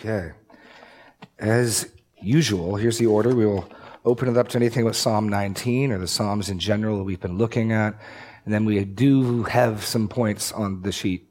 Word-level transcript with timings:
Okay. 0.00 0.32
As 1.38 1.92
usual, 2.22 2.76
here's 2.76 2.96
the 2.96 3.04
order. 3.04 3.34
We 3.34 3.44
will 3.44 3.68
open 4.06 4.30
it 4.30 4.38
up 4.38 4.48
to 4.48 4.56
anything 4.56 4.86
with 4.86 4.96
Psalm 4.96 5.28
19 5.28 5.92
or 5.92 5.98
the 5.98 6.08
Psalms 6.08 6.48
in 6.48 6.58
general 6.58 6.96
that 6.96 7.04
we've 7.04 7.20
been 7.20 7.36
looking 7.36 7.72
at. 7.72 8.00
And 8.46 8.54
then 8.54 8.64
we 8.64 8.82
do 8.86 9.42
have 9.42 9.84
some 9.84 10.08
points 10.08 10.52
on 10.52 10.80
the 10.80 10.90
sheet 10.90 11.28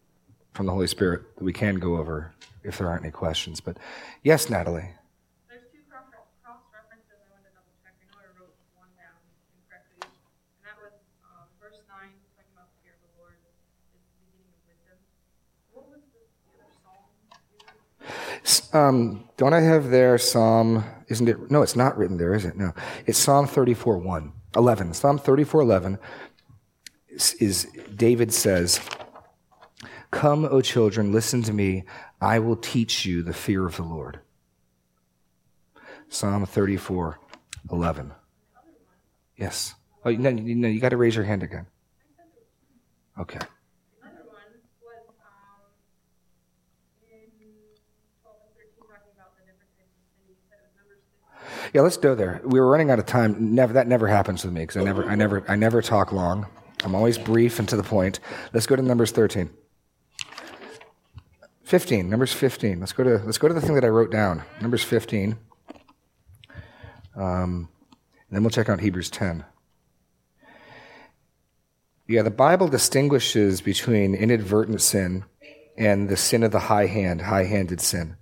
from 0.54 0.68
the 0.68 0.71
Holy 0.71 0.86
Spirit 0.86 1.36
that 1.38 1.44
we 1.44 1.52
can 1.52 1.79
go 1.79 1.97
over 1.97 2.32
if 2.63 2.78
there 2.78 2.88
aren't 2.88 3.02
any 3.02 3.12
questions. 3.12 3.60
But 3.60 3.78
yes, 4.21 4.52
Natalie. 4.52 4.94
There's 5.49 5.65
two 5.74 5.81
cross 5.90 6.06
references 6.70 7.17
I 7.17 7.33
wanted 7.33 7.49
to 7.49 7.58
double 7.58 7.74
check. 7.81 7.97
I 7.97 8.06
know 8.06 8.22
I 8.22 8.29
wrote 8.38 8.54
one 8.78 8.94
down 8.94 9.17
incorrectly. 9.58 10.06
And 10.06 10.70
that 10.70 10.78
was 10.78 10.94
um, 11.26 11.49
verse 11.58 11.81
9, 11.90 12.06
talking 12.38 12.54
about 12.54 12.70
the 12.70 12.86
fear 12.86 12.94
of 12.94 13.01
the 13.01 13.17
Lord 13.17 13.33
is 13.33 13.58
the 13.97 14.13
beginning 14.29 14.54
of 14.54 14.62
wisdom. 14.70 14.97
What 15.74 15.90
was 15.90 16.05
the, 16.13 16.22
the 16.22 16.62
other 16.62 16.77
psalm? 16.86 17.09
Um, 18.73 19.30
don't 19.38 19.54
I 19.54 19.62
have 19.62 19.90
there 19.90 20.18
Psalm, 20.18 20.84
isn't 21.08 21.28
it? 21.28 21.52
No, 21.52 21.62
it's 21.62 21.76
not 21.76 21.98
written 21.98 22.18
there, 22.18 22.34
is 22.34 22.46
it? 22.46 22.56
No. 22.56 22.73
It's 23.06 23.18
Psalm 23.18 23.48
34 23.48 23.98
1, 23.98 24.34
11. 24.56 24.94
Psalm 24.94 25.18
34 25.18 25.62
11 25.62 26.00
is, 27.09 27.34
is 27.36 27.68
David 27.96 28.34
says, 28.34 28.80
Come, 30.12 30.46
O 30.46 30.62
children, 30.62 31.12
listen 31.12 31.44
to 31.44 31.54
me. 31.54 31.84
I 32.22 32.40
will 32.40 32.56
teach 32.56 33.06
you 33.06 33.22
the 33.22 33.34
fear 33.34 33.66
of 33.66 33.76
the 33.76 33.84
Lord. 33.84 34.20
Psalm 36.09 36.45
34 36.45 37.20
11. 37.72 38.12
Yes. 39.38 39.76
Oh, 40.04 40.12
no, 40.12 40.31
no 40.31 40.68
you 40.68 40.80
got 40.80 40.90
to 40.90 40.98
raise 40.98 41.16
your 41.16 41.26
hand 41.26 41.44
again. 41.44 41.68
Okay. 43.20 43.40
Another 44.02 44.26
one 44.26 44.48
was 44.81 45.04
um, 45.22 45.70
in 47.12 47.30
12 48.23 48.36
and 48.42 48.52
13, 48.56 48.80
talking 48.80 49.12
about 49.14 49.36
the 49.38 49.44
different 49.44 49.70
types 49.76 49.92
of 49.92 50.08
sin. 50.16 50.26
You 50.26 50.36
said 50.50 50.64
it 50.64 50.72
was 50.72 50.76
Numbers 50.80 51.03
15. 51.44 51.48
Yeah, 51.73 51.81
let's 51.81 51.98
go 51.98 52.16
there. 52.16 52.41
We 52.44 52.59
were 52.59 52.70
running 52.70 52.92
out 52.92 53.00
of 53.00 53.06
time. 53.06 53.56
Never 53.56 53.73
that 53.73 53.88
never 53.88 54.08
happens 54.08 54.44
with 54.44 54.53
me 54.53 54.61
because 54.61 54.78
I 54.78 54.84
never 54.84 55.06
I 55.06 55.16
never 55.16 55.44
I 55.47 55.56
never 55.56 55.81
talk 55.81 56.11
long. 56.11 56.47
I'm 56.84 56.95
always 56.95 57.17
brief 57.17 57.59
and 57.59 57.67
to 57.70 57.75
the 57.75 57.84
point. 57.84 58.20
Let's 58.53 58.66
go 58.66 58.75
to 58.75 58.81
Numbers 58.81 59.11
13. 59.11 59.50
15. 61.64 62.09
Numbers 62.09 62.34
15. 62.34 62.80
Let's 62.80 62.94
go 62.94 63.03
to 63.03 63.17
let's 63.25 63.38
go 63.38 63.47
to 63.47 63.53
the 63.53 63.61
thing 63.61 63.75
that 63.75 63.84
I 63.84 63.89
wrote 63.89 64.11
down. 64.11 64.44
Numbers 64.61 64.84
15. 64.84 65.38
Um, 67.16 67.69
then 68.31 68.44
we'll 68.44 68.50
check 68.50 68.69
out 68.69 68.80
Hebrews 68.80 69.09
10. 69.09 69.44
Yeah, 72.08 72.23
the 72.23 72.31
Bible 72.31 72.67
distinguishes 72.67 73.62
between 73.62 74.16
inadvertent 74.16 74.81
sin 74.81 75.25
and 75.78 76.09
the 76.09 76.17
sin 76.17 76.44
of 76.44 76.52
the 76.52 76.59
high 76.59 76.88
hand, 76.88 77.22
high 77.22 77.44
handed 77.44 77.81
sin. 77.81 78.17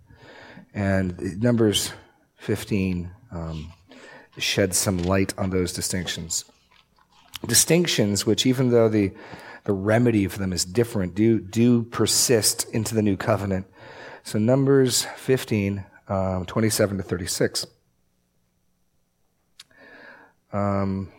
And 0.74 1.42
Numbers 1.42 1.94
15 2.36 3.12
um, 3.32 3.74
sheds 4.38 4.78
some 4.78 5.00
light 5.00 5.34
on 5.38 5.50
those 5.50 5.74
distinctions. 5.74 6.46
Distinctions 7.46 8.26
which, 8.26 8.46
even 8.46 8.72
though 8.72 8.90
the, 8.90 9.12
the 9.66 9.74
remedy 9.74 10.28
for 10.28 10.40
them 10.40 10.54
is 10.54 10.66
different, 10.66 11.16
do, 11.16 11.40
do 11.40 11.84
persist 11.84 12.68
into 12.74 12.96
the 12.96 13.02
new 13.02 13.18
covenant. 13.18 13.68
So, 14.24 14.40
Numbers 14.40 15.06
15, 15.18 15.86
um, 16.08 16.46
27 16.46 16.98
to 16.98 17.04
36. 17.04 17.68
Um, 20.52 21.12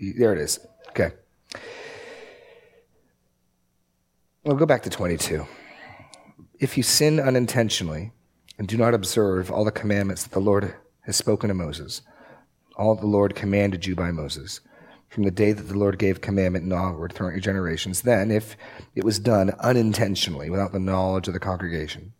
there 0.00 0.32
it 0.32 0.38
is. 0.38 0.60
Okay. 0.90 1.10
We'll 4.44 4.56
go 4.56 4.66
back 4.66 4.82
to 4.84 4.90
22. 4.90 5.46
If 6.58 6.76
you 6.76 6.82
sin 6.82 7.20
unintentionally 7.20 8.12
and 8.58 8.68
do 8.68 8.76
not 8.76 8.94
observe 8.94 9.50
all 9.50 9.64
the 9.64 9.70
commandments 9.70 10.24
that 10.24 10.32
the 10.32 10.40
Lord 10.40 10.74
has 11.02 11.16
spoken 11.16 11.48
to 11.48 11.54
Moses, 11.54 12.02
all 12.76 12.94
the 12.94 13.06
Lord 13.06 13.34
commanded 13.34 13.86
you 13.86 13.94
by 13.94 14.10
Moses, 14.10 14.60
from 15.08 15.22
the 15.22 15.30
day 15.30 15.52
that 15.52 15.62
the 15.62 15.78
Lord 15.78 15.98
gave 15.98 16.20
commandment 16.20 16.64
and 16.64 16.72
onward 16.72 17.12
throughout 17.12 17.32
your 17.32 17.40
generations, 17.40 18.02
then 18.02 18.30
if 18.30 18.56
it 18.94 19.04
was 19.04 19.18
done 19.18 19.52
unintentionally 19.60 20.50
without 20.50 20.72
the 20.72 20.78
knowledge 20.78 21.28
of 21.28 21.34
the 21.34 21.40
congregation, 21.40 22.12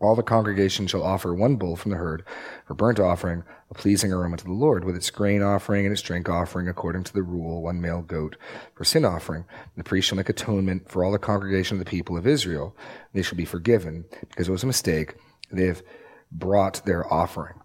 all 0.00 0.16
the 0.16 0.22
congregation 0.22 0.86
shall 0.86 1.02
offer 1.02 1.34
one 1.34 1.56
bull 1.56 1.76
from 1.76 1.90
the 1.90 1.98
herd 1.98 2.24
for 2.66 2.74
burnt 2.74 2.98
offering, 2.98 3.44
a 3.70 3.74
pleasing 3.74 4.12
aroma 4.12 4.38
to 4.38 4.44
the 4.44 4.52
Lord, 4.52 4.82
with 4.82 4.96
its 4.96 5.10
grain 5.10 5.42
offering 5.42 5.84
and 5.84 5.92
its 5.92 6.00
drink 6.00 6.28
offering 6.28 6.68
according 6.68 7.04
to 7.04 7.12
the 7.12 7.22
rule, 7.22 7.62
one 7.62 7.82
male 7.82 8.00
goat 8.00 8.36
for 8.74 8.84
sin 8.84 9.04
offering. 9.04 9.44
And 9.58 9.84
the 9.84 9.88
priest 9.88 10.08
shall 10.08 10.16
make 10.16 10.30
atonement 10.30 10.90
for 10.90 11.04
all 11.04 11.12
the 11.12 11.18
congregation 11.18 11.78
of 11.78 11.84
the 11.84 11.90
people 11.90 12.16
of 12.16 12.26
Israel. 12.26 12.74
They 13.12 13.20
shall 13.20 13.36
be 13.36 13.44
forgiven 13.44 14.06
because 14.30 14.48
it 14.48 14.52
was 14.52 14.64
a 14.64 14.66
mistake. 14.66 15.16
They 15.50 15.66
have 15.66 15.82
brought 16.30 16.84
their 16.84 17.10
offering. 17.12 17.60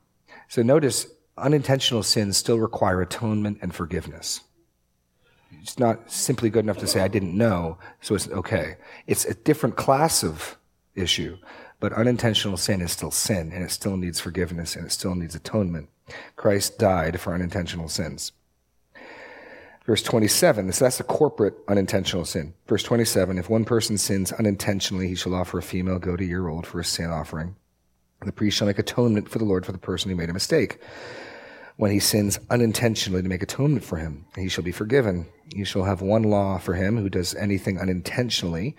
So 0.48 0.62
notice 0.62 1.08
unintentional 1.38 2.04
sins 2.04 2.38
still 2.38 2.60
require 2.60 3.02
atonement 3.02 3.60
and 3.62 3.74
forgiveness. 3.74 4.42
It's 5.62 5.80
not 5.80 6.12
simply 6.12 6.50
good 6.50 6.66
enough 6.66 6.78
to 6.78 6.88
say, 6.88 7.02
I 7.02 7.08
didn't 7.08 7.38
know, 7.38 7.78
so 8.02 8.16
it's 8.16 8.30
okay. 8.30 8.78
It's 9.08 9.26
a 9.26 9.34
different 9.34 9.76
class 9.76 10.24
of 10.24 10.58
issue. 10.94 11.38
But 11.80 11.94
unintentional 11.94 12.58
sin 12.58 12.82
is 12.82 12.92
still 12.92 13.12
sin, 13.12 13.52
and 13.52 13.64
it 13.64 13.72
still 13.72 13.98
needs 13.98 14.20
forgiveness, 14.20 14.76
and 14.76 14.86
it 14.86 14.92
still 14.92 15.16
needs 15.16 15.36
atonement. 15.36 15.90
Christ 16.36 16.78
died 16.78 17.20
for 17.20 17.34
unintentional 17.34 17.90
sins. 17.90 18.32
Verse 19.86 20.02
27, 20.02 20.72
so 20.72 20.86
that's 20.86 21.00
a 21.00 21.04
corporate 21.04 21.56
unintentional 21.68 22.26
sin. 22.26 22.56
Verse 22.68 22.82
27, 22.82 23.38
if 23.38 23.50
one 23.50 23.66
person 23.66 23.98
sins 23.98 24.32
unintentionally, 24.32 25.08
he 25.08 25.16
shall 25.16 25.36
offer 25.36 25.60
a 25.60 25.64
female 25.64 26.00
goat 26.00 26.22
a 26.22 26.26
year 26.26 26.48
old 26.48 26.66
for 26.66 26.80
a 26.80 26.86
sin 26.86 27.12
offering. 27.12 27.56
The 28.22 28.32
priest 28.32 28.58
shall 28.58 28.68
make 28.68 28.80
atonement 28.80 29.30
for 29.30 29.40
the 29.40 29.46
Lord 29.46 29.66
for 29.66 29.72
the 29.72 29.78
person 29.78 30.10
who 30.10 30.16
made 30.16 30.30
a 30.30 30.34
mistake. 30.34 30.80
When 31.78 31.92
he 31.92 32.00
sins 32.00 32.40
unintentionally 32.50 33.22
to 33.22 33.28
make 33.28 33.44
atonement 33.44 33.84
for 33.84 33.98
him, 33.98 34.26
he 34.36 34.48
shall 34.48 34.64
be 34.64 34.72
forgiven. 34.72 35.28
You 35.54 35.66
shall 35.66 35.84
have 35.84 36.02
one 36.02 36.24
law 36.24 36.58
for 36.58 36.74
him 36.74 36.98
who 36.98 37.10
does 37.10 37.36
anything 37.36 37.80
unintentionally, 37.80 38.76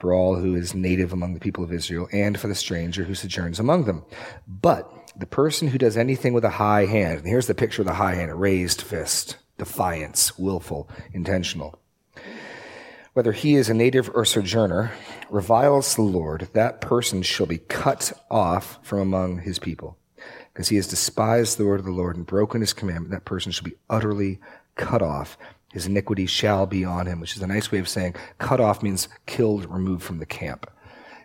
for 0.00 0.12
all 0.12 0.34
who 0.34 0.54
is 0.56 0.74
native 0.74 1.12
among 1.12 1.34
the 1.34 1.40
people 1.40 1.62
of 1.62 1.72
Israel, 1.72 2.08
and 2.12 2.38
for 2.38 2.48
the 2.48 2.54
stranger 2.54 3.04
who 3.04 3.14
sojourns 3.14 3.60
among 3.60 3.84
them. 3.84 4.04
But 4.48 4.92
the 5.16 5.26
person 5.26 5.68
who 5.68 5.78
does 5.78 5.96
anything 5.96 6.32
with 6.32 6.44
a 6.44 6.50
high 6.50 6.86
hand, 6.86 7.20
and 7.20 7.28
here's 7.28 7.46
the 7.46 7.54
picture 7.54 7.82
of 7.82 7.86
the 7.86 7.94
high 7.94 8.16
hand, 8.16 8.30
a 8.30 8.34
raised 8.34 8.82
fist, 8.82 9.36
defiance, 9.56 10.38
willful, 10.38 10.88
intentional. 11.12 11.79
Whether 13.20 13.32
he 13.32 13.56
is 13.56 13.68
a 13.68 13.74
native 13.74 14.10
or 14.14 14.24
sojourner, 14.24 14.92
reviles 15.28 15.94
the 15.94 16.00
Lord, 16.00 16.48
that 16.54 16.80
person 16.80 17.20
shall 17.20 17.44
be 17.44 17.58
cut 17.58 18.14
off 18.30 18.78
from 18.80 18.98
among 18.98 19.40
his 19.40 19.58
people 19.58 19.98
because 20.50 20.68
he 20.68 20.76
has 20.76 20.86
despised 20.86 21.58
the 21.58 21.66
word 21.66 21.80
of 21.80 21.84
the 21.84 21.92
Lord 21.92 22.16
and 22.16 22.24
broken 22.24 22.62
his 22.62 22.72
commandment, 22.72 23.10
that 23.10 23.26
person 23.26 23.52
shall 23.52 23.66
be 23.66 23.76
utterly 23.90 24.40
cut 24.74 25.02
off. 25.02 25.36
His 25.70 25.86
iniquity 25.86 26.24
shall 26.24 26.64
be 26.64 26.82
on 26.82 27.06
him, 27.06 27.20
which 27.20 27.36
is 27.36 27.42
a 27.42 27.46
nice 27.46 27.70
way 27.70 27.78
of 27.78 27.90
saying 27.90 28.14
cut 28.38 28.58
off 28.58 28.82
means 28.82 29.06
killed, 29.26 29.70
removed 29.70 30.02
from 30.02 30.18
the 30.18 30.24
camp. 30.24 30.70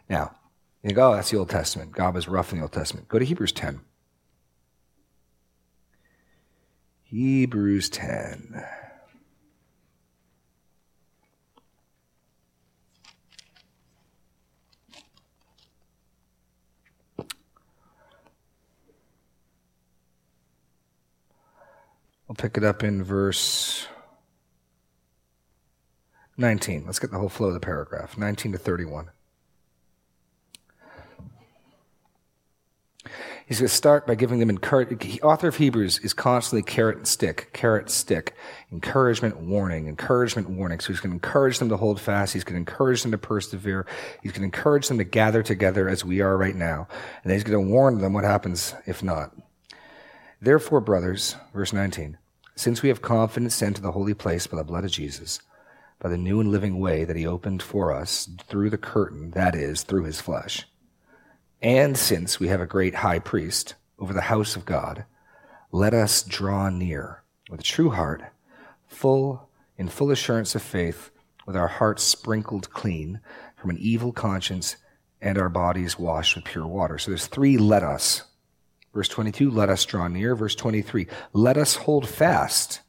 Now, 0.10 0.36
you 0.84 0.92
go, 0.92 1.14
oh, 1.14 1.16
that's 1.16 1.32
the 1.32 1.38
Old 1.38 1.50
Testament. 1.50 1.94
God 1.94 2.14
was 2.14 2.28
rough 2.28 2.52
in 2.52 2.58
the 2.58 2.64
Old 2.64 2.74
Testament. 2.74 3.08
Go 3.08 3.20
to 3.20 3.26
Hebrews 3.26 3.54
10. 3.54 3.80
Hebrews 7.06 7.88
10. 7.88 8.66
We'll 22.28 22.36
pick 22.36 22.58
it 22.58 22.64
up 22.64 22.84
in 22.84 23.04
verse 23.04 23.88
19. 26.38 26.86
Let's 26.86 27.00
get 27.00 27.12
the 27.12 27.20
whole 27.20 27.30
flow 27.30 27.48
of 27.48 27.54
the 27.54 27.60
paragraph 27.60 28.18
19 28.18 28.54
to 28.54 28.58
31. 28.58 29.10
He's 33.48 33.60
going 33.60 33.70
to 33.70 33.74
start 33.76 34.08
by 34.08 34.16
giving 34.16 34.40
them 34.40 34.50
encouragement. 34.50 35.02
The 35.02 35.22
author 35.22 35.50
of 35.50 35.58
Hebrews 35.58 36.00
is 36.00 36.14
constantly 36.14 36.64
carrot 36.64 36.98
and 36.98 37.08
stick, 37.08 37.52
carrot, 37.54 37.92
stick, 37.92 38.34
encouragement, 38.72 39.38
warning, 39.38 39.88
encouragement, 39.88 40.50
warning. 40.50 40.80
So 40.80 40.88
he's 40.88 41.00
going 41.00 41.12
to 41.12 41.16
encourage 41.16 41.60
them 41.60 41.70
to 41.70 41.78
hold 41.78 42.02
fast. 42.02 42.34
He's 42.34 42.44
going 42.44 42.56
to 42.56 42.72
encourage 42.72 43.04
them 43.04 43.12
to 43.12 43.20
persevere. 43.20 43.86
He's 44.24 44.32
going 44.32 44.42
to 44.42 44.58
encourage 44.58 44.88
them 44.88 44.98
to 44.98 45.04
gather 45.04 45.44
together 45.44 45.88
as 45.88 46.04
we 46.04 46.22
are 46.22 46.36
right 46.36 46.56
now. 46.56 46.88
And 47.24 47.32
he's 47.32 47.44
going 47.44 47.64
to 47.64 47.72
warn 47.72 48.00
them 48.00 48.14
what 48.14 48.24
happens 48.24 48.74
if 48.88 49.04
not. 49.04 49.32
Therefore, 50.42 50.82
brothers, 50.82 51.36
verse 51.54 51.74
19, 51.74 52.18
since 52.56 52.82
we 52.82 52.90
have 52.90 53.02
confidence 53.02 53.56
sent 53.56 53.78
to 53.78 53.82
the 53.82 53.92
holy 53.92 54.14
place 54.14 54.48
by 54.48 54.58
the 54.58 54.64
blood 54.64 54.86
of 54.86 54.92
Jesus, 54.92 55.40
by 56.00 56.10
the 56.10 56.18
new 56.18 56.40
and 56.40 56.52
living 56.52 56.80
way 56.80 57.04
that 57.04 57.16
he 57.16 57.26
opened 57.26 57.64
for 57.64 57.92
us 57.92 58.30
through 58.48 58.70
the 58.70 58.78
curtain, 58.78 59.32
that 59.32 59.56
is, 59.56 59.84
through 59.84 60.04
his 60.04 60.22
flesh, 60.22 60.66
and 61.62 61.98
since 61.98 62.40
we 62.40 62.50
have 62.50 62.62
a 62.62 62.68
great 62.68 62.96
high 62.96 63.20
priest 63.20 63.76
over 63.98 64.14
the 64.14 64.22
house 64.22 64.56
of 64.56 64.66
God, 64.66 65.06
let 65.72 65.94
us 65.94 66.22
draw 66.22 66.70
near 66.70 67.24
with 67.50 67.62
a 67.62 67.64
true 67.64 67.90
heart, 67.90 68.24
full 68.88 69.50
in 69.78 69.90
full 69.90 70.12
assurance 70.12 70.54
of 70.56 70.62
faith, 70.62 71.12
with 71.46 71.56
our 71.56 71.68
hearts 71.68 72.04
sprinkled 72.04 72.70
clean 72.72 73.20
from 73.56 73.70
an 73.70 73.78
evil 73.80 74.12
conscience 74.12 74.78
and 75.22 75.38
our 75.38 75.50
bodies 75.50 75.98
washed 75.98 76.36
with 76.36 76.46
pure 76.46 76.68
water. 76.68 76.98
So 76.98 77.12
there's 77.12 77.28
three 77.28 77.58
let 77.58 77.84
us. 77.84 78.24
Verse 78.96 79.10
22, 79.10 79.52
let 79.52 79.68
us 79.70 79.84
draw 79.84 80.08
near. 80.08 80.36
Verse 80.36 80.56
23, 80.56 81.06
let 81.34 81.58
us 81.58 81.76
hold 81.76 82.08
fast 82.08 82.80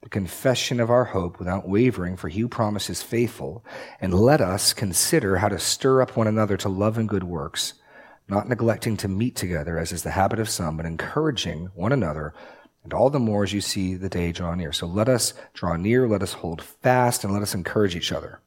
the 0.00 0.08
confession 0.08 0.78
of 0.78 0.88
our 0.88 1.06
hope 1.06 1.40
without 1.40 1.68
wavering, 1.68 2.16
for 2.16 2.28
he 2.28 2.40
who 2.40 2.48
promises 2.48 3.02
faithful. 3.02 3.64
And 4.00 4.14
let 4.14 4.40
us 4.40 4.72
consider 4.72 5.38
how 5.38 5.48
to 5.48 5.58
stir 5.58 6.00
up 6.00 6.16
one 6.16 6.28
another 6.28 6.56
to 6.58 6.68
love 6.68 6.96
and 6.96 7.08
good 7.08 7.24
works, 7.24 7.74
not 8.28 8.48
neglecting 8.48 8.96
to 8.98 9.08
meet 9.08 9.34
together, 9.34 9.78
as 9.78 9.90
is 9.90 10.04
the 10.04 10.12
habit 10.12 10.38
of 10.38 10.48
some, 10.48 10.76
but 10.76 10.86
encouraging 10.86 11.70
one 11.74 11.92
another, 11.92 12.32
and 12.84 12.94
all 12.94 13.10
the 13.10 13.18
more 13.18 13.42
as 13.42 13.52
you 13.52 13.60
see 13.60 13.96
the 13.96 14.08
day 14.08 14.30
draw 14.30 14.54
near. 14.54 14.72
So 14.72 14.86
let 14.86 15.08
us 15.08 15.34
draw 15.54 15.74
near, 15.76 16.06
let 16.06 16.22
us 16.22 16.34
hold 16.34 16.62
fast, 16.62 17.24
and 17.24 17.32
let 17.32 17.42
us 17.42 17.52
encourage 17.54 17.96
each 17.96 18.12
other. 18.12 18.40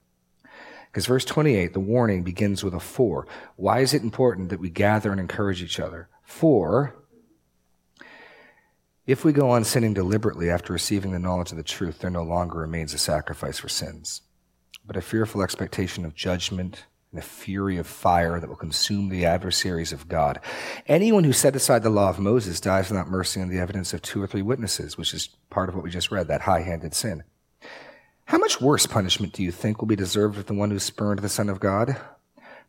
Because 0.92 1.08
verse 1.08 1.26
28, 1.26 1.74
the 1.74 1.82
warning 1.82 2.24
begins 2.24 2.64
with 2.64 2.74
a 2.74 2.80
for. 2.80 3.28
Why 3.58 3.82
is 3.82 3.94
it 3.94 4.02
important 4.02 4.48
that 4.48 4.62
we 4.62 4.70
gather 4.70 5.12
and 5.12 5.20
encourage 5.20 5.62
each 5.62 5.78
other? 5.78 6.08
For 6.26 6.96
if 9.06 9.24
we 9.24 9.32
go 9.32 9.52
on 9.52 9.64
sinning 9.64 9.94
deliberately 9.94 10.50
after 10.50 10.74
receiving 10.74 11.12
the 11.12 11.20
knowledge 11.20 11.52
of 11.52 11.58
the 11.58 11.64
truth, 11.64 12.00
there 12.00 12.10
no 12.10 12.24
longer 12.24 12.58
remains 12.58 12.94
a 12.94 12.98
sacrifice 12.98 13.60
for 13.60 13.70
sins, 13.70 14.24
but 14.86 14.98
a 14.98 15.02
fearful 15.02 15.44
expectation 15.44 16.04
of 16.04 16.16
judgment 16.16 16.86
and 17.12 17.20
a 17.20 17.26
fury 17.26 17.78
of 17.78 17.86
fire 17.86 18.40
that 18.40 18.50
will 18.50 18.56
consume 18.56 19.10
the 19.10 19.26
adversaries 19.26 19.94
of 19.94 20.10
God. 20.10 20.40
Anyone 20.88 21.24
who 21.24 21.34
set 21.34 21.56
aside 21.56 21.84
the 21.84 21.90
law 21.90 22.10
of 22.10 22.20
Moses 22.20 22.60
dies 22.60 22.90
without 22.90 23.08
mercy 23.08 23.40
on 23.40 23.50
the 23.50 23.60
evidence 23.60 23.94
of 23.94 24.02
two 24.02 24.22
or 24.22 24.28
three 24.28 24.42
witnesses, 24.42 24.98
which 24.98 25.14
is 25.14 25.30
part 25.50 25.70
of 25.70 25.76
what 25.76 25.84
we 25.84 25.92
just 25.92 26.12
read, 26.12 26.28
that 26.28 26.42
high 26.42 26.62
handed 26.62 26.96
sin. 26.96 27.24
How 28.26 28.40
much 28.40 28.60
worse 28.60 28.88
punishment 28.88 29.34
do 29.34 29.44
you 29.44 29.52
think 29.52 29.80
will 29.80 29.88
be 29.88 29.96
deserved 29.96 30.40
of 30.40 30.48
the 30.48 30.56
one 30.56 30.72
who 30.72 30.80
spurned 30.80 31.20
the 31.20 31.30
Son 31.30 31.48
of 31.48 31.60
God? 31.60 31.96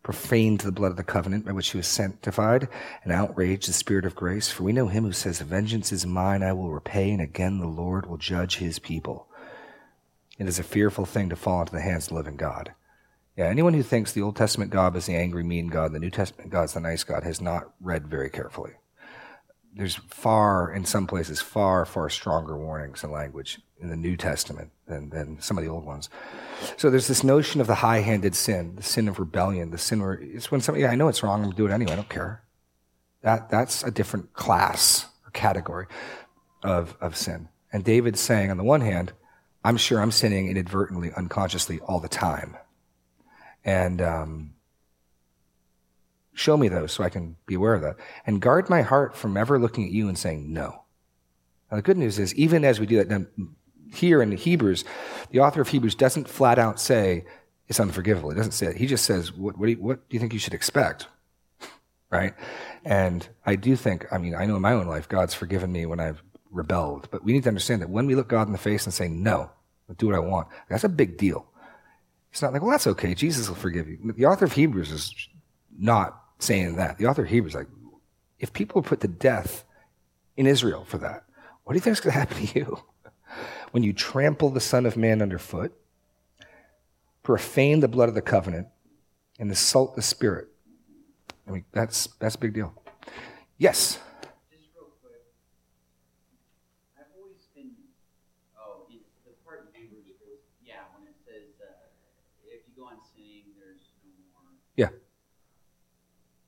Profaned 0.07 0.61
the 0.61 0.71
blood 0.71 0.93
of 0.93 0.97
the 0.97 1.03
covenant 1.03 1.45
by 1.45 1.51
which 1.51 1.71
he 1.71 1.77
was 1.77 1.89
sanctified, 1.89 2.69
and 3.03 3.13
outraged 3.13 3.69
the 3.69 3.73
Spirit 3.73 4.05
of 4.05 4.15
grace. 4.15 4.49
For 4.49 4.63
we 4.63 4.73
know 4.73 4.87
him 4.87 5.03
who 5.03 5.11
says, 5.11 5.41
Vengeance 5.41 5.91
is 5.91 6.07
mine, 6.07 6.45
I 6.45 6.53
will 6.53 6.71
repay, 6.71 7.11
and 7.11 7.21
again 7.21 7.59
the 7.59 7.67
Lord 7.67 8.07
will 8.07 8.17
judge 8.17 8.59
his 8.59 8.79
people. 8.79 9.27
It 10.39 10.47
is 10.47 10.61
a 10.61 10.63
fearful 10.63 11.07
thing 11.07 11.29
to 11.31 11.35
fall 11.35 11.63
into 11.63 11.73
the 11.73 11.81
hands 11.81 12.05
of 12.05 12.11
the 12.11 12.15
living 12.15 12.37
God. 12.37 12.73
Yeah, 13.37 13.47
anyone 13.47 13.75
who 13.75 13.83
thinks 13.83 14.13
the 14.13 14.23
Old 14.23 14.37
Testament 14.37 14.71
God 14.71 14.95
is 14.95 15.07
the 15.07 15.17
angry, 15.17 15.43
mean 15.43 15.67
God, 15.67 15.87
and 15.87 15.97
the 15.97 15.99
New 15.99 16.11
Testament 16.11 16.51
God 16.51 16.67
is 16.67 16.75
the 16.75 16.81
nice 16.81 17.03
God, 17.03 17.25
has 17.25 17.41
not 17.41 17.73
read 17.81 18.07
very 18.07 18.31
carefully. 18.31 18.75
There's 19.77 19.97
far, 20.09 20.73
in 20.73 20.87
some 20.87 21.07
places, 21.07 21.41
far, 21.43 21.85
far 21.85 22.09
stronger 22.09 22.57
warnings 22.57 23.05
and 23.05 23.13
language 23.13 23.61
in 23.79 23.91
the 23.91 23.97
New 23.97 24.17
Testament 24.17 24.71
than, 24.89 25.11
than 25.11 25.39
some 25.41 25.59
of 25.59 25.65
the 25.65 25.71
old 25.71 25.85
ones. 25.85 26.09
So 26.79 26.89
there's 26.89 27.09
this 27.09 27.23
notion 27.23 27.61
of 27.61 27.67
the 27.67 27.75
high 27.77 27.99
handed 27.99 28.35
sin, 28.35 28.77
the 28.77 28.83
sin 28.83 29.07
of 29.07 29.19
rebellion, 29.19 29.71
the 29.71 29.79
sin 29.79 30.01
where 30.01 30.15
it's 30.15 30.51
when 30.51 30.63
somebody, 30.63 30.83
yeah, 30.85 30.91
I 30.91 30.95
know 30.95 31.09
it's 31.09 31.23
wrong, 31.23 31.45
I'm 31.45 31.51
to 31.51 31.57
do 31.57 31.67
it 31.67 31.73
anyway, 31.73 31.93
I 31.93 31.97
don't 31.97 32.09
care. 32.09 32.43
That, 33.23 33.51
that's 33.51 33.83
a 33.83 33.91
different 33.91 34.33
class 34.33 35.07
or 35.27 35.31
category 35.33 35.87
of, 36.63 36.97
of 37.01 37.17
sin. 37.17 37.49
And 37.71 37.85
David's 37.85 38.21
saying, 38.21 38.51
on 38.51 38.57
the 38.57 38.65
one 38.65 38.81
hand, 38.81 39.13
I'm 39.63 39.77
sure 39.77 40.01
I'm 40.01 40.13
sinning 40.13 40.49
inadvertently, 40.49 41.13
unconsciously 41.15 41.81
all 41.81 42.01
the 42.01 42.09
time. 42.09 42.57
And 43.65 44.01
um, 44.01 44.55
show 46.37 46.57
me 46.57 46.69
those 46.69 46.93
so 46.93 47.03
I 47.03 47.09
can 47.09 47.35
be 47.47 47.55
aware 47.55 47.75
of 47.75 47.83
that. 47.83 47.97
And 48.27 48.41
guard 48.41 48.69
my 48.69 48.83
heart 48.83 49.17
from 49.17 49.37
ever 49.37 49.59
looking 49.59 49.85
at 49.85 49.91
you 49.91 50.07
and 50.09 50.19
saying 50.19 50.53
no. 50.53 50.83
Now, 51.71 51.77
the 51.77 51.83
good 51.83 51.97
news 51.97 52.19
is, 52.19 52.35
even 52.35 52.65
as 52.65 52.79
we 52.79 52.87
do 52.87 53.03
that, 53.03 53.27
here 53.93 54.23
in 54.23 54.33
Hebrews, 54.33 54.85
the 55.31 55.41
author 55.41 55.63
of 55.63 55.69
Hebrews 55.69 55.95
doesn't 55.95 56.29
flat 56.29 56.59
out 56.59 56.79
say 56.79 57.25
it's 57.69 57.81
unforgivable. 57.81 58.31
He 58.31 58.37
doesn't 58.37 58.53
say 58.53 58.67
it. 58.67 58.77
He 58.77 58.87
just 58.87 59.05
says, 59.05 59.33
what, 59.33 59.59
what, 59.59 59.67
do 59.67 59.73
you, 59.73 59.79
what 59.79 60.09
do 60.09 60.15
you 60.15 60.21
think 60.21 60.33
you 60.33 60.39
should 60.39 60.55
expect? 60.55 61.09
right? 62.11 62.35
And 62.85 63.27
I 63.45 63.57
do 63.57 63.75
think, 63.75 64.07
I 64.13 64.19
mean, 64.19 64.35
I 64.35 64.45
know 64.45 64.57
in 64.57 64.63
my 64.63 64.73
own 64.73 64.87
life, 64.87 65.09
God's 65.09 65.35
forgiven 65.35 65.73
me 65.73 65.87
when 65.87 65.99
I've 65.99 66.23
rebelled. 66.51 67.09
But 67.11 67.25
we 67.25 67.33
need 67.33 67.45
to 67.45 67.49
understand 67.49 67.83
that 67.83 67.91
when 67.91 68.07
we 68.07 68.15
look 68.15 68.29
God 68.29 68.47
in 68.47 68.53
the 68.53 68.59
face 68.59 68.85
and 68.85 68.95
say, 68.95 69.09
no, 69.09 69.51
I'll 69.89 69.95
do 69.97 70.07
what 70.07 70.15
I 70.15 70.21
want, 70.21 70.49
that's 70.69 70.85
a 70.85 70.89
big 70.89 71.17
deal. 71.17 71.47
It's 72.31 72.43
not 72.43 72.53
like, 72.53 72.61
well, 72.61 72.71
that's 72.71 72.87
okay. 72.87 73.15
Jesus 73.15 73.49
will 73.49 73.57
forgive 73.57 73.89
you. 73.89 74.13
The 74.15 74.27
author 74.27 74.45
of 74.45 74.53
Hebrews 74.53 74.93
is 74.93 75.29
not 75.79 76.23
saying 76.39 76.77
that. 76.77 76.99
The 76.99 77.07
author 77.07 77.23
of 77.23 77.29
Hebrews 77.29 77.55
like, 77.55 77.69
if 78.39 78.53
people 78.53 78.81
were 78.81 78.89
put 78.89 79.01
to 79.01 79.09
death 79.09 79.65
in 80.37 80.47
Israel 80.47 80.85
for 80.85 80.99
that, 80.99 81.25
what 81.65 81.73
do 81.73 81.77
you 81.77 81.81
think 81.81 81.93
is 81.93 82.01
going 82.01 82.13
to 82.15 82.19
happen 82.19 82.47
to 82.47 82.59
you? 82.59 82.79
when 83.77 83.83
you 83.83 83.93
trample 83.93 84.51
the 84.51 84.61
Son 84.61 84.87
of 84.87 84.97
Man 84.97 85.21
underfoot, 85.21 85.73
profane 87.23 87.81
the 87.81 87.89
blood 87.89 88.09
of 88.09 88.15
the 88.15 88.23
covenant, 88.23 88.69
and 89.39 89.51
insult 89.51 89.97
the 89.97 90.03
Spirit. 90.03 90.49
I 91.47 91.51
mean, 91.51 91.65
that's, 91.73 92.09
that's 92.19 92.37
a 92.37 92.39
big 92.39 92.55
deal. 92.55 92.73
Yes? 93.59 94.01
Just 94.51 94.73
real 94.75 94.89
quick. 95.05 95.21
I've 96.97 97.13
always 97.21 97.45
been, 97.55 97.77
oh, 98.57 98.89
it's 98.89 99.13
the 99.29 99.37
part 99.45 99.69
in 99.69 99.77
Hebrews 99.77 100.09
goes, 100.25 100.41
yeah, 100.65 100.89
when 100.97 101.05
it 101.05 101.21
says, 101.21 101.61
uh, 101.61 101.93
if 102.49 102.65
you 102.65 102.73
go 102.81 102.89
on 102.89 102.97
sinning, 103.13 103.53
there's 103.61 103.93
no 104.01 104.17
more. 104.33 104.57
Yeah. 104.75 104.89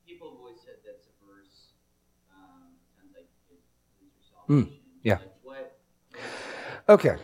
People 0.08 0.32
have 0.32 0.40
always 0.40 0.64
said 0.64 0.80
that's 0.80 1.04
a 1.06 1.14
verse, 1.20 1.76
um, 2.32 2.72
sounds 2.96 3.12
like 3.12 3.28
it 3.52 3.60
lose 4.00 4.16
your 4.16 4.37
Mm, 4.48 4.70
yeah. 5.02 5.18
Okay. 6.88 7.16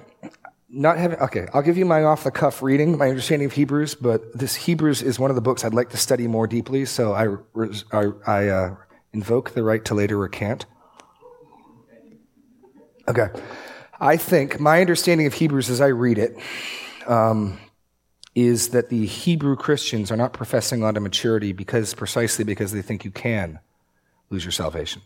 Not 0.69 0.99
having, 0.99 1.19
okay, 1.21 1.47
I'll 1.55 1.63
give 1.63 1.79
you 1.79 1.85
my 1.85 2.03
off 2.03 2.25
the 2.25 2.33
cuff 2.33 2.61
reading, 2.61 2.99
my 2.99 3.09
understanding 3.09 3.47
of 3.47 3.53
Hebrews, 3.53 3.95
but 3.95 4.37
this 4.37 4.57
Hebrews 4.57 5.03
is 5.03 5.19
one 5.19 5.31
of 5.31 5.37
the 5.37 5.41
books 5.41 5.65
I'd 5.65 5.73
like 5.73 5.91
to 5.91 5.97
study 5.97 6.27
more 6.27 6.49
deeply, 6.49 6.85
so 6.85 7.13
I, 7.13 7.29
I, 7.93 8.11
I 8.27 8.49
uh, 8.49 8.77
invoke 9.13 9.53
the 9.53 9.63
right 9.63 9.85
to 9.85 9.95
later 9.95 10.19
recant. 10.19 10.67
Okay. 13.07 13.29
I 14.01 14.17
think 14.17 14.59
my 14.59 14.81
understanding 14.81 15.27
of 15.27 15.35
Hebrews 15.35 15.71
as 15.71 15.81
I 15.81 15.89
read 15.89 16.19
it 16.19 16.37
um, 17.07 17.59
is 18.35 18.71
that 18.71 18.89
the 18.89 19.07
Hebrew 19.07 19.55
Christians 19.55 20.11
are 20.11 20.17
not 20.17 20.33
professing 20.33 20.83
onto 20.83 21.01
maturity 21.01 21.53
because 21.53 21.95
precisely 21.95 22.45
because 22.45 22.73
they 22.73 22.83
think 22.83 23.05
you 23.05 23.11
can 23.11 23.61
lose 24.31 24.45
your 24.45 24.53
salvation. 24.53 25.03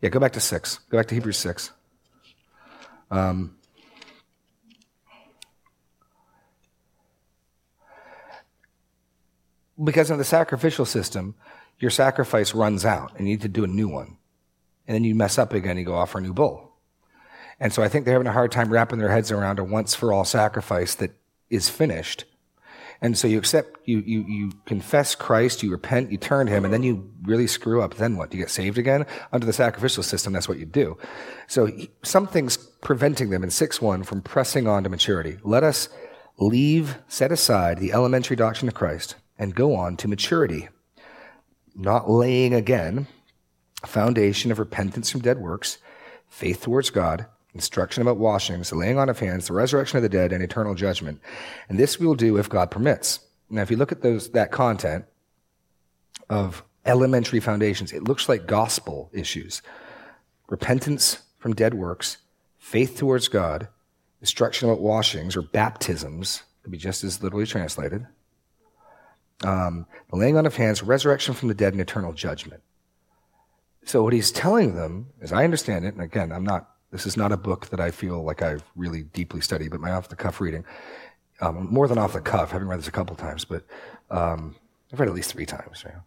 Yeah, 0.00 0.08
go 0.08 0.18
back 0.18 0.32
to 0.32 0.40
six. 0.40 0.78
Go 0.90 0.98
back 0.98 1.06
to 1.08 1.14
Hebrews 1.14 1.36
six. 1.36 1.70
Um, 3.10 3.56
because 9.82 10.10
of 10.10 10.18
the 10.18 10.24
sacrificial 10.24 10.84
system, 10.84 11.34
your 11.78 11.90
sacrifice 11.90 12.54
runs 12.54 12.84
out 12.84 13.12
and 13.16 13.26
you 13.26 13.34
need 13.34 13.42
to 13.42 13.48
do 13.48 13.64
a 13.64 13.68
new 13.68 13.88
one. 13.88 14.18
And 14.86 14.94
then 14.94 15.04
you 15.04 15.14
mess 15.14 15.38
up 15.38 15.52
again, 15.52 15.78
you 15.78 15.84
go 15.84 15.94
offer 15.94 16.18
a 16.18 16.22
new 16.22 16.34
bull. 16.34 16.72
And 17.58 17.72
so 17.72 17.82
I 17.82 17.88
think 17.88 18.04
they're 18.04 18.14
having 18.14 18.26
a 18.26 18.32
hard 18.32 18.52
time 18.52 18.72
wrapping 18.72 18.98
their 18.98 19.10
heads 19.10 19.30
around 19.30 19.58
a 19.58 19.64
once 19.64 19.94
for 19.94 20.12
all 20.12 20.24
sacrifice 20.24 20.94
that 20.96 21.12
is 21.50 21.68
finished. 21.68 22.24
And 23.02 23.16
so 23.16 23.26
you 23.26 23.38
accept, 23.38 23.78
you, 23.86 24.00
you, 24.00 24.24
you 24.28 24.52
confess 24.66 25.14
Christ, 25.14 25.62
you 25.62 25.70
repent, 25.70 26.12
you 26.12 26.18
turn 26.18 26.46
to 26.46 26.52
Him, 26.52 26.64
and 26.64 26.74
then 26.74 26.82
you 26.82 27.10
really 27.22 27.46
screw 27.46 27.80
up. 27.80 27.94
Then 27.94 28.16
what? 28.16 28.30
Do 28.30 28.36
you 28.36 28.42
get 28.44 28.50
saved 28.50 28.76
again? 28.76 29.06
Under 29.32 29.46
the 29.46 29.54
sacrificial 29.54 30.02
system, 30.02 30.32
that's 30.34 30.48
what 30.48 30.58
you 30.58 30.66
do. 30.66 30.98
So 31.46 31.66
he- 31.66 31.90
something's 32.02 32.58
preventing 32.58 33.30
them 33.30 33.42
in 33.42 33.48
6-1 33.48 34.04
from 34.04 34.20
pressing 34.20 34.68
on 34.68 34.84
to 34.84 34.90
maturity. 34.90 35.38
Let 35.42 35.64
us 35.64 35.88
leave, 36.38 36.98
set 37.08 37.32
aside 37.32 37.78
the 37.78 37.92
elementary 37.92 38.36
doctrine 38.36 38.68
of 38.68 38.74
Christ 38.74 39.16
and 39.38 39.54
go 39.54 39.74
on 39.74 39.96
to 39.98 40.08
maturity. 40.08 40.68
Not 41.74 42.10
laying 42.10 42.52
again 42.52 43.06
a 43.82 43.86
foundation 43.86 44.50
of 44.50 44.58
repentance 44.58 45.10
from 45.10 45.22
dead 45.22 45.38
works, 45.38 45.78
faith 46.28 46.60
towards 46.62 46.90
God, 46.90 47.26
instruction 47.54 48.02
about 48.02 48.18
washings, 48.18 48.70
the 48.70 48.76
laying 48.76 48.98
on 48.98 49.08
of 49.08 49.18
hands, 49.18 49.46
the 49.46 49.52
resurrection 49.52 49.96
of 49.96 50.02
the 50.02 50.08
dead, 50.08 50.32
and 50.32 50.42
eternal 50.42 50.74
judgment. 50.74 51.20
And 51.68 51.78
this 51.78 51.98
we 51.98 52.06
will 52.06 52.14
do 52.14 52.36
if 52.36 52.48
God 52.48 52.70
permits. 52.70 53.20
Now, 53.48 53.62
if 53.62 53.70
you 53.70 53.76
look 53.76 53.92
at 53.92 54.02
those, 54.02 54.30
that 54.30 54.52
content 54.52 55.04
of 56.28 56.62
elementary 56.86 57.40
foundations, 57.40 57.92
it 57.92 58.04
looks 58.04 58.28
like 58.28 58.46
gospel 58.46 59.10
issues. 59.12 59.62
Repentance 60.48 61.22
from 61.38 61.54
dead 61.54 61.74
works, 61.74 62.18
faith 62.58 62.96
towards 62.96 63.28
God, 63.28 63.68
instruction 64.20 64.68
about 64.68 64.80
washings 64.80 65.36
or 65.36 65.42
baptisms, 65.42 66.42
could 66.62 66.70
be 66.70 66.78
just 66.78 67.04
as 67.04 67.22
literally 67.22 67.46
translated. 67.46 68.06
Um, 69.42 69.86
the 70.10 70.16
laying 70.16 70.36
on 70.36 70.46
of 70.46 70.56
hands, 70.56 70.82
resurrection 70.82 71.34
from 71.34 71.48
the 71.48 71.54
dead, 71.54 71.72
and 71.72 71.80
eternal 71.80 72.12
judgment. 72.12 72.62
So 73.84 74.02
what 74.02 74.12
he's 74.12 74.30
telling 74.30 74.74
them, 74.74 75.06
as 75.22 75.32
I 75.32 75.44
understand 75.44 75.86
it, 75.86 75.94
and 75.94 76.02
again, 76.02 76.32
I'm 76.32 76.44
not, 76.44 76.68
this 76.90 77.06
is 77.06 77.16
not 77.16 77.32
a 77.32 77.36
book 77.36 77.68
that 77.68 77.80
I 77.80 77.90
feel 77.90 78.22
like 78.22 78.42
I've 78.42 78.64
really 78.76 79.02
deeply 79.02 79.40
studied, 79.40 79.70
but 79.70 79.80
my 79.80 79.92
off 79.92 80.08
the 80.08 80.16
cuff 80.16 80.40
reading, 80.40 80.64
um, 81.40 81.68
more 81.70 81.88
than 81.88 81.98
off 81.98 82.12
the 82.12 82.20
cuff, 82.20 82.50
having 82.50 82.68
read 82.68 82.78
this 82.78 82.88
a 82.88 82.92
couple 82.92 83.16
times, 83.16 83.44
but 83.44 83.64
um, 84.10 84.56
I've 84.92 85.00
read 85.00 85.08
at 85.08 85.14
least 85.14 85.32
three 85.32 85.46
times. 85.46 85.84
Know. 85.84 86.02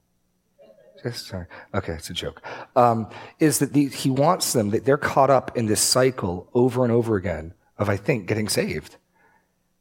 Just, 1.04 1.28
sorry. 1.28 1.46
Okay, 1.74 1.94
it's 1.94 2.10
a 2.10 2.14
joke. 2.14 2.42
Um, 2.76 3.10
is 3.40 3.60
that 3.60 3.74
the, 3.74 3.88
he 3.88 4.10
wants 4.10 4.54
them 4.54 4.70
that 4.70 4.86
they're 4.86 4.98
caught 4.98 5.30
up 5.30 5.58
in 5.58 5.66
this 5.66 5.82
cycle 5.82 6.48
over 6.54 6.84
and 6.84 6.92
over 6.92 7.16
again 7.16 7.54
of 7.78 7.90
I 7.90 7.98
think 7.98 8.28
getting 8.28 8.48
saved. 8.48 8.98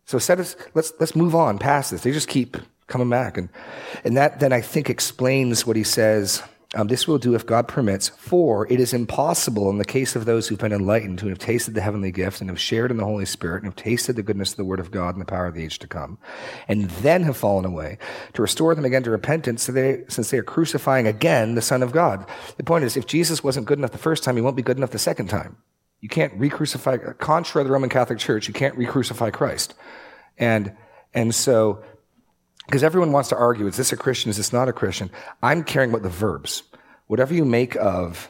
So 0.04 0.18
let's 0.74 0.92
let's 0.98 1.16
move 1.16 1.34
on 1.34 1.58
past 1.58 1.90
this. 1.90 2.02
They 2.02 2.12
just 2.12 2.28
keep 2.28 2.56
coming 2.86 3.08
back. 3.08 3.38
And, 3.38 3.48
and 4.04 4.16
that 4.16 4.40
then 4.40 4.52
I 4.52 4.60
think 4.60 4.90
explains 4.90 5.66
what 5.66 5.76
he 5.76 5.84
says. 5.84 6.42
Um, 6.74 6.88
this 6.88 7.06
will 7.06 7.18
do 7.18 7.34
if 7.34 7.44
God 7.44 7.68
permits, 7.68 8.08
for 8.08 8.66
it 8.72 8.80
is 8.80 8.94
impossible 8.94 9.68
in 9.68 9.76
the 9.76 9.84
case 9.84 10.16
of 10.16 10.24
those 10.24 10.48
who've 10.48 10.58
been 10.58 10.72
enlightened, 10.72 11.20
who 11.20 11.28
have 11.28 11.38
tasted 11.38 11.74
the 11.74 11.82
heavenly 11.82 12.10
gift 12.10 12.40
and 12.40 12.48
have 12.48 12.58
shared 12.58 12.90
in 12.90 12.96
the 12.96 13.04
Holy 13.04 13.26
Spirit 13.26 13.62
and 13.62 13.66
have 13.66 13.76
tasted 13.76 14.16
the 14.16 14.22
goodness 14.22 14.52
of 14.52 14.56
the 14.56 14.64
Word 14.64 14.80
of 14.80 14.90
God 14.90 15.14
and 15.14 15.20
the 15.20 15.26
power 15.26 15.44
of 15.46 15.54
the 15.54 15.62
age 15.64 15.78
to 15.80 15.86
come, 15.86 16.16
and 16.68 16.88
then 16.88 17.24
have 17.24 17.36
fallen 17.36 17.66
away, 17.66 17.98
to 18.32 18.40
restore 18.40 18.74
them 18.74 18.86
again 18.86 19.02
to 19.02 19.10
repentance, 19.10 19.64
so 19.64 19.72
they, 19.72 20.04
since 20.08 20.30
they 20.30 20.38
are 20.38 20.42
crucifying 20.42 21.06
again 21.06 21.56
the 21.56 21.60
Son 21.60 21.82
of 21.82 21.92
God. 21.92 22.26
The 22.56 22.64
point 22.64 22.84
is, 22.84 22.96
if 22.96 23.06
Jesus 23.06 23.44
wasn't 23.44 23.66
good 23.66 23.78
enough 23.78 23.92
the 23.92 23.98
first 23.98 24.24
time, 24.24 24.36
he 24.36 24.42
won't 24.42 24.56
be 24.56 24.62
good 24.62 24.78
enough 24.78 24.92
the 24.92 24.98
second 24.98 25.28
time. 25.28 25.58
You 26.00 26.08
can't 26.08 26.32
re-crucify, 26.38 26.96
contrary 27.18 27.64
to 27.64 27.68
the 27.68 27.72
Roman 27.72 27.90
Catholic 27.90 28.18
Church, 28.18 28.48
you 28.48 28.54
can't 28.54 28.76
re-crucify 28.78 29.28
Christ. 29.28 29.74
And, 30.38 30.74
and 31.12 31.34
so 31.34 31.82
because 32.66 32.82
everyone 32.82 33.12
wants 33.12 33.28
to 33.30 33.36
argue, 33.36 33.66
is 33.66 33.76
this 33.76 33.92
a 33.92 33.96
Christian? 33.96 34.30
Is 34.30 34.36
this 34.36 34.52
not 34.52 34.68
a 34.68 34.72
Christian? 34.72 35.10
I'm 35.42 35.64
caring 35.64 35.90
about 35.90 36.02
the 36.02 36.08
verbs. 36.08 36.62
Whatever 37.06 37.34
you 37.34 37.44
make 37.44 37.76
of 37.76 38.28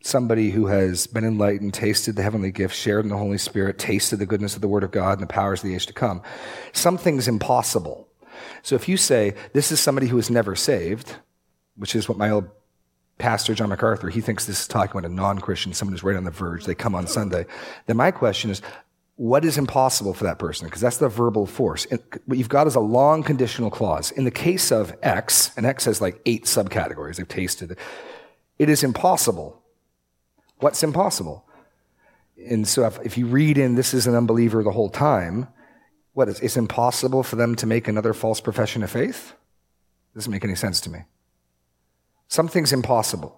somebody 0.00 0.50
who 0.50 0.66
has 0.66 1.06
been 1.06 1.24
enlightened, 1.24 1.74
tasted 1.74 2.16
the 2.16 2.22
heavenly 2.22 2.50
gift, 2.50 2.74
shared 2.74 3.04
in 3.04 3.10
the 3.10 3.16
Holy 3.16 3.38
Spirit, 3.38 3.78
tasted 3.78 4.16
the 4.16 4.26
goodness 4.26 4.54
of 4.54 4.62
the 4.62 4.68
Word 4.68 4.84
of 4.84 4.90
God 4.90 5.18
and 5.18 5.22
the 5.22 5.32
powers 5.32 5.60
of 5.60 5.68
the 5.68 5.74
age 5.74 5.86
to 5.86 5.92
come, 5.92 6.22
something's 6.72 7.28
impossible. 7.28 8.08
So 8.62 8.74
if 8.74 8.88
you 8.88 8.96
say, 8.96 9.34
this 9.52 9.72
is 9.72 9.80
somebody 9.80 10.06
who 10.06 10.18
is 10.18 10.30
never 10.30 10.54
saved, 10.54 11.16
which 11.76 11.94
is 11.94 12.08
what 12.08 12.18
my 12.18 12.30
old 12.30 12.48
pastor, 13.18 13.54
John 13.54 13.70
MacArthur, 13.70 14.08
he 14.10 14.20
thinks 14.20 14.46
this 14.46 14.60
is 14.60 14.68
talking 14.68 14.96
about 14.96 15.10
a 15.10 15.12
non-Christian, 15.12 15.74
someone 15.74 15.92
who's 15.92 16.04
right 16.04 16.16
on 16.16 16.24
the 16.24 16.30
verge, 16.30 16.64
they 16.64 16.74
come 16.74 16.94
on 16.94 17.06
Sunday, 17.06 17.46
then 17.86 17.96
my 17.96 18.10
question 18.10 18.50
is, 18.50 18.62
what 19.18 19.44
is 19.44 19.58
impossible 19.58 20.14
for 20.14 20.22
that 20.22 20.38
person? 20.38 20.68
Because 20.68 20.80
that's 20.80 20.98
the 20.98 21.08
verbal 21.08 21.44
force. 21.44 21.88
what 22.26 22.38
you've 22.38 22.48
got 22.48 22.68
is 22.68 22.76
a 22.76 22.80
long 22.80 23.24
conditional 23.24 23.68
clause. 23.68 24.12
In 24.12 24.22
the 24.22 24.30
case 24.30 24.70
of 24.70 24.94
X, 25.02 25.50
and 25.56 25.66
X 25.66 25.86
has 25.86 26.00
like 26.00 26.20
eight 26.24 26.44
subcategories, 26.44 27.16
they've 27.16 27.26
tasted 27.26 27.72
it, 27.72 27.78
it 28.60 28.68
is 28.68 28.84
impossible. 28.84 29.60
What's 30.60 30.84
impossible? 30.84 31.44
And 32.48 32.66
so 32.66 32.86
if, 32.86 33.00
if 33.04 33.18
you 33.18 33.26
read 33.26 33.58
in 33.58 33.74
this 33.74 33.92
is 33.92 34.06
an 34.06 34.14
unbeliever 34.14 34.62
the 34.62 34.70
whole 34.70 34.88
time, 34.88 35.48
what 36.12 36.28
is 36.28 36.38
it's 36.38 36.56
impossible 36.56 37.24
for 37.24 37.34
them 37.34 37.56
to 37.56 37.66
make 37.66 37.88
another 37.88 38.14
false 38.14 38.40
profession 38.40 38.84
of 38.84 38.90
faith? 38.90 39.34
Doesn't 40.14 40.30
make 40.30 40.44
any 40.44 40.54
sense 40.54 40.80
to 40.82 40.90
me. 40.90 41.00
Something's 42.28 42.72
impossible. 42.72 43.37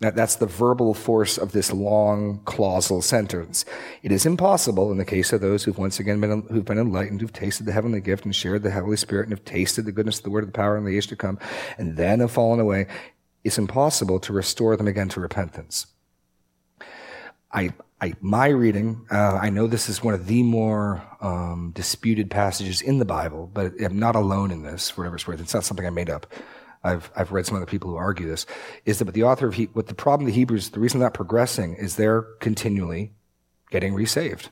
That, 0.00 0.14
that's 0.14 0.36
the 0.36 0.46
verbal 0.46 0.94
force 0.94 1.38
of 1.38 1.50
this 1.50 1.72
long 1.72 2.40
clausal 2.44 3.02
sentence. 3.02 3.64
It 4.02 4.12
is 4.12 4.24
impossible 4.24 4.92
in 4.92 4.98
the 4.98 5.04
case 5.04 5.32
of 5.32 5.40
those 5.40 5.64
who've 5.64 5.76
once 5.76 5.98
again 5.98 6.20
been, 6.20 6.42
who've 6.42 6.64
been 6.64 6.78
enlightened, 6.78 7.20
who've 7.20 7.32
tasted 7.32 7.66
the 7.66 7.72
heavenly 7.72 8.00
gift 8.00 8.24
and 8.24 8.34
shared 8.34 8.62
the 8.62 8.70
Holy 8.70 8.96
Spirit 8.96 9.24
and 9.24 9.36
have 9.36 9.44
tasted 9.44 9.86
the 9.86 9.92
goodness 9.92 10.18
of 10.18 10.24
the 10.24 10.30
word 10.30 10.44
of 10.44 10.52
the 10.52 10.56
power 10.56 10.76
and 10.76 10.86
the 10.86 10.96
age 10.96 11.08
to 11.08 11.16
come 11.16 11.38
and 11.78 11.96
then 11.96 12.20
have 12.20 12.30
fallen 12.30 12.60
away. 12.60 12.86
It's 13.42 13.58
impossible 13.58 14.20
to 14.20 14.32
restore 14.32 14.76
them 14.76 14.86
again 14.86 15.08
to 15.10 15.20
repentance. 15.20 15.86
I, 17.50 17.72
I, 18.00 18.14
my 18.20 18.48
reading, 18.48 19.04
uh, 19.10 19.38
I 19.42 19.50
know 19.50 19.66
this 19.66 19.88
is 19.88 20.02
one 20.02 20.14
of 20.14 20.26
the 20.26 20.44
more 20.44 21.02
um, 21.20 21.72
disputed 21.74 22.30
passages 22.30 22.82
in 22.82 22.98
the 22.98 23.04
Bible, 23.04 23.50
but 23.52 23.72
I'm 23.80 23.98
not 23.98 24.14
alone 24.14 24.52
in 24.52 24.62
this, 24.62 24.90
for 24.90 25.00
whatever 25.00 25.16
it's 25.16 25.26
worth. 25.26 25.40
It's 25.40 25.54
not 25.54 25.64
something 25.64 25.86
I 25.86 25.90
made 25.90 26.10
up. 26.10 26.32
I've, 26.84 27.10
I've 27.16 27.32
read 27.32 27.46
some 27.46 27.56
other 27.56 27.66
people 27.66 27.90
who 27.90 27.96
argue 27.96 28.26
this, 28.26 28.46
is 28.84 28.98
that 28.98 29.04
with 29.04 29.14
the 29.14 29.24
author 29.24 29.48
of, 29.48 29.54
he, 29.54 29.68
with 29.74 29.88
the 29.88 29.94
problem 29.94 30.26
the 30.26 30.32
Hebrews, 30.32 30.70
the 30.70 30.80
reason 30.80 31.00
they're 31.00 31.06
not 31.06 31.14
progressing 31.14 31.74
is 31.74 31.96
they're 31.96 32.22
continually 32.40 33.12
getting 33.70 33.94
resaved. 33.94 34.50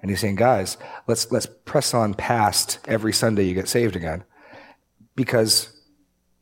And 0.00 0.10
he's 0.10 0.20
saying, 0.20 0.36
guys, 0.36 0.76
let's, 1.06 1.32
let's 1.32 1.46
press 1.64 1.94
on 1.94 2.14
past 2.14 2.78
every 2.86 3.12
Sunday 3.12 3.44
you 3.44 3.54
get 3.54 3.68
saved 3.68 3.96
again. 3.96 4.24
Because 5.16 5.80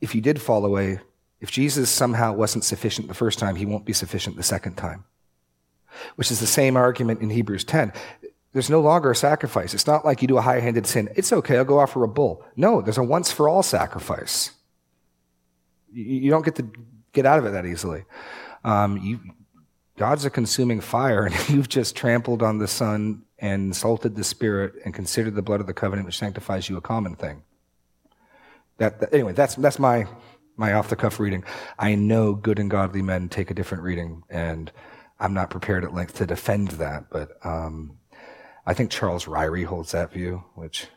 if 0.01 0.13
you 0.13 0.21
did 0.21 0.41
fall 0.41 0.65
away, 0.65 0.99
if 1.39 1.49
Jesus 1.49 1.89
somehow 1.89 2.33
wasn't 2.33 2.65
sufficient 2.65 3.07
the 3.07 3.13
first 3.13 3.39
time, 3.39 3.55
he 3.55 3.65
won't 3.65 3.85
be 3.85 3.93
sufficient 3.93 4.35
the 4.35 4.43
second 4.43 4.75
time. 4.75 5.05
Which 6.15 6.31
is 6.31 6.39
the 6.39 6.47
same 6.47 6.75
argument 6.75 7.21
in 7.21 7.29
Hebrews 7.29 7.63
10. 7.63 7.93
There's 8.53 8.69
no 8.69 8.81
longer 8.81 9.11
a 9.11 9.15
sacrifice. 9.15 9.73
It's 9.73 9.87
not 9.87 10.05
like 10.05 10.21
you 10.21 10.27
do 10.27 10.37
a 10.37 10.41
high 10.41 10.59
handed 10.59 10.85
sin. 10.85 11.09
It's 11.15 11.33
okay, 11.33 11.57
I'll 11.57 11.65
go 11.65 11.79
offer 11.79 12.03
a 12.03 12.07
bull. 12.07 12.45
No, 12.55 12.81
there's 12.81 12.99
a 12.99 13.03
once 13.03 13.31
for 13.31 13.49
all 13.49 13.63
sacrifice. 13.63 14.51
You 15.91 16.29
don't 16.29 16.45
get 16.45 16.55
to 16.55 16.69
get 17.11 17.25
out 17.25 17.39
of 17.39 17.45
it 17.45 17.51
that 17.51 17.65
easily. 17.65 18.05
Um, 18.63 18.97
you, 18.97 19.19
God's 19.97 20.25
a 20.25 20.29
consuming 20.29 20.81
fire, 20.81 21.25
and 21.25 21.35
you've 21.49 21.69
just 21.69 21.95
trampled 21.95 22.43
on 22.43 22.59
the 22.59 22.67
Son 22.67 23.23
and 23.39 23.67
insulted 23.67 24.15
the 24.15 24.23
Spirit 24.23 24.73
and 24.85 24.93
considered 24.93 25.35
the 25.35 25.41
blood 25.41 25.59
of 25.59 25.67
the 25.67 25.73
covenant 25.73 26.05
which 26.05 26.17
sanctifies 26.17 26.69
you 26.69 26.77
a 26.77 26.81
common 26.81 27.15
thing. 27.15 27.43
That, 28.77 28.99
that 28.99 29.13
anyway, 29.13 29.33
that's 29.33 29.55
that's 29.55 29.79
my 29.79 30.07
my 30.57 30.73
off 30.73 30.89
the 30.89 30.95
cuff 30.95 31.19
reading. 31.19 31.43
I 31.77 31.95
know 31.95 32.33
good 32.33 32.59
and 32.59 32.69
godly 32.69 33.01
men 33.01 33.29
take 33.29 33.51
a 33.51 33.53
different 33.53 33.83
reading, 33.83 34.23
and 34.29 34.71
I'm 35.19 35.33
not 35.33 35.49
prepared 35.49 35.83
at 35.83 35.93
length 35.93 36.15
to 36.15 36.25
defend 36.25 36.69
that, 36.69 37.09
but 37.09 37.37
um, 37.43 37.97
I 38.65 38.73
think 38.73 38.91
Charles 38.91 39.25
Ryrie 39.25 39.65
holds 39.65 39.91
that 39.91 40.11
view, 40.11 40.43
which, 40.55 40.87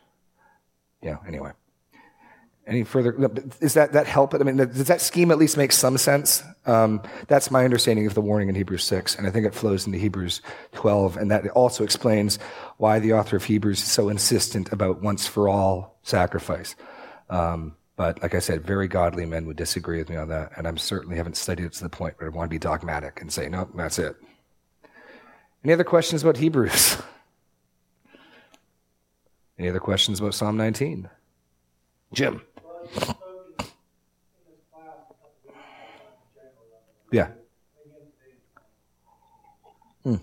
yeah, 1.01 1.17
anyway. 1.27 1.51
Any 2.65 2.83
further, 2.83 3.15
is 3.61 3.75
that, 3.75 3.93
that 3.93 4.07
help? 4.07 4.33
I 4.33 4.39
mean, 4.39 4.57
does 4.57 4.87
that 4.87 4.99
scheme 4.99 5.31
at 5.31 5.37
least 5.37 5.55
make 5.55 5.71
some 5.71 5.97
sense? 5.97 6.43
Um, 6.65 7.01
that's 7.27 7.49
my 7.49 7.63
understanding 7.63 8.05
of 8.07 8.13
the 8.13 8.21
warning 8.21 8.49
in 8.49 8.55
Hebrews 8.55 8.83
6, 8.83 9.15
and 9.15 9.25
I 9.25 9.31
think 9.31 9.45
it 9.45 9.55
flows 9.55 9.85
into 9.85 9.97
Hebrews 9.97 10.41
12, 10.73 11.15
and 11.15 11.31
that 11.31 11.47
also 11.51 11.85
explains 11.85 12.39
why 12.75 12.99
the 12.99 13.13
author 13.13 13.37
of 13.37 13.45
Hebrews 13.45 13.81
is 13.81 13.89
so 13.89 14.09
insistent 14.09 14.73
about 14.73 15.01
once 15.01 15.25
for 15.27 15.47
all 15.47 15.97
sacrifice. 16.03 16.75
Um, 17.29 17.77
but 17.95 18.21
like 18.21 18.35
I 18.35 18.39
said, 18.39 18.65
very 18.65 18.89
godly 18.89 19.25
men 19.25 19.45
would 19.45 19.57
disagree 19.57 19.99
with 19.99 20.09
me 20.09 20.17
on 20.17 20.27
that, 20.27 20.51
and 20.57 20.67
I 20.67 20.75
certainly 20.75 21.15
haven't 21.15 21.37
studied 21.37 21.65
it 21.65 21.73
to 21.73 21.83
the 21.83 21.89
point 21.89 22.15
where 22.17 22.29
I 22.29 22.33
want 22.33 22.49
to 22.49 22.53
be 22.53 22.59
dogmatic 22.59 23.21
and 23.21 23.31
say, 23.31 23.47
no, 23.47 23.69
that's 23.75 23.97
it. 23.97 24.15
Any 25.63 25.73
other 25.73 25.85
questions 25.85 26.21
about 26.21 26.37
Hebrews? 26.37 26.97
Any 29.59 29.69
other 29.69 29.79
questions 29.79 30.19
about 30.19 30.35
Psalm 30.35 30.55
19? 30.55 31.09
Jim. 32.13 32.41
Yeah. 37.11 37.29
Hmm. 40.03 40.15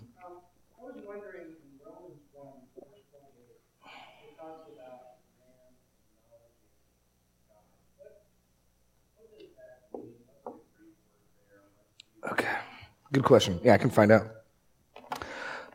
Okay. 12.30 12.48
Good 13.12 13.24
question. 13.24 13.58
Yeah, 13.64 13.74
I 13.74 13.78
can 13.78 13.90
find 13.90 14.12
out. 14.12 14.26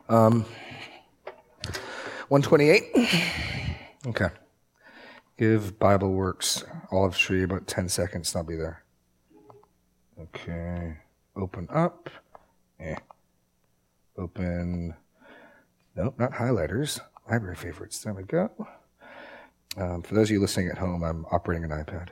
Um, 0.08 0.44
128. 2.28 3.48
Okay. 4.10 4.28
Give 5.38 5.78
Bible 5.78 6.10
Works 6.10 6.64
Olive 6.90 7.16
Tree 7.16 7.44
about 7.44 7.68
10 7.68 7.88
seconds, 7.88 8.34
and 8.34 8.40
I'll 8.40 8.44
be 8.44 8.56
there. 8.56 8.82
Okay. 10.20 10.96
Open 11.36 11.68
up. 11.70 12.10
Eh. 12.80 12.96
Open. 14.18 14.94
Nope, 15.94 16.18
not 16.18 16.32
highlighters. 16.32 16.98
Library 17.30 17.54
favorites. 17.54 18.00
There 18.02 18.12
we 18.12 18.24
go. 18.24 18.50
Um, 19.76 20.02
for 20.02 20.16
those 20.16 20.26
of 20.28 20.32
you 20.32 20.40
listening 20.40 20.70
at 20.70 20.78
home, 20.78 21.04
I'm 21.04 21.24
operating 21.30 21.62
an 21.62 21.70
iPad. 21.70 22.08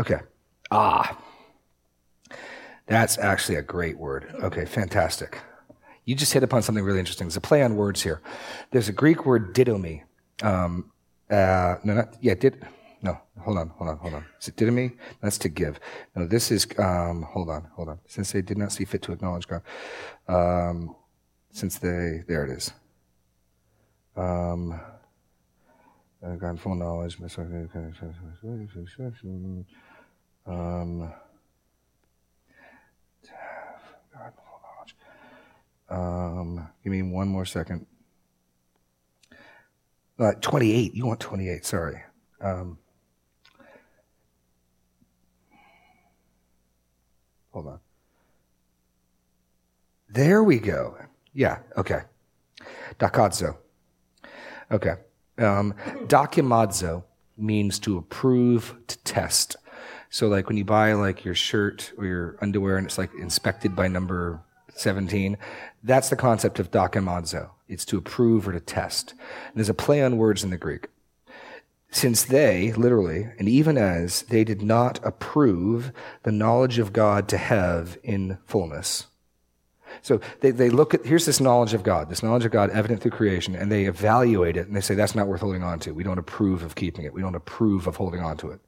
Okay. 0.00 0.18
Ah. 0.72 1.16
That's 2.88 3.18
actually 3.18 3.56
a 3.56 3.62
great 3.62 3.98
word. 3.98 4.34
Okay, 4.42 4.64
fantastic. 4.64 5.38
You 6.06 6.14
just 6.14 6.32
hit 6.32 6.42
upon 6.42 6.62
something 6.62 6.82
really 6.82 6.98
interesting. 6.98 7.26
There's 7.26 7.36
a 7.36 7.40
play 7.40 7.62
on 7.62 7.76
words 7.76 8.02
here. 8.02 8.22
There's 8.70 8.88
a 8.88 8.92
Greek 8.92 9.26
word 9.26 9.54
didomi. 9.54 10.04
Um, 10.42 10.90
uh, 11.30 11.76
no, 11.84 11.92
not, 11.94 12.16
yeah, 12.22 12.32
did, 12.34 12.66
no, 13.02 13.20
hold 13.38 13.58
on, 13.58 13.68
hold 13.68 13.90
on, 13.90 13.98
hold 13.98 14.14
on. 14.14 14.24
Is 14.40 14.48
it 14.48 14.56
didomi? 14.56 14.96
That's 15.20 15.36
to 15.38 15.50
give. 15.50 15.78
No, 16.16 16.26
this 16.26 16.50
is, 16.50 16.66
um, 16.78 17.22
hold 17.22 17.50
on, 17.50 17.68
hold 17.74 17.90
on. 17.90 17.98
Since 18.06 18.32
they 18.32 18.40
did 18.40 18.56
not 18.56 18.72
see 18.72 18.86
fit 18.86 19.02
to 19.02 19.12
acknowledge 19.12 19.46
God. 19.46 19.62
Um, 20.26 20.96
since 21.52 21.76
they, 21.78 22.22
there 22.26 22.46
it 22.46 22.50
is. 22.56 22.72
Um, 24.16 24.80
God, 26.38 26.58
full 26.58 26.74
knowledge. 26.74 27.18
Um, 30.46 31.12
Um, 35.88 36.68
give 36.82 36.92
me 36.92 37.02
one 37.02 37.28
more 37.28 37.44
second. 37.44 37.86
Uh, 40.18 40.32
28. 40.40 40.94
You 40.94 41.06
want 41.06 41.20
28. 41.20 41.64
Sorry. 41.64 42.02
Um, 42.40 42.78
hold 47.52 47.66
on. 47.66 47.80
There 50.10 50.42
we 50.42 50.58
go. 50.58 50.96
Yeah, 51.34 51.58
okay. 51.76 52.02
Dakadzo. 52.98 53.56
Okay. 54.70 54.94
Um, 55.38 55.74
dokimadzo 56.06 57.04
means 57.36 57.78
to 57.80 57.98
approve, 57.98 58.74
to 58.88 58.98
test. 58.98 59.56
So 60.10 60.28
like 60.28 60.48
when 60.48 60.56
you 60.56 60.64
buy 60.64 60.94
like 60.94 61.24
your 61.24 61.34
shirt 61.34 61.92
or 61.96 62.06
your 62.06 62.38
underwear 62.40 62.78
and 62.78 62.86
it's 62.86 62.98
like 62.98 63.10
inspected 63.14 63.76
by 63.76 63.88
number 63.88 64.42
17, 64.78 65.36
that's 65.82 66.08
the 66.08 66.16
concept 66.16 66.58
of 66.58 66.70
dokimadzo. 66.70 67.50
It's 67.68 67.84
to 67.86 67.98
approve 67.98 68.48
or 68.48 68.52
to 68.52 68.60
test. 68.60 69.12
And 69.12 69.56
there's 69.56 69.68
a 69.68 69.74
play 69.74 70.02
on 70.02 70.16
words 70.16 70.42
in 70.42 70.50
the 70.50 70.56
Greek. 70.56 70.88
Since 71.90 72.24
they, 72.24 72.72
literally, 72.72 73.28
and 73.38 73.48
even 73.48 73.78
as 73.78 74.22
they 74.22 74.44
did 74.44 74.60
not 74.60 75.00
approve 75.02 75.90
the 76.22 76.32
knowledge 76.32 76.78
of 76.78 76.92
God 76.92 77.28
to 77.28 77.38
have 77.38 77.98
in 78.02 78.38
fullness. 78.44 79.06
So 80.02 80.20
they, 80.40 80.50
they 80.50 80.68
look 80.68 80.92
at, 80.92 81.06
here's 81.06 81.24
this 81.24 81.40
knowledge 81.40 81.72
of 81.72 81.82
God, 81.82 82.10
this 82.10 82.22
knowledge 82.22 82.44
of 82.44 82.52
God 82.52 82.68
evident 82.70 83.00
through 83.00 83.12
creation, 83.12 83.54
and 83.54 83.72
they 83.72 83.86
evaluate 83.86 84.56
it 84.56 84.66
and 84.66 84.76
they 84.76 84.82
say, 84.82 84.94
that's 84.94 85.14
not 85.14 85.26
worth 85.26 85.40
holding 85.40 85.62
on 85.62 85.80
to. 85.80 85.92
We 85.92 86.02
don't 86.02 86.18
approve 86.18 86.62
of 86.62 86.74
keeping 86.74 87.06
it. 87.06 87.14
We 87.14 87.22
don't 87.22 87.34
approve 87.34 87.86
of 87.86 87.96
holding 87.96 88.20
on 88.20 88.36
to 88.38 88.50
it. 88.50 88.60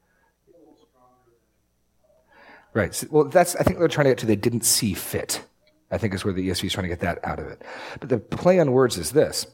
Right. 2.72 3.04
Well, 3.10 3.24
that's, 3.24 3.56
I 3.56 3.64
think 3.64 3.78
they're 3.78 3.88
trying 3.88 4.04
to 4.04 4.10
get 4.12 4.18
to 4.18 4.26
they 4.26 4.36
didn't 4.36 4.64
see 4.64 4.94
fit. 4.94 5.44
I 5.90 5.98
think 5.98 6.14
is 6.14 6.24
where 6.24 6.34
the 6.34 6.48
ESV 6.48 6.64
is 6.64 6.72
trying 6.72 6.84
to 6.84 6.88
get 6.88 7.00
that 7.00 7.24
out 7.24 7.38
of 7.38 7.46
it. 7.46 7.62
But 7.98 8.08
the 8.08 8.18
play 8.18 8.58
on 8.60 8.72
words 8.72 8.96
is 8.96 9.12
this. 9.12 9.46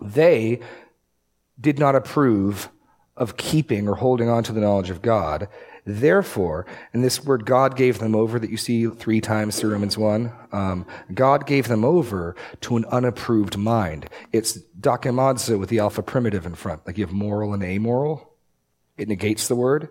They 0.00 0.60
did 1.60 1.78
not 1.78 1.94
approve 1.94 2.68
of 3.16 3.36
keeping 3.36 3.88
or 3.88 3.96
holding 3.96 4.28
on 4.28 4.42
to 4.44 4.52
the 4.52 4.60
knowledge 4.60 4.90
of 4.90 5.02
God. 5.02 5.48
Therefore, 5.84 6.64
and 6.92 7.02
this 7.02 7.24
word 7.24 7.44
God 7.44 7.76
gave 7.76 7.98
them 7.98 8.14
over 8.14 8.38
that 8.38 8.50
you 8.50 8.56
see 8.56 8.86
three 8.86 9.20
times 9.20 9.58
through 9.58 9.72
Romans 9.72 9.98
1, 9.98 10.32
um, 10.52 10.86
God 11.12 11.46
gave 11.46 11.66
them 11.66 11.84
over 11.84 12.36
to 12.60 12.76
an 12.76 12.84
unapproved 12.86 13.56
mind. 13.56 14.08
It's 14.32 14.58
dokimadzo 14.80 15.58
with 15.58 15.70
the 15.70 15.80
alpha 15.80 16.02
primitive 16.02 16.46
in 16.46 16.54
front. 16.54 16.86
Like 16.86 16.98
you 16.98 17.04
have 17.04 17.12
moral 17.12 17.52
and 17.52 17.64
amoral. 17.64 18.32
It 18.96 19.08
negates 19.08 19.48
the 19.48 19.56
word. 19.56 19.88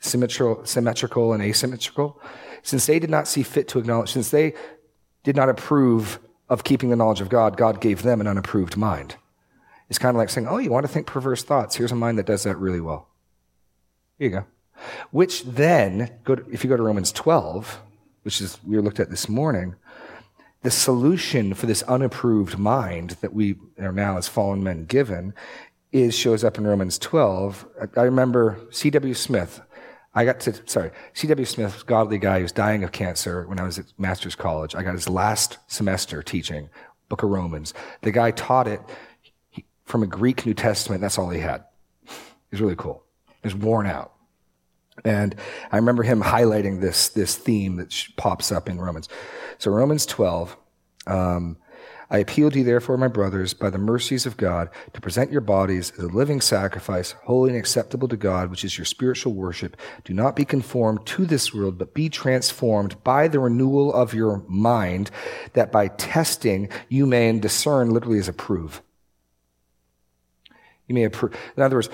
Symmetrical, 0.00 0.64
symmetrical 0.64 1.32
and 1.32 1.42
asymmetrical. 1.42 2.20
Since 2.62 2.86
they 2.86 2.98
did 2.98 3.10
not 3.10 3.28
see 3.28 3.42
fit 3.42 3.68
to 3.68 3.78
acknowledge, 3.78 4.12
since 4.12 4.30
they 4.30 4.54
did 5.24 5.34
not 5.34 5.48
approve 5.48 6.20
of 6.48 6.62
keeping 6.62 6.90
the 6.90 6.96
knowledge 6.96 7.20
of 7.20 7.28
God, 7.28 7.56
God 7.56 7.80
gave 7.80 8.02
them 8.02 8.20
an 8.20 8.26
unapproved 8.26 8.76
mind. 8.76 9.16
It's 9.90 9.98
kind 9.98 10.14
of 10.14 10.18
like 10.18 10.30
saying, 10.30 10.46
oh, 10.46 10.58
you 10.58 10.70
want 10.70 10.86
to 10.86 10.92
think 10.92 11.06
perverse 11.06 11.42
thoughts? 11.42 11.76
Here's 11.76 11.92
a 11.92 11.96
mind 11.96 12.18
that 12.18 12.26
does 12.26 12.44
that 12.44 12.56
really 12.56 12.80
well. 12.80 13.08
Here 14.18 14.28
you 14.28 14.34
go. 14.36 14.44
Which 15.10 15.42
then, 15.44 16.10
if 16.50 16.62
you 16.62 16.70
go 16.70 16.76
to 16.76 16.82
Romans 16.82 17.12
12, 17.12 17.80
which 18.22 18.40
is 18.40 18.58
we 18.64 18.78
looked 18.78 19.00
at 19.00 19.10
this 19.10 19.28
morning, 19.28 19.74
the 20.62 20.70
solution 20.70 21.54
for 21.54 21.66
this 21.66 21.82
unapproved 21.82 22.58
mind 22.58 23.10
that 23.20 23.34
we 23.34 23.56
are 23.78 23.92
now 23.92 24.16
as 24.16 24.28
fallen 24.28 24.62
men 24.62 24.86
given 24.86 25.34
is 25.92 26.14
shows 26.14 26.42
up 26.42 26.58
in 26.58 26.66
Romans 26.66 26.98
12. 26.98 27.66
I 27.96 28.02
remember 28.02 28.58
C.W. 28.70 29.14
Smith, 29.14 29.60
I 30.14 30.24
got 30.24 30.40
to, 30.40 30.54
sorry, 30.66 30.92
C.W. 31.12 31.44
Smith, 31.44 31.84
godly 31.86 32.18
guy 32.18 32.36
who 32.36 32.42
was 32.42 32.52
dying 32.52 32.84
of 32.84 32.92
cancer 32.92 33.46
when 33.48 33.58
I 33.58 33.64
was 33.64 33.78
at 33.78 33.86
master's 33.98 34.36
college. 34.36 34.74
I 34.74 34.82
got 34.82 34.94
his 34.94 35.08
last 35.08 35.58
semester 35.66 36.22
teaching 36.22 36.68
Book 37.08 37.22
of 37.22 37.30
Romans. 37.30 37.74
The 38.02 38.12
guy 38.12 38.30
taught 38.30 38.68
it 38.68 38.80
from 39.84 40.02
a 40.02 40.06
Greek 40.06 40.46
New 40.46 40.54
Testament. 40.54 41.00
That's 41.00 41.18
all 41.18 41.30
he 41.30 41.40
had. 41.40 41.64
It 42.06 42.12
was 42.52 42.60
really 42.60 42.76
cool. 42.76 43.02
It 43.42 43.46
was 43.46 43.54
worn 43.54 43.86
out. 43.86 44.12
And 45.04 45.34
I 45.72 45.76
remember 45.76 46.04
him 46.04 46.22
highlighting 46.22 46.80
this, 46.80 47.08
this 47.08 47.34
theme 47.34 47.76
that 47.76 47.92
pops 48.16 48.52
up 48.52 48.68
in 48.68 48.80
Romans. 48.80 49.08
So 49.58 49.70
Romans 49.70 50.06
12, 50.06 50.56
um, 51.08 51.56
I 52.10 52.18
appeal 52.18 52.50
to 52.50 52.58
you, 52.58 52.64
therefore, 52.64 52.96
my 52.96 53.08
brothers, 53.08 53.54
by 53.54 53.70
the 53.70 53.78
mercies 53.78 54.26
of 54.26 54.36
God, 54.36 54.70
to 54.92 55.00
present 55.00 55.32
your 55.32 55.40
bodies 55.40 55.92
as 55.92 56.04
a 56.04 56.08
living 56.08 56.40
sacrifice, 56.40 57.12
holy 57.24 57.50
and 57.50 57.58
acceptable 57.58 58.08
to 58.08 58.16
God, 58.16 58.50
which 58.50 58.64
is 58.64 58.78
your 58.78 58.84
spiritual 58.84 59.32
worship. 59.32 59.76
Do 60.04 60.14
not 60.14 60.36
be 60.36 60.44
conformed 60.44 61.06
to 61.06 61.26
this 61.26 61.52
world, 61.52 61.78
but 61.78 61.94
be 61.94 62.08
transformed 62.08 63.02
by 63.02 63.28
the 63.28 63.40
renewal 63.40 63.92
of 63.92 64.14
your 64.14 64.42
mind, 64.48 65.10
that 65.54 65.72
by 65.72 65.88
testing 65.88 66.68
you 66.88 67.06
may 67.06 67.38
discern, 67.38 67.90
literally 67.90 68.18
as 68.18 68.28
approve. 68.28 68.82
You 70.86 70.94
may 70.94 71.04
approve. 71.04 71.34
In 71.56 71.62
other 71.62 71.76
words, 71.76 71.88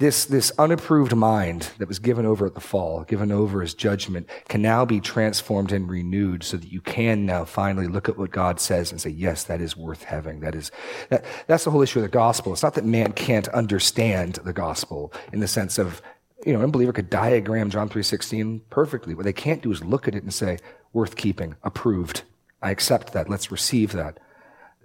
this, 0.00 0.24
this 0.24 0.50
unapproved 0.58 1.14
mind 1.14 1.68
that 1.76 1.86
was 1.86 1.98
given 1.98 2.24
over 2.24 2.46
at 2.46 2.54
the 2.54 2.60
fall, 2.60 3.04
given 3.04 3.30
over 3.30 3.62
as 3.62 3.74
judgment, 3.74 4.26
can 4.48 4.62
now 4.62 4.86
be 4.86 4.98
transformed 4.98 5.72
and 5.72 5.90
renewed 5.90 6.42
so 6.42 6.56
that 6.56 6.72
you 6.72 6.80
can 6.80 7.26
now 7.26 7.44
finally 7.44 7.86
look 7.86 8.08
at 8.08 8.16
what 8.16 8.30
God 8.30 8.60
says 8.60 8.90
and 8.90 8.98
say, 8.98 9.10
yes, 9.10 9.44
that 9.44 9.60
is 9.60 9.76
worth 9.76 10.04
having. 10.04 10.40
That 10.40 10.54
is, 10.54 10.72
that, 11.10 11.22
that's 11.46 11.64
the 11.64 11.70
whole 11.70 11.82
issue 11.82 11.98
of 11.98 12.04
the 12.04 12.08
gospel. 12.08 12.54
It's 12.54 12.62
not 12.62 12.74
that 12.74 12.86
man 12.86 13.12
can't 13.12 13.46
understand 13.48 14.36
the 14.36 14.54
gospel 14.54 15.12
in 15.34 15.40
the 15.40 15.48
sense 15.48 15.76
of, 15.76 16.00
you 16.46 16.54
know, 16.54 16.60
an 16.60 16.64
unbeliever 16.64 16.94
could 16.94 17.10
diagram 17.10 17.68
John 17.68 17.90
3.16 17.90 18.62
perfectly. 18.70 19.14
What 19.14 19.26
they 19.26 19.34
can't 19.34 19.60
do 19.60 19.70
is 19.70 19.84
look 19.84 20.08
at 20.08 20.14
it 20.14 20.22
and 20.22 20.32
say, 20.32 20.56
worth 20.94 21.14
keeping, 21.16 21.56
approved. 21.62 22.22
I 22.62 22.70
accept 22.70 23.12
that. 23.12 23.28
Let's 23.28 23.52
receive 23.52 23.92
that. 23.92 24.18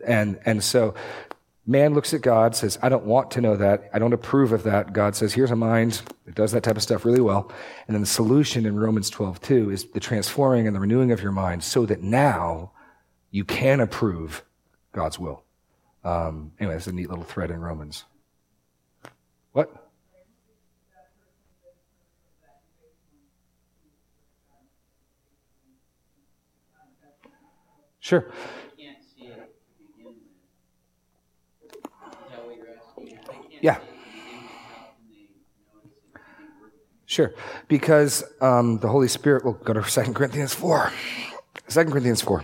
And, 0.05 0.39
and 0.45 0.61
so 0.61 0.93
Man 1.67 1.95
looks 1.95 2.13
at 2.13 2.21
God, 2.21 2.55
says, 2.55 2.77
I 2.83 2.89
don't 2.89 3.05
want 3.05 3.31
to 3.31 3.41
know 3.41 3.55
that. 3.55 3.89
I 3.91 3.97
don't 3.97 4.13
approve 4.13 4.51
of 4.51 4.63
that. 4.63 4.93
God 4.93 5.15
says, 5.15 5.33
here's 5.33 5.49
a 5.49 5.55
mind 5.55 6.03
that 6.25 6.35
does 6.35 6.51
that 6.51 6.61
type 6.61 6.75
of 6.75 6.83
stuff 6.83 7.05
really 7.05 7.21
well. 7.21 7.51
And 7.87 7.95
then 7.95 8.01
the 8.01 8.07
solution 8.07 8.67
in 8.67 8.75
Romans 8.75 9.09
12, 9.09 9.41
2 9.41 9.71
is 9.71 9.85
the 9.85 9.99
transforming 9.99 10.67
and 10.67 10.75
the 10.75 10.79
renewing 10.79 11.11
of 11.11 11.23
your 11.23 11.31
mind 11.31 11.63
so 11.63 11.87
that 11.87 12.03
now 12.03 12.71
you 13.31 13.43
can 13.45 13.79
approve 13.79 14.43
God's 14.91 15.17
will. 15.17 15.43
Um, 16.03 16.51
anyway, 16.59 16.75
that's 16.75 16.85
a 16.85 16.91
neat 16.91 17.09
little 17.09 17.23
thread 17.23 17.49
in 17.49 17.59
Romans. 17.59 18.05
What? 19.53 19.85
Sure. 27.99 28.31
Yeah. 33.61 33.79
Sure. 37.05 37.33
Because 37.67 38.23
um, 38.41 38.79
the 38.79 38.87
Holy 38.87 39.07
Spirit 39.07 39.45
will 39.45 39.53
go 39.53 39.73
to 39.73 39.81
2 39.81 40.13
Corinthians 40.13 40.53
4. 40.53 40.91
2 41.69 41.85
Corinthians 41.85 42.21
4. 42.21 42.43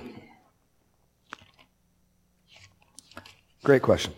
Great 3.64 3.82
question. 3.82 4.14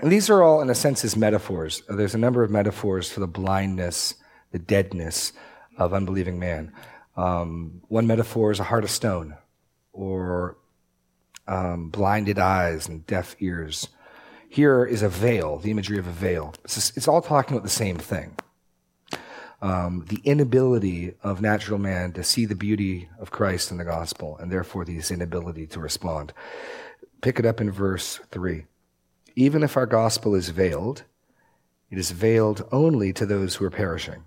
And 0.00 0.10
these 0.10 0.30
are 0.30 0.42
all, 0.42 0.62
in 0.62 0.70
a 0.70 0.74
sense, 0.74 1.04
as 1.04 1.16
metaphors. 1.16 1.82
There's 1.88 2.14
a 2.14 2.18
number 2.18 2.42
of 2.42 2.50
metaphors 2.50 3.10
for 3.10 3.20
the 3.20 3.26
blindness, 3.26 4.14
the 4.50 4.58
deadness 4.58 5.32
of 5.76 5.92
unbelieving 5.92 6.38
man. 6.38 6.72
Um, 7.16 7.82
one 7.88 8.06
metaphor 8.06 8.50
is 8.50 8.60
a 8.60 8.64
heart 8.64 8.84
of 8.84 8.90
stone, 8.90 9.36
or 9.92 10.56
um, 11.50 11.90
blinded 11.90 12.38
eyes 12.38 12.88
and 12.88 13.06
deaf 13.06 13.34
ears. 13.40 13.88
Here 14.48 14.84
is 14.84 15.02
a 15.02 15.08
veil, 15.08 15.58
the 15.58 15.70
imagery 15.70 15.98
of 15.98 16.06
a 16.06 16.12
veil. 16.12 16.54
It's, 16.64 16.76
just, 16.76 16.96
it's 16.96 17.08
all 17.08 17.20
talking 17.20 17.56
about 17.56 17.64
the 17.64 17.70
same 17.70 17.96
thing. 17.96 18.36
Um, 19.60 20.06
the 20.08 20.20
inability 20.24 21.14
of 21.22 21.42
natural 21.42 21.78
man 21.78 22.12
to 22.12 22.24
see 22.24 22.46
the 22.46 22.54
beauty 22.54 23.10
of 23.18 23.30
Christ 23.30 23.70
in 23.70 23.76
the 23.76 23.84
gospel, 23.84 24.38
and 24.38 24.50
therefore 24.50 24.84
this 24.84 25.10
inability 25.10 25.66
to 25.68 25.80
respond. 25.80 26.32
Pick 27.20 27.38
it 27.38 27.44
up 27.44 27.60
in 27.60 27.70
verse 27.70 28.20
3. 28.30 28.64
Even 29.36 29.62
if 29.62 29.76
our 29.76 29.86
gospel 29.86 30.34
is 30.34 30.48
veiled, 30.48 31.02
it 31.90 31.98
is 31.98 32.12
veiled 32.12 32.66
only 32.72 33.12
to 33.12 33.26
those 33.26 33.56
who 33.56 33.64
are 33.64 33.70
perishing. 33.70 34.24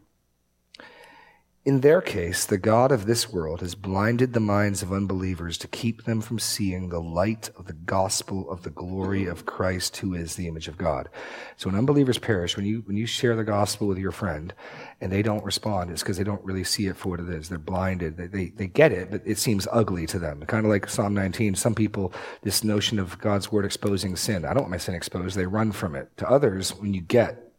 In 1.66 1.80
their 1.80 2.02
case, 2.02 2.46
the 2.46 2.58
God 2.58 2.92
of 2.92 3.06
this 3.06 3.32
world 3.32 3.62
has 3.62 3.74
blinded 3.74 4.34
the 4.34 4.42
minds 4.42 4.84
of 4.84 4.92
unbelievers 4.92 5.58
to 5.60 5.68
keep 5.70 6.04
them 6.04 6.20
from 6.20 6.38
seeing 6.38 6.90
the 6.90 7.00
light 7.00 7.52
of 7.58 7.68
the 7.68 7.74
gospel 7.74 8.52
of 8.52 8.64
the 8.64 8.70
glory 8.70 9.28
of 9.28 9.46
Christ, 9.46 9.96
who 9.96 10.14
is 10.14 10.36
the 10.36 10.50
image 10.50 10.68
of 10.68 10.78
God. 10.78 11.08
So 11.56 11.70
when 11.70 11.80
unbelievers 11.80 12.18
perish, 12.18 12.58
when 12.58 12.66
you, 12.66 12.84
when 12.86 12.98
you 12.98 13.06
share 13.06 13.38
the 13.38 13.46
gospel 13.46 13.88
with 13.88 13.98
your 13.98 14.12
friend 14.12 14.54
and 15.00 15.10
they 15.10 15.22
don't 15.22 15.46
respond, 15.46 15.90
it's 15.90 16.04
because 16.04 16.18
they 16.18 16.26
don't 16.26 16.44
really 16.44 16.66
see 16.66 16.88
it 16.88 16.98
for 16.98 17.08
what 17.08 17.22
it 17.22 17.30
is. 17.30 17.48
They're 17.48 17.58
blinded. 17.58 18.18
They, 18.18 18.28
they, 18.28 18.50
they 18.50 18.68
get 18.68 18.92
it, 18.92 19.10
but 19.10 19.22
it 19.24 19.38
seems 19.38 19.66
ugly 19.72 20.06
to 20.08 20.20
them. 20.20 20.42
Kind 20.42 20.66
of 20.66 20.70
like 20.70 20.90
Psalm 20.90 21.14
19. 21.14 21.56
Some 21.56 21.76
people, 21.76 22.12
this 22.42 22.66
notion 22.66 23.00
of 23.00 23.18
God's 23.20 23.54
word 23.54 23.64
exposing 23.64 24.18
sin. 24.18 24.44
I 24.44 24.50
don't 24.50 24.64
want 24.64 24.72
my 24.72 24.78
sin 24.78 24.96
exposed. 24.96 25.38
They 25.38 25.46
run 25.46 25.72
from 25.72 25.96
it. 25.96 26.10
To 26.18 26.30
others, 26.30 26.76
when 26.76 26.94
you 26.94 27.00
get 27.00 27.53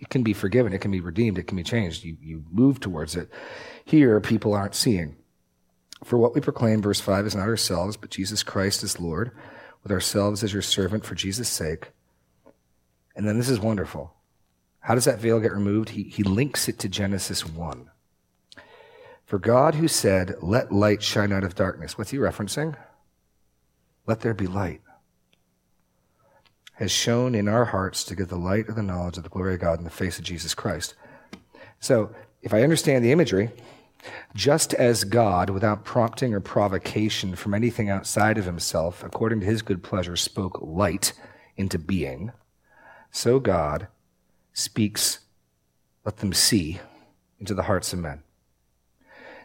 it 0.00 0.08
can 0.10 0.22
be 0.22 0.32
forgiven, 0.32 0.72
it 0.72 0.80
can 0.80 0.90
be 0.90 1.00
redeemed, 1.00 1.38
it 1.38 1.46
can 1.46 1.56
be 1.56 1.62
changed. 1.62 2.04
You, 2.04 2.16
you 2.20 2.44
move 2.50 2.80
towards 2.80 3.16
it. 3.16 3.28
Here, 3.84 4.20
people 4.20 4.54
aren't 4.54 4.74
seeing. 4.74 5.16
For 6.04 6.16
what 6.16 6.34
we 6.34 6.40
proclaim, 6.40 6.80
verse 6.80 7.00
5, 7.00 7.26
is 7.26 7.34
not 7.34 7.48
ourselves, 7.48 7.96
but 7.96 8.10
Jesus 8.10 8.42
Christ 8.42 8.82
is 8.82 9.00
Lord, 9.00 9.32
with 9.82 9.90
ourselves 9.92 10.44
as 10.44 10.52
your 10.52 10.62
servant 10.62 11.04
for 11.04 11.14
Jesus' 11.14 11.48
sake. 11.48 11.92
And 13.16 13.26
then 13.26 13.36
this 13.36 13.48
is 13.48 13.58
wonderful. 13.58 14.14
How 14.80 14.94
does 14.94 15.06
that 15.06 15.18
veil 15.18 15.40
get 15.40 15.52
removed? 15.52 15.90
He, 15.90 16.04
he 16.04 16.22
links 16.22 16.68
it 16.68 16.78
to 16.80 16.88
Genesis 16.88 17.44
1. 17.44 17.90
For 19.26 19.38
God 19.38 19.74
who 19.74 19.88
said, 19.88 20.36
Let 20.40 20.72
light 20.72 21.02
shine 21.02 21.32
out 21.32 21.44
of 21.44 21.54
darkness, 21.54 21.98
what's 21.98 22.10
he 22.10 22.16
referencing? 22.16 22.76
Let 24.06 24.20
there 24.20 24.34
be 24.34 24.46
light. 24.46 24.80
Has 26.78 26.92
shone 26.92 27.34
in 27.34 27.48
our 27.48 27.66
hearts 27.66 28.04
to 28.04 28.14
give 28.14 28.28
the 28.28 28.36
light 28.36 28.68
of 28.68 28.76
the 28.76 28.82
knowledge 28.82 29.16
of 29.16 29.24
the 29.24 29.28
glory 29.28 29.54
of 29.54 29.60
God 29.60 29.78
in 29.78 29.84
the 29.84 29.90
face 29.90 30.18
of 30.18 30.24
Jesus 30.24 30.54
Christ. 30.54 30.94
So, 31.80 32.14
if 32.40 32.54
I 32.54 32.62
understand 32.62 33.04
the 33.04 33.10
imagery, 33.10 33.50
just 34.34 34.74
as 34.74 35.02
God, 35.02 35.50
without 35.50 35.84
prompting 35.84 36.32
or 36.34 36.40
provocation 36.40 37.34
from 37.34 37.52
anything 37.52 37.90
outside 37.90 38.38
of 38.38 38.44
himself, 38.44 39.02
according 39.02 39.40
to 39.40 39.46
his 39.46 39.62
good 39.62 39.82
pleasure, 39.82 40.14
spoke 40.16 40.60
light 40.62 41.12
into 41.56 41.78
being, 41.78 42.30
so 43.10 43.40
God 43.40 43.88
speaks, 44.52 45.18
let 46.04 46.18
them 46.18 46.32
see, 46.32 46.80
into 47.40 47.54
the 47.54 47.64
hearts 47.64 47.92
of 47.92 47.98
men. 47.98 48.22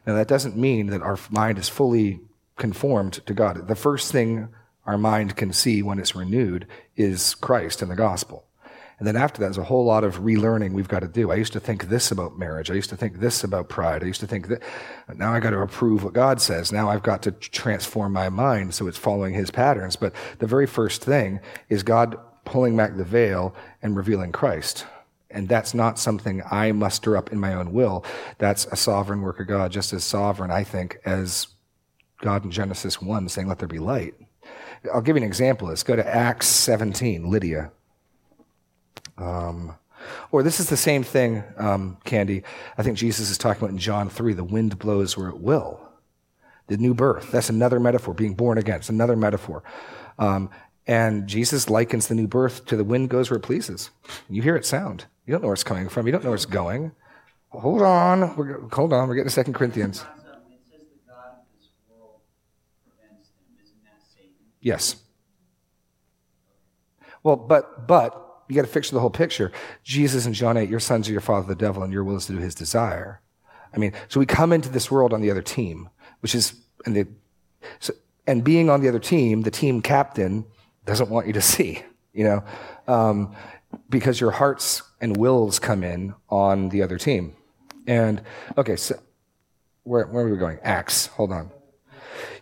Now, 0.06 0.14
that 0.16 0.28
doesn't 0.28 0.58
mean 0.58 0.88
that 0.88 1.02
our 1.02 1.18
mind 1.32 1.58
is 1.58 1.70
fully 1.70 2.20
conformed 2.58 3.26
to 3.26 3.34
God. 3.34 3.68
The 3.68 3.76
first 3.76 4.12
thing 4.12 4.50
our 4.86 4.98
mind 4.98 5.36
can 5.36 5.54
see 5.54 5.82
when 5.82 6.00
it's 6.00 6.16
renewed 6.16 6.68
is 6.96 7.36
Christ 7.36 7.82
and 7.82 7.90
the 7.90 7.96
gospel. 7.96 8.46
And 9.00 9.08
then 9.08 9.16
after 9.16 9.40
that, 9.40 9.48
there's 9.48 9.58
a 9.58 9.64
whole 9.64 9.86
lot 9.86 10.04
of 10.04 10.20
relearning 10.20 10.72
we've 10.72 10.88
got 10.88 11.02
to 11.02 11.08
do. 11.08 11.32
I 11.32 11.36
used 11.36 11.54
to 11.54 11.60
think 11.60 11.90
this 11.90 12.12
about 12.12 12.38
marriage. 12.38 12.70
I 12.70 12.76
used 12.76 12.90
to 12.92 12.96
think 12.96 13.20
this 13.20 13.44
about 13.44 13.68
pride. 13.68 14.04
I 14.04 14.08
used 14.08 14.22
to 14.22 14.28
think 14.28 14.48
that 14.48 14.62
now 15.16 15.34
I 15.34 15.40
got 15.40 15.50
to 15.50 15.60
approve 15.60 16.04
what 16.04 16.14
God 16.14 16.40
says. 16.40 16.72
Now 16.72 16.90
I've 16.90 17.04
got 17.04 17.24
to 17.24 17.32
transform 17.32 18.14
my 18.14 18.30
mind 18.30 18.74
so 18.74 18.88
it's 18.88 18.98
following 18.98 19.34
his 19.34 19.52
patterns. 19.52 19.96
But 19.96 20.14
the 20.40 20.48
very 20.48 20.68
first 20.68 21.04
thing 21.04 21.40
is 21.70 21.84
God 21.84 22.18
pulling 22.46 22.78
back 22.78 22.96
the 22.96 23.04
veil 23.04 23.56
and 23.82 23.98
revealing 23.98 24.32
Christ. 24.32 24.86
And 25.32 25.50
that's 25.50 25.74
not 25.74 25.98
something 25.98 26.44
I 26.50 26.72
muster 26.72 27.18
up 27.18 27.32
in 27.32 27.40
my 27.40 27.56
own 27.56 27.74
will. 27.74 28.06
That's 28.38 28.66
a 28.68 28.76
sovereign 28.76 29.22
work 29.22 29.40
of 29.40 29.48
God, 29.48 29.72
just 29.72 29.92
as 29.92 30.04
sovereign, 30.04 30.52
I 30.52 30.64
think, 30.64 31.00
as 31.04 31.48
God 32.22 32.46
in 32.46 32.52
Genesis 32.52 33.02
1 33.02 33.28
saying, 33.30 33.48
let 33.48 33.60
there 33.60 33.68
be 33.68 33.80
light. 33.80 34.14
I'll 34.92 35.02
give 35.02 35.16
you 35.16 35.22
an 35.22 35.28
example. 35.28 35.68
Let's 35.68 35.84
go 35.84 35.96
to 35.96 36.08
Acts 36.08 36.48
17, 36.48 37.30
Lydia. 37.30 37.72
Um, 39.18 39.76
or 40.32 40.44
this 40.44 40.60
is 40.60 40.70
the 40.70 40.78
same 40.78 41.04
thing, 41.04 41.44
um, 41.58 41.98
Candy. 42.04 42.44
I 42.78 42.84
think 42.84 42.98
Jesus 42.98 43.30
is 43.30 43.38
talking 43.38 43.62
about 43.62 43.72
in 43.72 43.78
John 43.78 44.10
3 44.10 44.34
the 44.34 44.44
wind 44.44 44.80
blows 44.80 45.18
where 45.18 45.30
it 45.30 45.40
will. 45.40 45.80
The 46.68 46.78
new 46.78 46.94
birth. 46.94 47.32
That's 47.32 47.50
another 47.50 47.80
metaphor. 47.80 48.14
Being 48.14 48.34
born 48.34 48.58
again. 48.58 48.78
It's 48.78 48.90
another 48.90 49.16
metaphor. 49.16 49.64
Um, 50.18 50.50
and 50.88 51.28
Jesus 51.28 51.70
likens 51.70 52.08
the 52.08 52.16
new 52.16 52.28
birth 52.28 52.66
to 52.66 52.76
the 52.76 52.84
wind 52.84 53.10
goes 53.10 53.30
where 53.30 53.38
it 53.38 53.44
pleases. 53.44 53.90
You 54.30 54.42
hear 54.42 54.56
it 54.56 54.66
sound. 54.66 55.06
You 55.26 55.32
don't 55.32 55.42
know 55.42 55.48
where 55.48 55.54
it's 55.54 55.64
coming 55.64 55.88
from. 55.88 56.06
You 56.06 56.12
don't 56.12 56.24
know 56.24 56.32
where 56.32 56.36
it's 56.36 56.46
going. 56.46 56.92
Hold 57.50 57.82
on. 57.82 58.36
We're, 58.36 58.68
hold 58.70 58.92
on. 58.92 59.08
We're 59.08 59.16
getting 59.16 59.30
to 59.30 59.44
2 59.44 59.52
Corinthians. 59.54 60.02
It 60.02 60.60
says 60.70 60.82
the 60.82 61.12
God 61.12 61.40
of 61.40 61.46
this 61.56 61.70
world 61.88 62.20
prevents 62.84 63.30
them. 63.30 63.56
Isn't 63.64 63.84
that 63.84 64.02
Satan? 64.04 64.52
Yes. 64.64 64.96
Well, 67.22 67.36
but, 67.36 67.88
but, 67.88 68.20
you 68.48 68.56
got 68.56 68.66
to 68.66 68.74
picture 68.74 68.94
the 68.94 69.00
whole 69.00 69.10
picture. 69.10 69.52
Jesus 69.84 70.26
in 70.26 70.34
John 70.34 70.58
8, 70.58 70.70
your 70.70 70.80
sons 70.80 71.08
are 71.08 71.12
your 71.12 71.22
father, 71.22 71.48
the 71.48 71.56
devil, 71.56 71.84
and 71.84 71.94
your 71.94 72.04
will 72.04 72.16
is 72.16 72.26
to 72.26 72.34
do 72.34 72.40
his 72.40 72.56
desire. 72.56 73.22
I 73.74 73.78
mean, 73.78 73.94
so 74.08 74.20
we 74.20 74.26
come 74.26 74.52
into 74.52 74.70
this 74.70 74.90
world 74.90 75.14
on 75.14 75.22
the 75.22 75.32
other 75.32 75.42
team, 75.42 75.90
which 76.22 76.34
is, 76.34 76.54
and 76.86 76.96
the, 76.96 77.08
so, 77.80 77.94
and 78.26 78.44
being 78.44 78.70
on 78.70 78.82
the 78.82 78.90
other 78.90 79.00
team, 79.00 79.42
the 79.42 79.52
team 79.52 79.82
captain 79.82 80.46
doesn't 80.86 81.10
want 81.10 81.28
you 81.28 81.34
to 81.34 81.42
see, 81.42 81.84
you 82.14 82.24
know, 82.24 82.44
um, 82.88 83.36
because 83.90 84.20
your 84.20 84.32
hearts 84.32 84.82
and 85.02 85.18
wills 85.18 85.60
come 85.60 85.84
in 85.84 86.14
on 86.30 86.70
the 86.70 86.84
other 86.84 86.98
team. 86.98 87.36
And, 87.88 88.22
okay, 88.58 88.76
so 88.76 88.96
where, 89.84 90.06
where 90.08 90.26
are 90.26 90.30
we 90.30 90.38
going? 90.38 90.60
Acts. 90.64 91.08
Hold 91.08 91.32
on. 91.32 91.52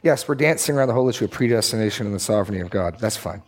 Yes, 0.03 0.27
we're 0.27 0.35
dancing 0.35 0.75
around 0.75 0.87
the 0.87 0.95
whole 0.95 1.09
issue 1.09 1.25
of 1.25 1.31
predestination 1.31 2.07
and 2.07 2.15
the 2.15 2.19
sovereignty 2.19 2.59
of 2.59 2.71
God. 2.71 2.97
That's 2.99 3.17
fine. 3.17 3.43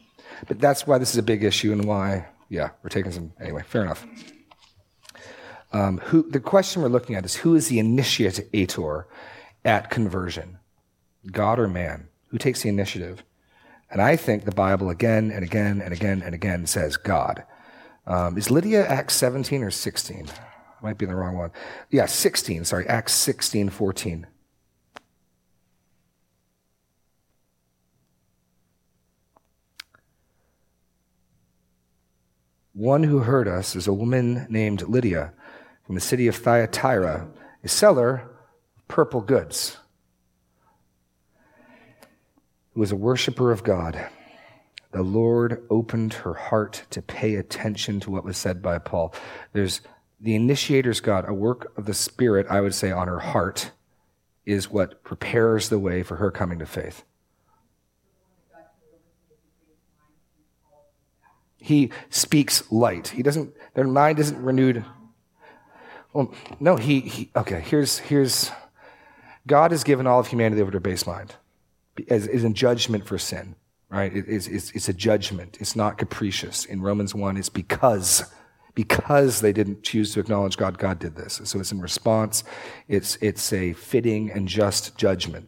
But 0.48 0.60
that's 0.60 0.86
why 0.86 0.98
this 1.00 1.12
is 1.12 1.18
a 1.18 1.24
big 1.24 1.44
issue 1.44 1.72
and 1.72 1.86
why, 1.86 2.28
yeah, 2.50 2.70
we're 2.84 2.90
taking 2.90 3.12
some, 3.12 3.34
anyway, 3.42 3.64
fair 3.66 3.84
enough. 3.84 4.06
Um, 5.72 5.98
who, 5.98 6.30
the 6.30 6.40
question 6.40 6.84
we're 6.84 6.90
looking 6.90 7.16
at 7.16 7.26
is 7.26 7.38
who 7.38 7.56
is 7.56 7.70
the 7.70 7.80
initiator 7.80 9.08
at 9.66 9.90
conversion? 9.90 10.60
God 11.32 11.60
or 11.60 11.68
man? 11.68 12.10
Who 12.28 12.38
takes 12.38 12.62
the 12.62 12.70
initiative? 12.70 13.24
And 13.90 14.02
I 14.02 14.16
think 14.16 14.46
the 14.46 14.52
Bible 14.52 14.90
again 14.90 15.32
and 15.32 15.44
again 15.44 15.82
and 15.82 15.94
again 15.94 16.22
and 16.24 16.36
again 16.36 16.68
says 16.68 16.98
God. 16.98 17.44
Um, 18.06 18.38
is 18.38 18.52
Lydia 18.52 18.86
Acts 18.86 19.16
17 19.16 19.64
or 19.64 19.72
16? 19.72 20.28
Might 20.84 20.98
be 20.98 21.06
the 21.06 21.16
wrong 21.16 21.38
one. 21.38 21.52
Yeah, 21.90 22.06
16, 22.06 22.66
sorry, 22.66 22.86
Acts 22.88 23.14
16, 23.14 23.70
14. 23.70 24.28
One 32.74 33.04
who 33.04 33.20
heard 33.20 33.48
us 33.48 33.76
is 33.76 33.86
a 33.86 33.94
woman 33.94 34.48
named 34.50 34.82
Lydia 34.88 35.32
from 35.86 35.94
the 35.94 36.02
city 36.02 36.28
of 36.28 36.36
Thyatira, 36.36 37.28
a 37.64 37.68
seller 37.68 38.24
of 38.76 38.88
purple 38.88 39.22
goods, 39.22 39.78
who 42.74 42.80
was 42.80 42.92
a 42.92 42.96
worshiper 42.96 43.52
of 43.52 43.64
God. 43.64 44.10
The 44.92 45.04
Lord 45.04 45.64
opened 45.70 46.14
her 46.14 46.34
heart 46.34 46.86
to 46.90 47.04
pay 47.04 47.36
attention 47.36 48.00
to 48.02 48.12
what 48.12 48.26
was 48.26 48.38
said 48.38 48.64
by 48.64 48.80
Paul. 48.80 49.14
There's 49.52 49.82
the 50.20 50.34
initiator's 50.34 51.00
God, 51.00 51.26
a 51.28 51.34
work 51.34 51.78
of 51.78 51.86
the 51.86 51.94
Spirit, 51.94 52.48
I 52.50 52.62
would 52.62 52.74
say, 52.74 52.90
on 52.90 53.08
her 53.08 53.20
heart, 53.20 53.70
is 54.48 54.72
what 54.72 55.04
prepares 55.04 55.70
the 55.70 55.78
way 55.78 56.02
for 56.02 56.16
her 56.16 56.32
coming 56.32 56.58
to 56.58 56.66
faith. 56.66 57.04
He 61.64 61.92
speaks 62.10 62.70
light. 62.70 63.08
He 63.08 63.24
doesn't, 63.24 63.54
their 63.74 63.88
mind 63.88 64.20
isn't 64.20 64.44
renewed. 64.44 64.84
Well, 66.12 66.34
no, 66.60 66.76
he, 66.76 67.00
he 67.00 67.32
okay, 67.38 67.62
here's, 67.62 68.00
here's, 68.00 68.52
God 69.48 69.72
has 69.72 69.86
given 69.86 70.06
all 70.06 70.20
of 70.20 70.28
humanity 70.28 70.62
over 70.62 70.72
to 70.72 70.82
base 70.82 71.08
mind 71.08 71.36
as, 72.10 72.28
as 72.28 72.44
in 72.44 72.54
judgment 72.54 73.08
for 73.08 73.18
sin, 73.18 73.56
right? 73.90 74.14
It, 74.14 74.26
it's, 74.28 74.48
it's, 74.48 74.72
it's 74.72 74.90
a 74.90 74.94
judgment. 74.94 75.58
It's 75.62 75.74
not 75.74 75.98
capricious. 75.98 76.66
In 76.66 76.82
Romans 76.82 77.16
1, 77.16 77.38
it's 77.38 77.48
because 77.48 78.26
because 78.76 79.40
they 79.40 79.54
didn't 79.54 79.84
choose 79.84 80.14
to 80.14 80.20
acknowledge 80.20 80.58
God, 80.58 80.78
God 80.78 81.00
did 81.00 81.16
this. 81.16 81.40
So 81.46 81.60
it's 81.60 81.72
in 81.72 81.80
response. 81.80 82.44
It's, 82.90 83.18
it's 83.22 83.54
a 83.54 83.72
fitting 83.74 84.32
and 84.32 84.50
just 84.50 84.98
judgment. 84.98 85.48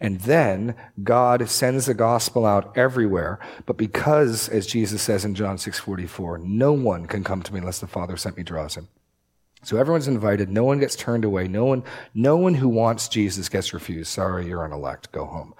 And 0.00 0.20
then 0.20 0.74
God 1.02 1.48
sends 1.48 1.86
the 1.86 1.94
gospel 1.94 2.44
out 2.44 2.76
everywhere. 2.76 3.38
But 3.64 3.76
because, 3.76 4.48
as 4.48 4.66
Jesus 4.66 5.02
says 5.02 5.24
in 5.24 5.34
John 5.34 5.56
6:44, 5.56 6.38
no 6.38 6.72
one 6.72 7.06
can 7.06 7.24
come 7.24 7.42
to 7.42 7.52
me 7.52 7.60
unless 7.60 7.78
the 7.78 7.86
Father 7.86 8.16
sent 8.16 8.36
me 8.36 8.42
draws 8.42 8.74
him. 8.74 8.88
So 9.62 9.78
everyone's 9.78 10.06
invited. 10.06 10.48
No 10.48 10.64
one 10.64 10.78
gets 10.78 10.94
turned 10.94 11.24
away. 11.24 11.48
No 11.48 11.64
one, 11.64 11.82
no 12.14 12.36
one 12.36 12.54
who 12.54 12.68
wants 12.68 13.08
Jesus 13.08 13.48
gets 13.48 13.74
refused. 13.74 14.12
Sorry, 14.12 14.46
you're 14.46 14.64
unelect. 14.64 15.10
Go 15.12 15.24
home. 15.24 15.54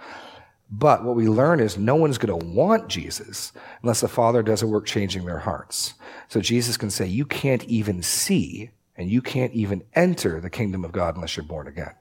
But 0.71 1.05
what 1.05 1.17
we 1.17 1.29
learn 1.29 1.61
is 1.61 1.79
no 1.79 1.95
one's 1.97 2.19
going 2.19 2.39
to 2.39 2.47
want 2.47 2.89
Jesus 2.89 3.53
unless 3.83 4.01
the 4.01 4.09
Father 4.09 4.43
does 4.43 4.63
a 4.63 4.67
work 4.67 4.87
changing 4.87 5.25
their 5.25 5.41
hearts. 5.41 5.95
So 6.29 6.41
Jesus 6.41 6.77
can 6.77 6.91
say, 6.91 7.07
you 7.07 7.25
can't 7.25 7.65
even 7.65 8.03
see 8.03 8.71
and 8.97 9.11
you 9.11 9.23
can't 9.23 9.53
even 9.53 9.85
enter 9.95 10.41
the 10.41 10.51
kingdom 10.51 10.85
of 10.85 10.93
God 10.93 11.15
unless 11.15 11.37
you're 11.37 11.45
born 11.45 11.69
again. 11.69 11.95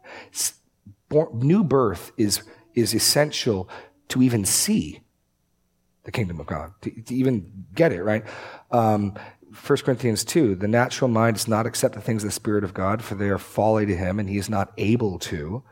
New 1.11 1.63
birth 1.63 2.11
is, 2.17 2.43
is 2.73 2.93
essential 2.93 3.69
to 4.09 4.21
even 4.21 4.45
see 4.45 5.01
the 6.03 6.11
kingdom 6.11 6.39
of 6.39 6.45
God, 6.45 6.71
to, 6.81 6.91
to 6.91 7.15
even 7.15 7.65
get 7.73 7.91
it, 7.91 8.03
right? 8.03 8.23
Um, 8.71 9.13
1 9.65 9.77
Corinthians 9.79 10.23
2, 10.23 10.55
the 10.55 10.67
natural 10.67 11.07
mind 11.09 11.37
does 11.37 11.47
not 11.47 11.65
accept 11.65 11.95
the 11.95 12.01
things 12.01 12.23
of 12.23 12.29
the 12.29 12.33
Spirit 12.33 12.63
of 12.63 12.73
God, 12.73 13.03
for 13.03 13.15
they 13.15 13.29
are 13.29 13.37
folly 13.37 13.85
to 13.85 13.95
him, 13.95 14.19
and 14.19 14.29
he 14.29 14.37
is 14.37 14.49
not 14.49 14.73
able 14.77 15.17
to. 15.19 15.63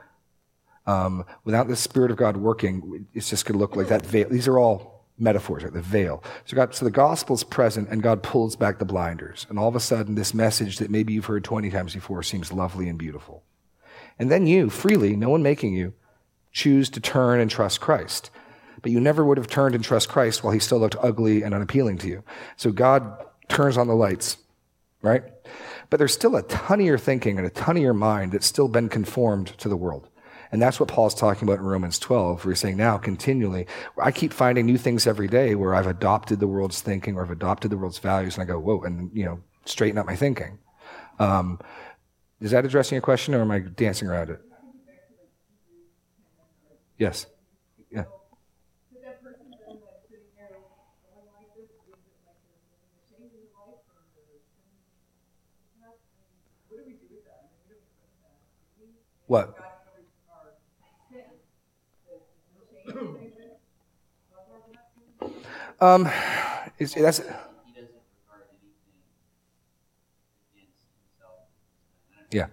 Um, 0.85 1.25
without 1.43 1.67
the 1.67 1.75
Spirit 1.75 2.11
of 2.11 2.17
God 2.17 2.37
working, 2.37 3.07
it's 3.13 3.29
just 3.29 3.45
going 3.45 3.53
to 3.53 3.59
look 3.59 3.75
like 3.75 3.87
that 3.87 4.05
veil. 4.05 4.29
These 4.29 4.47
are 4.47 4.57
all 4.57 5.05
metaphors, 5.17 5.63
right? 5.63 5.73
The 5.73 5.81
veil. 5.81 6.23
So, 6.45 6.55
God, 6.55 6.73
so 6.73 6.85
the 6.85 6.91
gospel's 6.91 7.43
present, 7.43 7.89
and 7.89 8.01
God 8.01 8.23
pulls 8.23 8.55
back 8.55 8.79
the 8.79 8.85
blinders. 8.85 9.45
And 9.49 9.59
all 9.59 9.67
of 9.67 9.75
a 9.75 9.79
sudden, 9.79 10.15
this 10.15 10.33
message 10.33 10.77
that 10.77 10.89
maybe 10.89 11.13
you've 11.13 11.25
heard 11.25 11.43
20 11.43 11.69
times 11.69 11.93
before 11.93 12.23
seems 12.23 12.51
lovely 12.51 12.89
and 12.89 12.97
beautiful. 12.97 13.43
And 14.19 14.31
then 14.31 14.47
you, 14.47 14.69
freely, 14.69 15.15
no 15.15 15.29
one 15.29 15.43
making 15.43 15.73
you, 15.73 15.93
choose 16.51 16.89
to 16.91 16.99
turn 16.99 17.39
and 17.39 17.49
trust 17.49 17.81
Christ. 17.81 18.29
But 18.81 18.91
you 18.91 18.99
never 18.99 19.23
would 19.25 19.37
have 19.37 19.47
turned 19.47 19.75
and 19.75 19.83
trust 19.83 20.09
Christ 20.09 20.43
while 20.43 20.53
he 20.53 20.59
still 20.59 20.79
looked 20.79 20.95
ugly 21.01 21.41
and 21.41 21.53
unappealing 21.53 21.97
to 21.99 22.07
you. 22.07 22.23
So 22.57 22.71
God 22.71 23.25
turns 23.47 23.77
on 23.77 23.87
the 23.87 23.95
lights, 23.95 24.37
right? 25.01 25.23
But 25.89 25.97
there's 25.97 26.13
still 26.13 26.35
a 26.35 26.43
ton 26.43 26.79
of 26.79 26.85
your 26.85 26.97
thinking 26.97 27.37
and 27.37 27.47
a 27.47 27.51
ton 27.51 27.77
of 27.77 27.83
your 27.83 27.93
mind 27.93 28.31
that's 28.31 28.45
still 28.45 28.67
been 28.67 28.89
conformed 28.89 29.47
to 29.59 29.69
the 29.69 29.77
world. 29.77 30.09
And 30.51 30.61
that's 30.61 30.79
what 30.79 30.87
Paul's 30.87 31.15
talking 31.15 31.47
about 31.47 31.59
in 31.59 31.65
Romans 31.65 31.97
12, 31.97 32.45
where 32.45 32.51
he's 32.51 32.59
saying 32.59 32.77
now 32.77 32.99
continually, 32.99 33.65
I 33.97 34.11
keep 34.11 34.31
finding 34.31 34.67
new 34.67 34.77
things 34.77 35.07
every 35.07 35.27
day 35.27 35.55
where 35.55 35.73
I've 35.73 35.87
adopted 35.87 36.39
the 36.39 36.47
world's 36.47 36.79
thinking 36.79 37.15
or 37.15 37.23
I've 37.23 37.31
adopted 37.31 37.71
the 37.71 37.77
world's 37.77 37.97
values 37.97 38.37
and 38.37 38.43
I 38.43 38.45
go, 38.45 38.59
whoa, 38.59 38.83
and, 38.83 39.09
you 39.15 39.25
know, 39.25 39.39
straighten 39.65 39.97
up 39.97 40.05
my 40.05 40.15
thinking. 40.15 40.59
Um, 41.17 41.59
Is 42.43 42.51
that 42.51 42.65
addressing 42.65 42.97
your 42.97 43.01
question 43.01 43.33
or 43.33 43.39
am 43.39 43.51
I 43.51 43.59
dancing 43.59 44.09
around 44.09 44.29
it? 44.29 44.41
Yes. 46.97 47.25
Yeah. 47.89 48.03
What? 59.27 59.55
Um, 65.79 66.09
it's, 66.77 66.93
that's 66.93 67.19
He 67.19 67.25
doesn't 67.25 67.89
regard 68.27 68.43
anything 68.49 68.71
against 70.53 70.79
himself. 70.91 71.47
Yeah. 72.33 72.47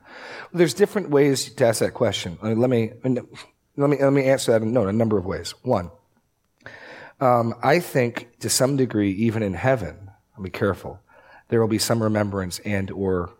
There's 0.53 0.75
different 0.75 1.11
ways 1.11 1.53
to 1.55 1.67
ask 1.67 1.81
that 1.81 1.95
question. 1.95 2.39
Uh, 2.43 2.51
Let 2.51 2.71
me 2.71 2.93
let 3.05 3.91
me 3.91 3.97
let 3.99 4.13
me 4.13 4.25
answer 4.25 4.53
that 4.53 4.63
in 4.63 4.73
no, 4.73 4.87
a 4.87 4.93
number 4.93 5.19
of 5.19 5.25
ways. 5.25 5.55
One, 5.63 5.91
um, 7.21 7.55
I 7.63 7.81
think 7.81 8.39
to 8.41 8.51
some 8.51 8.77
degree, 8.77 9.13
even 9.13 9.43
in 9.43 9.55
heaven, 9.55 10.11
I'll 10.37 10.43
be 10.43 10.51
careful. 10.51 11.01
There 11.49 11.61
will 11.61 11.69
be 11.69 11.79
some 11.79 12.03
remembrance 12.03 12.59
and 12.61 12.91
or 12.91 13.31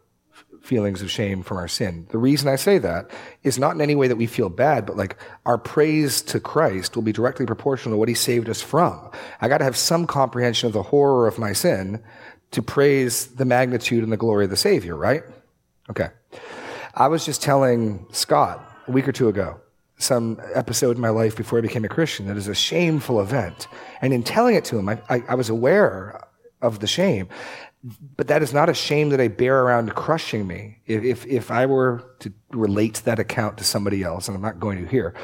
feelings 0.63 1.01
of 1.01 1.11
shame 1.11 1.43
from 1.43 1.57
our 1.57 1.69
sin. 1.69 2.07
The 2.11 2.19
reason 2.19 2.49
I 2.49 2.57
say 2.57 2.79
that 2.79 3.11
is 3.43 3.59
not 3.59 3.75
in 3.75 3.81
any 3.81 3.95
way 3.95 4.09
that 4.09 4.17
we 4.17 4.27
feel 4.27 4.49
bad, 4.49 4.85
but 4.85 4.97
like 4.97 5.17
our 5.47 5.59
praise 5.59 6.21
to 6.23 6.41
Christ 6.41 6.95
will 6.95 7.03
be 7.03 7.13
directly 7.13 7.47
proportional 7.47 7.95
to 7.95 7.99
what 7.99 8.09
he 8.09 8.15
saved 8.15 8.49
us 8.49 8.61
from. 8.61 9.11
I 9.41 9.49
got 9.49 9.59
to 9.59 9.65
have 9.65 9.77
some 9.77 10.07
comprehension 10.07 10.67
of 10.67 10.73
the 10.73 10.83
horror 10.83 11.27
of 11.27 11.39
my 11.39 11.53
sin 11.53 12.03
to 12.51 12.63
praise 12.63 13.29
the 13.29 13.45
magnitude 13.45 14.03
and 14.03 14.13
the 14.13 14.17
glory 14.17 14.45
of 14.45 14.51
the 14.51 14.57
Savior, 14.57 14.97
right? 14.97 15.23
Okay. 15.89 16.09
I 16.95 17.09
was 17.09 17.25
just 17.25 17.43
telling 17.43 18.07
Scott 18.13 18.61
a 18.87 18.91
week 18.91 19.09
or 19.09 19.13
two 19.13 19.29
ago 19.29 19.61
some 19.99 20.41
episode 20.55 20.97
in 20.97 21.03
my 21.03 21.11
life 21.11 21.37
before 21.37 21.59
I 21.59 21.63
became 21.63 21.85
a 21.85 21.89
Christian 21.89 22.27
that 22.27 22.37
is 22.37 22.49
a 22.49 22.55
shameful 22.55 23.21
event. 23.21 23.69
And 24.01 24.13
in 24.13 24.23
telling 24.23 24.55
it 24.55 24.65
to 24.67 24.79
him, 24.79 24.89
I, 24.89 24.99
I, 25.09 25.23
I 25.29 25.35
was 25.35 25.51
aware 25.51 26.27
of 26.63 26.81
the 26.81 26.87
shame. 26.87 27.29
But 28.17 28.29
that 28.29 28.43
is 28.43 28.53
not 28.53 28.69
a 28.69 28.75
shame 28.75 29.11
that 29.11 29.21
I 29.21 29.29
bear 29.29 29.63
around 29.63 29.95
crushing 29.95 30.47
me. 30.47 30.79
If, 30.87 31.03
if, 31.03 31.27
if 31.27 31.51
I 31.51 31.67
were 31.67 32.05
to 32.21 32.33
relate 32.51 33.03
that 33.05 33.19
account 33.19 33.59
to 33.59 33.65
somebody 33.65 34.03
else, 34.03 34.29
and 34.29 34.37
I'm 34.37 34.43
not 34.43 34.61
going 34.61 34.83
to 34.83 34.91
here, 34.91 35.15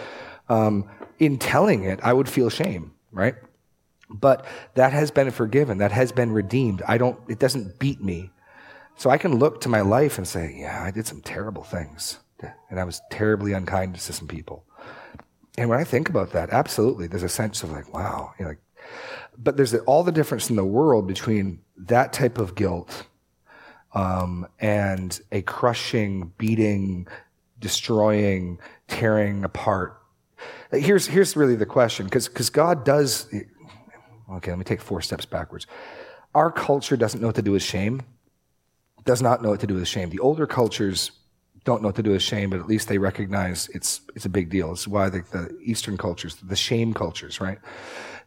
um, 0.48 0.88
in 1.18 1.38
telling 1.38 1.84
it, 1.84 2.00
I 2.02 2.12
would 2.12 2.28
feel 2.28 2.48
shame, 2.48 2.92
right? 3.12 3.34
But 4.08 4.46
that 4.74 4.92
has 4.92 5.10
been 5.10 5.30
forgiven. 5.30 5.78
That 5.78 5.92
has 5.92 6.12
been 6.12 6.32
redeemed. 6.32 6.82
I 6.86 6.96
don't, 6.96 7.18
it 7.28 7.38
doesn't 7.38 7.78
beat 7.78 8.02
me. 8.02 8.30
So 8.96 9.10
I 9.10 9.18
can 9.18 9.38
look 9.38 9.60
to 9.60 9.68
my 9.68 9.82
life 9.82 10.18
and 10.18 10.26
say, 10.26 10.56
yeah, 10.58 10.82
I 10.82 10.90
did 10.90 11.06
some 11.06 11.20
terrible 11.20 11.62
things. 11.62 12.18
And 12.70 12.80
I 12.80 12.84
was 12.84 13.00
terribly 13.10 13.52
unkind 13.52 13.94
to 13.94 14.12
some 14.12 14.28
people. 14.28 14.64
And 15.58 15.68
when 15.70 15.78
I 15.78 15.84
think 15.84 16.08
about 16.08 16.32
that, 16.32 16.50
absolutely, 16.50 17.06
there's 17.06 17.22
a 17.22 17.28
sense 17.28 17.62
of 17.62 17.70
like, 17.70 17.92
wow, 17.92 18.32
you 18.38 18.44
know, 18.44 18.50
like, 18.50 18.58
but 19.38 19.56
there's 19.56 19.74
all 19.74 20.02
the 20.02 20.12
difference 20.12 20.50
in 20.50 20.56
the 20.56 20.64
world 20.64 21.06
between 21.06 21.60
that 21.76 22.12
type 22.12 22.38
of 22.38 22.54
guilt 22.54 23.06
um, 23.94 24.46
and 24.60 25.18
a 25.32 25.42
crushing, 25.42 26.32
beating, 26.38 27.06
destroying, 27.58 28.58
tearing 28.88 29.44
apart. 29.44 30.00
Here's 30.70 31.06
here's 31.06 31.36
really 31.36 31.56
the 31.56 31.66
question, 31.66 32.06
because 32.06 32.50
God 32.50 32.84
does. 32.84 33.26
Okay, 34.30 34.50
let 34.50 34.58
me 34.58 34.64
take 34.64 34.80
four 34.80 35.00
steps 35.00 35.24
backwards. 35.24 35.66
Our 36.34 36.50
culture 36.50 36.96
doesn't 36.96 37.20
know 37.20 37.28
what 37.28 37.36
to 37.36 37.42
do 37.42 37.52
with 37.52 37.62
shame. 37.62 38.02
Does 39.06 39.22
not 39.22 39.42
know 39.42 39.50
what 39.50 39.60
to 39.60 39.66
do 39.66 39.74
with 39.74 39.88
shame. 39.88 40.10
The 40.10 40.18
older 40.18 40.46
cultures 40.46 41.12
don't 41.64 41.82
know 41.82 41.88
what 41.88 41.96
to 41.96 42.02
do 42.02 42.12
with 42.12 42.22
shame, 42.22 42.50
but 42.50 42.60
at 42.60 42.66
least 42.66 42.88
they 42.88 42.98
recognize 42.98 43.68
it's 43.74 44.00
it's 44.14 44.24
a 44.24 44.28
big 44.28 44.50
deal. 44.50 44.72
It's 44.72 44.86
why 44.86 45.08
the, 45.08 45.22
the 45.32 45.58
Eastern 45.62 45.96
cultures, 45.96 46.36
the 46.36 46.56
shame 46.56 46.94
cultures, 46.94 47.40
right? 47.40 47.58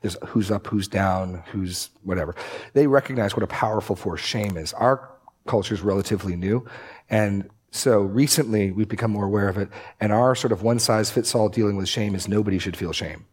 There's 0.02 0.18
who's 0.28 0.52
up, 0.52 0.68
who's 0.68 0.88
down, 0.88 1.44
who's 1.52 1.90
whatever. 2.04 2.36
They 2.74 2.88
recognize 2.88 3.36
what 3.36 3.44
a 3.44 3.48
powerful 3.48 3.96
force 3.96 4.22
shame 4.22 4.58
is. 4.58 4.74
Our 4.74 5.10
culture 5.48 5.74
is 5.74 5.82
relatively 5.82 6.36
new, 6.36 6.66
and 7.10 7.50
so 7.72 8.02
recently 8.02 8.72
we've 8.72 8.88
become 8.88 9.12
more 9.12 9.26
aware 9.26 9.48
of 9.48 9.58
it. 9.58 9.70
And 10.00 10.12
our 10.12 10.36
sort 10.36 10.52
of 10.52 10.62
one 10.62 10.80
size 10.80 11.10
fits 11.10 11.34
all 11.34 11.50
dealing 11.50 11.78
with 11.78 11.88
shame 11.88 12.16
is 12.16 12.28
nobody 12.28 12.60
should 12.60 12.76
feel 12.76 12.92
shame, 12.92 13.26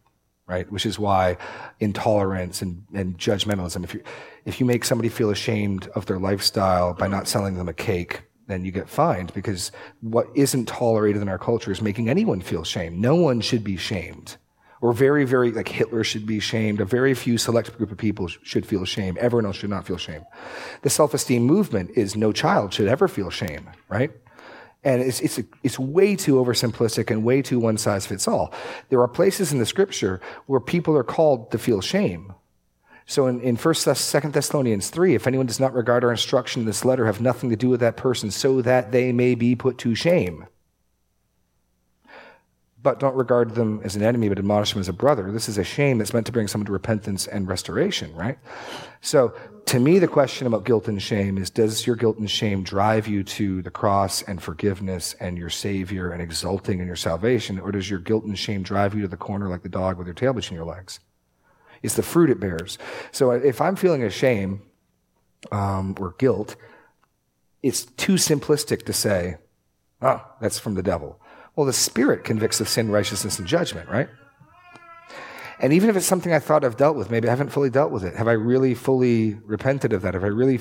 right? 0.47 0.71
Which 0.71 0.85
is 0.85 0.97
why 0.97 1.37
intolerance 1.79 2.61
and, 2.61 2.83
and 2.93 3.17
judgmentalism. 3.17 3.83
If 3.83 3.93
you 3.93 4.03
if 4.45 4.59
you 4.59 4.65
make 4.65 4.85
somebody 4.85 5.09
feel 5.09 5.29
ashamed 5.29 5.87
of 5.89 6.05
their 6.05 6.19
lifestyle 6.19 6.93
by 6.93 7.07
not 7.07 7.27
selling 7.27 7.55
them 7.55 7.67
a 7.67 7.73
cake, 7.73 8.23
then 8.47 8.63
you 8.63 8.71
get 8.71 8.89
fined 8.89 9.33
because 9.33 9.71
what 9.99 10.27
isn't 10.35 10.67
tolerated 10.67 11.21
in 11.21 11.27
our 11.27 11.37
culture 11.37 11.71
is 11.71 11.81
making 11.81 12.09
anyone 12.09 12.41
feel 12.41 12.63
shame. 12.63 12.99
No 13.01 13.15
one 13.15 13.41
should 13.41 13.63
be 13.63 13.77
shamed. 13.77 14.37
Or 14.79 14.93
very, 14.93 15.25
very, 15.25 15.51
like 15.51 15.67
Hitler 15.67 16.03
should 16.03 16.27
be 16.27 16.39
shamed. 16.39 16.79
A 16.79 16.85
very 16.85 17.15
few 17.15 17.37
select 17.39 17.75
group 17.77 17.91
of 17.91 17.97
people 17.97 18.27
sh- 18.27 18.37
should 18.43 18.65
feel 18.65 18.85
shame. 18.85 19.17
Everyone 19.19 19.47
else 19.47 19.55
should 19.55 19.71
not 19.71 19.87
feel 19.87 19.97
shame. 19.97 20.23
The 20.83 20.89
self-esteem 20.91 21.41
movement 21.41 21.89
is 21.95 22.15
no 22.15 22.31
child 22.31 22.73
should 22.73 22.87
ever 22.87 23.07
feel 23.07 23.31
shame, 23.31 23.69
right? 23.89 24.11
And 24.87 25.01
it's, 25.01 25.19
it's, 25.19 25.41
it's 25.63 25.77
way 25.77 26.15
too 26.15 26.35
oversimplistic 26.35 27.11
and 27.11 27.21
way 27.21 27.41
too 27.41 27.59
one 27.59 27.77
size 27.77 28.07
fits 28.07 28.25
all. 28.25 28.53
There 28.87 29.01
are 29.01 29.07
places 29.09 29.51
in 29.51 29.59
the 29.59 29.65
scripture 29.65 30.21
where 30.45 30.61
people 30.61 30.95
are 30.95 31.03
called 31.03 31.51
to 31.51 31.57
feel 31.57 31.81
shame. 31.81 32.33
So 33.05 33.27
in, 33.27 33.41
in 33.41 33.57
1st, 33.57 34.21
2nd 34.21 34.31
Thessalonians 34.31 34.89
3, 34.89 35.13
if 35.13 35.27
anyone 35.27 35.45
does 35.45 35.59
not 35.59 35.73
regard 35.73 36.05
our 36.05 36.11
instruction 36.11 36.61
in 36.61 36.65
this 36.65 36.85
letter, 36.85 37.05
have 37.05 37.19
nothing 37.19 37.49
to 37.49 37.57
do 37.57 37.67
with 37.67 37.81
that 37.81 37.97
person, 37.97 38.31
so 38.31 38.61
that 38.61 38.93
they 38.93 39.11
may 39.11 39.35
be 39.35 39.55
put 39.55 39.77
to 39.79 39.93
shame. 39.93 40.45
But 42.83 42.99
don't 42.99 43.15
regard 43.15 43.55
them 43.55 43.81
as 43.83 43.95
an 43.95 44.03
enemy, 44.03 44.29
but 44.29 44.37
admonish 44.37 44.71
them 44.71 44.79
as 44.79 44.87
a 44.87 44.93
brother. 44.93 45.31
This 45.31 45.49
is 45.49 45.57
a 45.57 45.63
shame 45.63 45.97
that's 45.97 46.13
meant 46.13 46.27
to 46.27 46.31
bring 46.31 46.47
someone 46.47 46.67
to 46.67 46.71
repentance 46.71 47.27
and 47.27 47.47
restoration, 47.47 48.13
right? 48.15 48.37
So 49.01 49.33
to 49.65 49.79
me, 49.79 49.99
the 49.99 50.07
question 50.07 50.47
about 50.47 50.63
guilt 50.63 50.87
and 50.87 51.01
shame 51.01 51.37
is, 51.37 51.49
does 51.49 51.85
your 51.85 51.95
guilt 51.95 52.19
and 52.19 52.29
shame 52.29 52.63
drive 52.63 53.07
you 53.07 53.23
to 53.23 53.61
the 53.63 53.71
cross 53.71 54.21
and 54.21 54.41
forgiveness 54.41 55.15
and 55.19 55.37
your 55.37 55.49
savior 55.49 56.11
and 56.11 56.21
exulting 56.21 56.79
in 56.79 56.87
your 56.87 56.95
salvation? 56.95 57.59
Or 57.59 57.71
does 57.71 57.89
your 57.89 57.99
guilt 57.99 58.23
and 58.23 58.37
shame 58.37 58.63
drive 58.63 58.95
you 58.95 59.01
to 59.01 59.07
the 59.07 59.17
corner 59.17 59.49
like 59.49 59.63
the 59.63 59.69
dog 59.69 59.97
with 59.97 60.07
your 60.07 60.13
tail 60.13 60.33
between 60.33 60.55
your 60.55 60.65
legs? 60.65 60.99
It's 61.81 61.95
the 61.95 62.03
fruit 62.03 62.29
it 62.29 62.39
bears. 62.39 62.77
So 63.11 63.31
if 63.31 63.59
I'm 63.59 63.75
feeling 63.75 64.03
a 64.03 64.09
shame 64.09 64.61
um, 65.51 65.95
or 65.99 66.15
guilt, 66.17 66.55
it's 67.61 67.85
too 67.85 68.13
simplistic 68.13 68.85
to 68.85 68.93
say, 68.93 69.37
oh, 70.01 70.23
that's 70.39 70.59
from 70.59 70.75
the 70.75 70.83
devil. 70.83 71.19
Well, 71.57 71.65
the 71.65 71.73
Spirit 71.73 72.23
convicts 72.23 72.61
of 72.61 72.69
sin, 72.69 72.91
righteousness, 72.91 73.39
and 73.39 73.47
judgment, 73.47 73.89
right? 73.89 74.07
And 75.59 75.73
even 75.73 75.89
if 75.89 75.97
it's 75.97 76.05
something 76.05 76.31
I 76.31 76.37
thought 76.37 76.63
I've 76.63 76.77
dealt 76.77 76.95
with, 76.95 77.09
maybe 77.09 77.27
I 77.27 77.31
haven't 77.31 77.49
fully 77.49 77.71
dealt 77.71 77.91
with 77.91 78.03
it. 78.03 78.15
Have 78.15 78.27
I 78.27 78.33
really 78.33 78.75
fully 78.75 79.33
repented 79.43 79.91
of 79.91 80.03
that? 80.03 80.13
Have 80.13 80.23
I 80.23 80.27
really, 80.27 80.59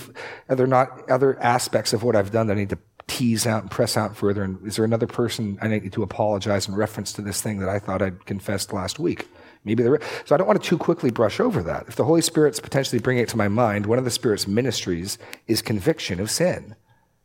are 0.49 0.57
there 0.57 0.67
not 0.67 1.09
other 1.11 1.39
aspects 1.39 1.93
of 1.93 2.03
what 2.03 2.17
I've 2.17 2.31
done 2.31 2.47
that 2.47 2.55
I 2.55 2.61
need 2.61 2.71
to 2.71 2.79
tease 3.07 3.47
out 3.47 3.61
and 3.61 3.71
press 3.71 3.99
out 3.99 4.17
further? 4.17 4.43
And 4.43 4.67
is 4.67 4.77
there 4.77 4.87
another 4.87 5.07
person 5.07 5.59
I 5.61 5.69
need 5.69 5.93
to 5.93 6.03
apologize 6.03 6.67
in 6.67 6.75
reference 6.75 7.13
to 7.13 7.23
this 7.23 7.43
thing 7.43 7.59
that 7.59 7.69
I 7.69 7.79
thought 7.79 8.01
I'd 8.01 8.25
confessed 8.25 8.73
last 8.73 8.99
week? 8.99 9.29
Maybe 9.65 9.83
there. 9.83 10.01
So 10.25 10.35
I 10.35 10.39
don't 10.39 10.47
want 10.47 10.63
to 10.63 10.67
too 10.67 10.79
quickly 10.79 11.11
brush 11.11 11.41
over 11.41 11.63
that. 11.63 11.85
If 11.89 11.97
the 11.97 12.05
Holy 12.05 12.23
Spirit's 12.23 12.59
potentially 12.59 13.03
bringing 13.03 13.23
it 13.23 13.29
to 13.29 13.37
my 13.37 13.49
mind, 13.49 13.85
one 13.85 13.99
of 13.99 14.07
the 14.07 14.11
Spirit's 14.11 14.47
ministries 14.47 15.19
is 15.47 15.61
conviction 15.61 16.21
of 16.21 16.31
sin 16.31 16.75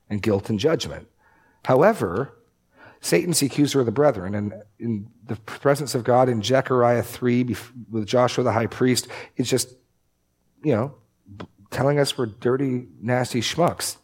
and 0.09 0.21
guilt 0.21 0.49
and 0.49 0.59
judgment. 0.59 1.07
However, 1.63 2.33
Satan's 3.01 3.41
accuser 3.41 3.79
of 3.79 3.87
the 3.87 3.91
brethren, 3.91 4.35
and 4.35 4.53
in 4.79 5.07
the 5.25 5.35
presence 5.35 5.95
of 5.95 6.03
God 6.03 6.29
in 6.29 6.43
Zechariah 6.43 7.01
3 7.01 7.55
with 7.89 8.05
Joshua 8.05 8.43
the 8.43 8.51
high 8.51 8.67
priest, 8.67 9.07
it's 9.35 9.49
just, 9.49 9.73
you 10.63 10.75
know, 10.75 10.95
telling 11.71 11.99
us 11.99 12.17
we're 12.17 12.27
dirty, 12.27 12.87
nasty 13.01 13.41
schmucks. 13.41 13.97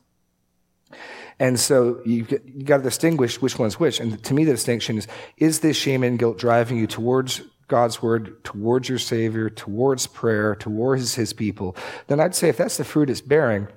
And 1.39 1.59
so 1.59 2.01
you 2.05 2.25
you 2.45 2.63
got 2.63 2.77
to 2.77 2.83
distinguish 2.83 3.39
which 3.39 3.59
one's 3.59 3.79
which. 3.79 3.99
And 3.99 4.23
to 4.23 4.33
me, 4.33 4.43
the 4.43 4.53
distinction 4.53 4.97
is: 4.97 5.07
is 5.37 5.59
this 5.59 5.77
shame 5.77 6.01
and 6.03 6.17
guilt 6.17 6.39
driving 6.39 6.77
you 6.77 6.87
towards 6.87 7.41
God's 7.67 8.01
word, 8.01 8.43
towards 8.43 8.89
your 8.89 8.97
Savior, 8.97 9.51
towards 9.51 10.07
prayer, 10.07 10.55
towards 10.55 11.13
His 11.13 11.33
people? 11.33 11.75
Then 12.07 12.19
I'd 12.19 12.33
say 12.33 12.49
if 12.49 12.57
that's 12.57 12.77
the 12.77 12.83
fruit 12.83 13.11
it's 13.11 13.21
bearing, 13.21 13.67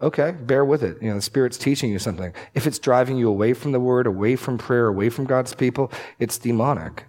okay, 0.00 0.32
bear 0.32 0.64
with 0.64 0.82
it. 0.82 1.00
You 1.02 1.08
know, 1.08 1.16
the 1.16 1.22
Spirit's 1.22 1.58
teaching 1.58 1.90
you 1.90 1.98
something. 1.98 2.32
If 2.54 2.66
it's 2.66 2.78
driving 2.78 3.16
you 3.16 3.28
away 3.28 3.54
from 3.54 3.72
the 3.72 3.80
Word, 3.80 4.06
away 4.06 4.36
from 4.36 4.58
prayer, 4.58 4.88
away 4.88 5.08
from 5.08 5.24
God's 5.24 5.54
people, 5.54 5.90
it's 6.18 6.38
demonic. 6.38 7.04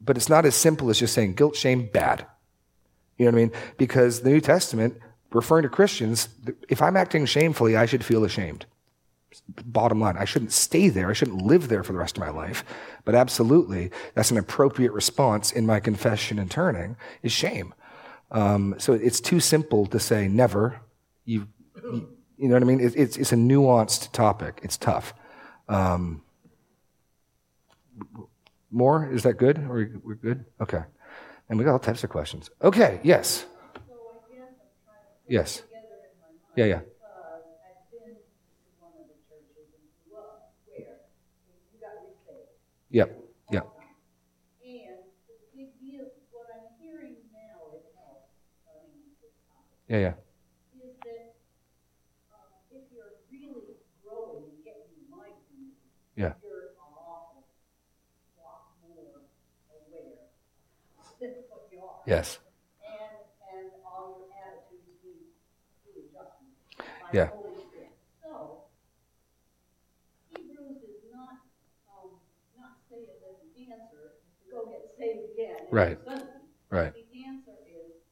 But 0.00 0.16
it's 0.16 0.28
not 0.28 0.44
as 0.44 0.54
simple 0.54 0.90
as 0.90 0.98
just 0.98 1.14
saying 1.14 1.34
guilt, 1.34 1.56
shame, 1.56 1.88
bad. 1.92 2.26
You 3.16 3.26
know 3.26 3.32
what 3.32 3.38
I 3.38 3.42
mean? 3.42 3.52
Because 3.78 4.20
the 4.20 4.30
New 4.30 4.40
Testament, 4.40 4.98
referring 5.32 5.62
to 5.62 5.68
Christians, 5.68 6.28
if 6.68 6.82
I'm 6.82 6.96
acting 6.96 7.26
shamefully, 7.26 7.76
I 7.76 7.86
should 7.86 8.04
feel 8.04 8.24
ashamed. 8.24 8.66
Bottom 9.64 10.00
line, 10.00 10.16
I 10.16 10.24
shouldn't 10.24 10.52
stay 10.52 10.88
there. 10.88 11.10
I 11.10 11.12
shouldn't 11.12 11.42
live 11.42 11.68
there 11.68 11.82
for 11.82 11.92
the 11.92 11.98
rest 11.98 12.16
of 12.16 12.20
my 12.20 12.30
life. 12.30 12.64
But 13.04 13.14
absolutely, 13.14 13.90
that's 14.14 14.30
an 14.30 14.38
appropriate 14.38 14.92
response 14.92 15.50
in 15.50 15.66
my 15.66 15.80
confession 15.80 16.38
and 16.38 16.50
turning 16.50 16.96
is 17.22 17.32
shame. 17.32 17.74
Um, 18.30 18.74
so 18.78 18.92
it's 18.92 19.20
too 19.20 19.40
simple 19.40 19.86
to 19.86 19.98
say 19.98 20.28
never. 20.28 20.80
You, 21.24 21.48
you 22.38 22.48
know 22.48 22.54
what 22.54 22.62
I 22.62 22.66
mean? 22.66 22.80
It, 22.80 22.96
it's, 22.96 23.16
it's 23.16 23.32
a 23.32 23.36
nuanced 23.36 24.12
topic. 24.12 24.60
It's 24.62 24.76
tough. 24.76 25.14
Um, 25.68 26.22
more? 28.70 29.08
Is 29.10 29.22
that 29.22 29.34
good? 29.34 29.58
Are 29.58 29.74
we, 29.74 29.86
we're 30.02 30.14
good? 30.14 30.44
Okay. 30.60 30.82
And 31.48 31.58
we 31.58 31.64
got 31.64 31.72
all 31.72 31.78
types 31.78 32.02
of 32.04 32.10
questions. 32.10 32.50
Okay, 32.62 33.00
yes. 33.02 33.46
Yes. 35.28 35.62
Yeah, 36.56 36.64
yeah. 36.66 36.80
Yep. 42.90 43.18
Yep. 43.50 43.66
And 44.62 44.96
the 45.26 45.34
big 45.56 45.68
deal, 45.80 46.06
what 46.30 46.46
I'm 46.54 46.70
hearing 46.78 47.16
now, 47.34 47.74
it 47.74 47.82
helps, 47.98 48.30
I 48.70 48.78
mean, 48.86 49.02
this 49.18 49.34
topic, 49.50 49.74
Yeah, 49.88 49.98
yeah. 49.98 50.14
is 50.78 50.94
that, 51.02 51.34
um, 52.30 52.54
if 52.70 52.86
you're 52.94 53.18
really 53.34 53.74
growing 54.06 54.46
and 54.46 54.62
getting 54.62 54.94
my 55.10 55.26
view, 55.50 55.74
Yeah. 56.14 56.34
you're 56.46 56.70
an 56.70 56.78
awful 56.78 57.42
lot 58.38 58.78
more 58.86 59.26
aware 59.74 60.30
than 61.18 61.34
what 61.50 61.66
you 61.72 61.80
are. 61.82 61.93
Yes. 62.06 62.38
And, 62.84 63.24
and 63.54 63.70
all 63.84 64.20
your 64.20 64.28
attitudes 64.36 64.84
be, 65.02 65.32
be 65.88 66.08
Yeah. 67.12 67.26
the 67.26 67.36
Holy 67.36 67.64
Spirit. 67.64 67.92
So, 68.22 68.64
Hebrews 70.36 70.82
is 70.84 71.00
not, 71.12 71.40
um, 71.88 72.20
not 72.58 72.76
saying 72.90 73.08
that 73.24 73.40
the 73.40 73.72
answer, 73.72 74.20
to 74.20 74.44
go 74.52 74.66
get 74.66 74.84
saved 74.98 75.32
again. 75.32 75.64
Right. 75.70 75.98
Right. 76.70 76.92
The 76.92 77.24
answer 77.24 77.56
is 77.70 78.02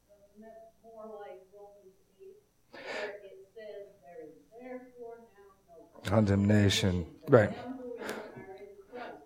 more 0.83 1.19
like 1.21 1.43
Romans 1.53 1.99
eight, 2.21 2.41
where 2.73 3.19
it 3.27 3.45
says, 3.55 3.93
there 4.03 4.23
is 4.25 4.35
therefore 4.55 5.27
now 5.35 5.51
no 5.69 6.01
Condemnation. 6.09 7.07
Right. 7.29 7.51
Them 7.51 7.79
who 7.79 7.99
are 7.99 8.57
in 8.57 8.73
Christ. 8.91 9.19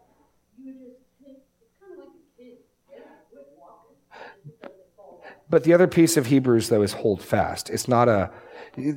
You 0.57 0.73
just 0.73 1.05
take, 1.21 1.45
it's 1.61 1.73
kind 1.81 1.93
of 1.93 1.99
like 2.01 2.17
a 2.17 2.25
kid, 2.41 2.57
get 2.89 3.05
up, 3.05 3.29
quit 3.29 3.47
walking, 3.61 4.01
just 4.09 4.61
because 4.61 4.73
they 4.73 4.89
fall 4.97 5.21
down. 5.21 5.36
But 5.49 5.65
the 5.65 5.75
other 5.75 5.87
piece 5.87 6.17
of 6.17 6.27
Hebrews, 6.27 6.69
though, 6.69 6.83
is 6.83 6.93
hold 6.93 7.23
fast. 7.23 7.71
It's 7.71 7.89
not 7.89 8.09
a. 8.09 8.31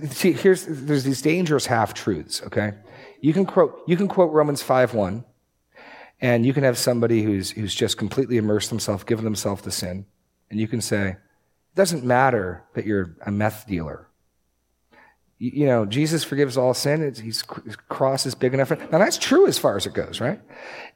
See, 0.09 0.33
here's 0.33 0.65
there's 0.65 1.03
these 1.03 1.21
dangerous 1.21 1.67
half 1.67 1.93
truths. 1.93 2.41
Okay, 2.47 2.73
you 3.21 3.33
can 3.33 3.45
quote 3.45 3.81
you 3.88 3.95
can 3.95 4.07
quote 4.07 4.31
Romans 4.31 4.62
five 4.62 4.93
one, 4.93 5.23
and 6.19 6.45
you 6.45 6.53
can 6.53 6.63
have 6.63 6.77
somebody 6.77 7.23
who's 7.23 7.51
who's 7.51 7.73
just 7.73 7.97
completely 7.97 8.38
immersed 8.38 8.69
themselves, 8.69 9.03
given 9.03 9.23
themselves 9.23 9.62
to 9.62 9.71
sin, 9.71 10.05
and 10.49 10.59
you 10.59 10.67
can 10.67 10.81
say, 10.81 11.09
it 11.09 11.75
doesn't 11.75 12.03
matter 12.03 12.65
that 12.73 12.85
you're 12.85 13.15
a 13.25 13.31
meth 13.31 13.67
dealer. 13.67 14.09
You, 15.38 15.51
you 15.53 15.65
know, 15.65 15.85
Jesus 15.85 16.23
forgives 16.25 16.57
all 16.57 16.73
sin. 16.73 17.01
It's, 17.01 17.19
his 17.19 17.43
cross 17.43 18.25
is 18.25 18.35
big 18.35 18.53
enough. 18.53 18.71
Now 18.91 18.97
that's 18.97 19.17
true 19.17 19.47
as 19.47 19.57
far 19.57 19.77
as 19.77 19.85
it 19.85 19.93
goes, 19.93 20.19
right? 20.19 20.41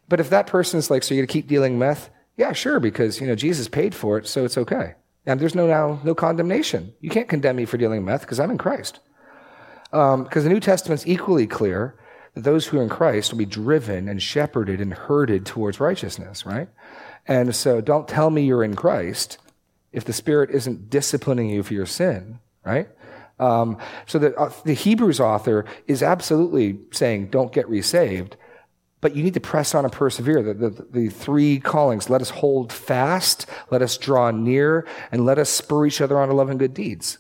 But 0.10 0.20
if 0.20 0.30
that 0.32 0.48
person's 0.48 0.90
like, 0.90 1.04
so 1.04 1.14
you're 1.14 1.26
gonna 1.26 1.32
keep 1.32 1.48
dealing 1.48 1.80
meth? 1.80 2.10
Yeah, 2.36 2.52
sure, 2.52 2.80
because 2.80 3.22
you 3.22 3.28
know 3.28 3.36
Jesus 3.36 3.68
paid 3.70 3.96
for 3.96 4.18
it, 4.18 4.28
so 4.28 4.44
it's 4.44 4.58
okay. 4.58 4.96
And 5.26 5.40
there's 5.40 5.56
no 5.56 5.68
now 5.68 6.00
no 6.04 6.14
condemnation. 6.16 6.94
You 7.00 7.10
can't 7.10 7.30
condemn 7.30 7.56
me 7.56 7.66
for 7.66 7.78
dealing 7.78 8.04
meth 8.04 8.22
because 8.22 8.40
I'm 8.40 8.52
in 8.52 8.58
Christ. 8.58 9.00
Because 9.92 10.44
the 10.44 10.50
New 10.50 10.60
Testament's 10.60 11.08
equally 11.08 11.48
clear 11.48 11.96
that 12.34 12.44
those 12.44 12.66
who 12.66 12.80
are 12.80 12.84
in 12.84 12.90
Christ 12.90 13.32
will 13.32 13.38
be 13.38 13.46
driven 13.46 14.10
and 14.10 14.22
shepherded 14.22 14.82
and 14.82 14.94
herded 14.94 15.46
towards 15.46 15.80
righteousness, 15.80 16.46
right? 16.46 16.68
And 17.28 17.56
so 17.56 17.80
don't 17.80 18.08
tell 18.08 18.30
me 18.30 18.44
you're 18.44 18.64
in 18.64 18.76
Christ 18.76 19.38
if 19.92 20.04
the 20.04 20.14
Spirit 20.14 20.50
isn't 20.50 20.90
disciplining 20.90 21.50
you 21.50 21.64
for 21.64 21.74
your 21.74 21.86
sin, 21.86 22.40
right? 22.66 22.90
Um, 23.40 23.78
so 24.06 24.20
the, 24.20 24.36
uh, 24.36 24.52
the 24.66 24.74
Hebrews 24.74 25.20
author 25.20 25.66
is 25.88 26.04
absolutely 26.04 26.80
saying 26.92 27.28
don't 27.28 27.54
get 27.54 27.70
resaved, 27.70 28.36
but 29.04 29.18
you 29.18 29.22
need 29.22 29.34
to 29.34 29.42
press 29.42 29.76
on 29.76 29.84
and 29.84 29.92
persevere. 29.92 30.42
The, 30.42 30.54
the, 30.54 30.88
the 30.90 31.10
three 31.10 31.60
callings 31.60 32.10
let 32.10 32.22
us 32.22 32.30
hold 32.30 32.72
fast, 32.72 33.46
let 33.70 33.82
us 33.82 33.98
draw 33.98 34.32
near, 34.32 34.88
and 35.12 35.26
let 35.26 35.38
us 35.38 35.50
spur 35.50 35.86
each 35.86 36.00
other 36.00 36.18
on 36.18 36.30
to 36.30 36.34
love 36.34 36.50
and 36.50 36.58
good 36.58 36.74
deeds. 36.74 37.18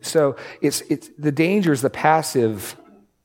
So 0.00 0.34
it's, 0.60 0.80
it's 0.90 1.08
the 1.16 1.30
danger 1.30 1.72
is 1.72 1.80
the 1.80 1.90
passive. 1.90 2.76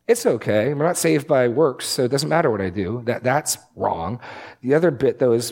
It's 0.07 0.27
okay. 0.27 0.75
We're 0.75 0.85
not 0.85 0.95
saved 0.95 1.27
by 1.27 1.47
works, 1.47 1.87
so 1.87 2.03
it 2.03 2.11
doesn't 2.11 2.29
matter 2.29 2.51
what 2.51 2.61
I 2.61 2.69
do. 2.69 3.01
That 3.05 3.23
that's 3.23 3.57
wrong. 3.75 4.19
The 4.61 4.75
other 4.75 4.91
bit 4.91 5.17
though 5.17 5.31
is, 5.31 5.51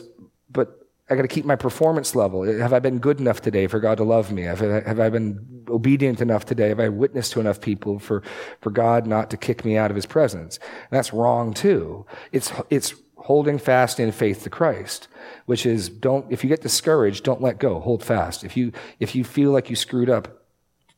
but 0.52 0.79
I 1.10 1.16
got 1.16 1.24
to 1.24 1.28
keep 1.28 1.46
my 1.46 1.56
performance 1.56 2.16
level. 2.16 2.44
Have 2.44 2.72
I 2.72 2.80
been 2.80 3.00
good 3.00 3.20
enough 3.20 3.42
today 3.42 3.66
for 3.66 3.80
God 3.80 3.98
to 3.98 4.04
love 4.04 4.32
me? 4.32 4.44
Have 4.44 4.62
I, 4.62 4.82
have 4.88 5.00
I 5.00 5.10
been 5.10 5.66
obedient 5.68 6.22
enough 6.22 6.46
today? 6.46 6.70
Have 6.70 6.80
I 6.80 6.90
witnessed 6.90 7.32
to 7.34 7.40
enough 7.40 7.60
people 7.60 7.98
for, 7.98 8.22
for 8.62 8.70
God 8.70 9.08
not 9.08 9.30
to 9.32 9.38
kick 9.38 9.66
me 9.66 9.76
out 9.76 9.90
of 9.90 9.96
his 9.96 10.06
presence? 10.06 10.58
And 10.58 10.92
that's 10.92 11.12
wrong 11.12 11.54
too. 11.54 12.06
It's, 12.32 12.52
it's 12.70 12.94
holding 13.18 13.58
fast 13.58 14.00
in 14.00 14.12
faith 14.12 14.44
to 14.44 14.50
Christ, 14.50 15.08
which 15.48 15.66
is 15.66 15.90
don't, 15.90 16.32
if 16.32 16.44
you 16.44 16.50
get 16.50 16.62
discouraged, 16.62 17.24
don't 17.24 17.42
let 17.42 17.58
go. 17.58 17.80
Hold 17.80 18.04
fast. 18.04 18.44
If 18.44 18.56
you, 18.56 18.72
if 19.00 19.16
you 19.16 19.24
feel 19.24 19.52
like 19.52 19.70
you 19.70 19.76
screwed 19.76 20.10
up, 20.10 20.46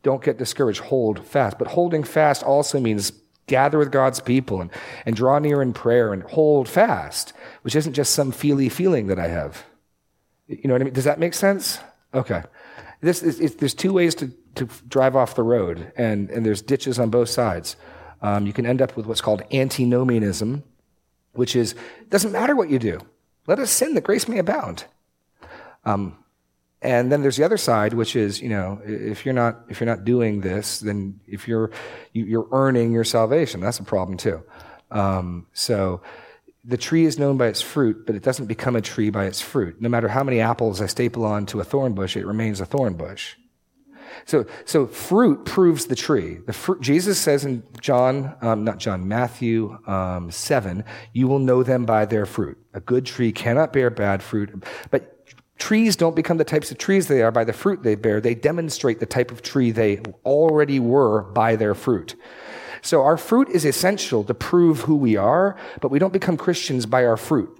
don't 0.03 0.23
get 0.23 0.37
discouraged. 0.37 0.81
Hold 0.81 1.25
fast. 1.25 1.57
But 1.57 1.69
holding 1.69 2.03
fast 2.03 2.43
also 2.43 2.81
means 2.81 3.13
gather 3.47 3.77
with 3.77 3.91
God's 3.91 4.19
people 4.19 4.59
and, 4.59 4.71
and 5.05 5.15
draw 5.15 5.39
near 5.39 5.61
in 5.61 5.71
prayer 5.71 6.11
and 6.11 6.23
hold 6.23 6.67
fast, 6.67 7.33
which 7.61 7.75
isn't 7.75 7.93
just 7.93 8.13
some 8.13 8.31
feely 8.31 8.67
feeling 8.67 9.07
that 9.07 9.19
I 9.19 9.27
have. 9.27 9.65
You 10.51 10.67
know 10.67 10.73
what 10.73 10.81
I 10.81 10.85
mean? 10.85 10.93
Does 10.93 11.05
that 11.05 11.19
make 11.19 11.33
sense? 11.33 11.79
Okay. 12.13 12.43
This 13.01 13.23
is, 13.23 13.55
there's 13.55 13.73
two 13.73 13.93
ways 13.93 14.13
to, 14.15 14.31
to 14.55 14.67
drive 14.87 15.15
off 15.15 15.35
the 15.35 15.43
road, 15.43 15.91
and, 15.97 16.29
and 16.29 16.45
there's 16.45 16.61
ditches 16.61 16.99
on 16.99 17.09
both 17.09 17.29
sides. 17.29 17.75
Um, 18.21 18.45
you 18.45 18.53
can 18.53 18.65
end 18.65 18.81
up 18.81 18.95
with 18.95 19.07
what's 19.07 19.21
called 19.21 19.41
antinomianism, 19.51 20.63
which 21.33 21.55
is, 21.55 21.73
doesn't 22.09 22.31
matter 22.31 22.55
what 22.55 22.69
you 22.69 22.77
do. 22.77 22.99
Let 23.47 23.57
us 23.57 23.71
sin 23.71 23.95
that 23.95 24.03
grace 24.03 24.27
may 24.27 24.37
abound. 24.37 24.85
Um, 25.83 26.17
and 26.83 27.11
then 27.11 27.21
there's 27.21 27.37
the 27.37 27.43
other 27.43 27.57
side, 27.57 27.93
which 27.93 28.15
is, 28.15 28.41
you 28.41 28.49
know, 28.49 28.81
if 28.85 29.25
you're 29.25 29.33
not, 29.33 29.61
if 29.69 29.79
you're 29.79 29.89
not 29.89 30.03
doing 30.03 30.41
this, 30.41 30.79
then 30.79 31.19
if 31.27 31.47
you're, 31.47 31.71
you, 32.13 32.25
you're 32.25 32.47
earning 32.51 32.91
your 32.91 33.03
salvation, 33.03 33.61
that's 33.61 33.79
a 33.79 33.83
problem 33.83 34.17
too. 34.17 34.43
Um, 34.91 35.47
so 35.53 36.01
the 36.63 36.77
tree 36.77 37.05
is 37.05 37.17
known 37.17 37.37
by 37.37 37.47
its 37.47 37.61
fruit, 37.61 38.05
but 38.05 38.15
it 38.15 38.23
doesn't 38.23 38.45
become 38.45 38.75
a 38.75 38.81
tree 38.81 39.09
by 39.09 39.25
its 39.25 39.41
fruit. 39.41 39.81
No 39.81 39.89
matter 39.89 40.07
how 40.07 40.23
many 40.23 40.39
apples 40.39 40.79
I 40.81 40.85
staple 40.85 41.25
onto 41.25 41.59
a 41.59 41.63
thorn 41.63 41.93
bush, 41.93 42.15
it 42.15 42.25
remains 42.25 42.61
a 42.61 42.65
thorn 42.65 42.93
bush. 42.93 43.35
So, 44.25 44.45
so 44.65 44.85
fruit 44.87 45.45
proves 45.45 45.85
the 45.85 45.95
tree. 45.95 46.39
The 46.45 46.77
Jesus 46.81 47.17
says 47.19 47.45
in 47.45 47.63
John, 47.79 48.35
um, 48.41 48.63
not 48.63 48.77
John, 48.77 49.07
Matthew 49.07 49.77
um, 49.87 50.29
7, 50.29 50.83
you 51.13 51.27
will 51.27 51.39
know 51.39 51.63
them 51.63 51.85
by 51.85 52.05
their 52.05 52.25
fruit. 52.25 52.57
A 52.73 52.79
good 52.79 53.05
tree 53.05 53.31
cannot 53.31 53.73
bear 53.73 53.89
bad 53.89 54.21
fruit, 54.21 54.63
but 54.91 55.27
trees 55.57 55.95
don't 55.95 56.15
become 56.15 56.37
the 56.37 56.43
types 56.43 56.71
of 56.71 56.77
trees 56.77 57.07
they 57.07 57.21
are 57.21 57.31
by 57.31 57.43
the 57.43 57.53
fruit 57.53 57.83
they 57.83 57.95
bear. 57.95 58.19
They 58.19 58.35
demonstrate 58.35 58.99
the 58.99 59.05
type 59.05 59.31
of 59.31 59.41
tree 59.41 59.71
they 59.71 59.99
already 60.25 60.79
were 60.79 61.23
by 61.23 61.55
their 61.55 61.73
fruit. 61.73 62.15
So 62.81 63.03
our 63.03 63.17
fruit 63.17 63.49
is 63.49 63.65
essential 63.65 64.23
to 64.23 64.33
prove 64.33 64.81
who 64.81 64.95
we 64.95 65.15
are, 65.15 65.55
but 65.81 65.91
we 65.91 65.99
don't 65.99 66.13
become 66.13 66.37
Christians 66.37 66.85
by 66.85 67.05
our 67.05 67.17
fruit. 67.17 67.55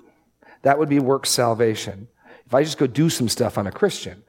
That 0.63 0.79
would 0.79 0.89
be 0.89 0.99
work 0.99 1.25
salvation. 1.25 2.07
If 2.45 2.53
I 2.53 2.63
just 2.63 2.77
go 2.77 2.87
do 2.87 3.09
some 3.09 3.29
stuff, 3.29 3.57
I'm 3.57 3.67
a 3.67 3.71
Christian. 3.71 4.23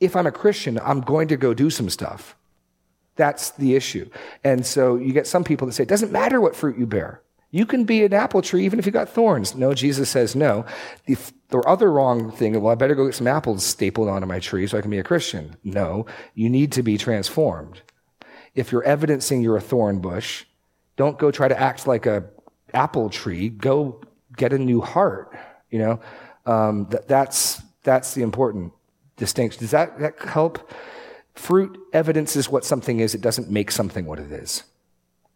If 0.00 0.16
I'm 0.16 0.26
a 0.26 0.32
Christian, 0.32 0.80
I'm 0.82 1.00
going 1.00 1.28
to 1.28 1.36
go 1.36 1.54
do 1.54 1.70
some 1.70 1.88
stuff. 1.88 2.36
That's 3.16 3.50
the 3.50 3.74
issue. 3.74 4.08
And 4.42 4.64
so 4.66 4.96
you 4.96 5.12
get 5.12 5.26
some 5.26 5.44
people 5.44 5.66
that 5.66 5.74
say, 5.74 5.82
it 5.82 5.88
doesn't 5.88 6.12
matter 6.12 6.40
what 6.40 6.56
fruit 6.56 6.78
you 6.78 6.86
bear. 6.86 7.22
You 7.50 7.66
can 7.66 7.84
be 7.84 8.02
an 8.02 8.14
apple 8.14 8.40
tree 8.40 8.64
even 8.64 8.78
if 8.78 8.86
you 8.86 8.92
got 8.92 9.10
thorns. 9.10 9.54
No, 9.54 9.74
Jesus 9.74 10.08
says 10.08 10.34
no. 10.34 10.64
The, 11.04 11.18
the 11.48 11.58
other 11.58 11.92
wrong 11.92 12.30
thing, 12.30 12.58
well, 12.58 12.72
I 12.72 12.74
better 12.74 12.94
go 12.94 13.04
get 13.04 13.14
some 13.14 13.26
apples 13.26 13.62
stapled 13.62 14.08
onto 14.08 14.26
my 14.26 14.40
tree 14.40 14.66
so 14.66 14.78
I 14.78 14.80
can 14.80 14.90
be 14.90 14.98
a 14.98 15.04
Christian. 15.04 15.56
No, 15.62 16.06
you 16.34 16.48
need 16.48 16.72
to 16.72 16.82
be 16.82 16.96
transformed. 16.96 17.82
If 18.54 18.72
you're 18.72 18.84
evidencing 18.84 19.42
you're 19.42 19.56
a 19.56 19.62
thorn 19.62 20.00
bush, 20.00 20.44
don't 20.96 21.18
go 21.18 21.30
try 21.30 21.48
to 21.48 21.58
act 21.58 21.86
like 21.86 22.06
a 22.06 22.24
apple 22.74 23.10
tree. 23.10 23.48
Go 23.48 24.00
get 24.36 24.52
a 24.52 24.58
new 24.58 24.80
heart. 24.80 25.36
You 25.70 25.78
know, 25.78 26.00
um, 26.46 26.86
that, 26.90 27.08
that's 27.08 27.62
that's 27.82 28.14
the 28.14 28.22
important 28.22 28.72
distinction. 29.16 29.60
Does 29.60 29.70
that, 29.70 29.98
that 30.00 30.18
help? 30.20 30.70
Fruit 31.34 31.78
evidences 31.94 32.50
what 32.50 32.64
something 32.64 33.00
is. 33.00 33.14
It 33.14 33.22
doesn't 33.22 33.50
make 33.50 33.70
something 33.70 34.04
what 34.04 34.18
it 34.18 34.30
is. 34.30 34.64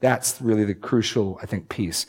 That's 0.00 0.40
really 0.42 0.64
the 0.64 0.74
crucial, 0.74 1.38
I 1.42 1.46
think, 1.46 1.70
piece. 1.70 2.04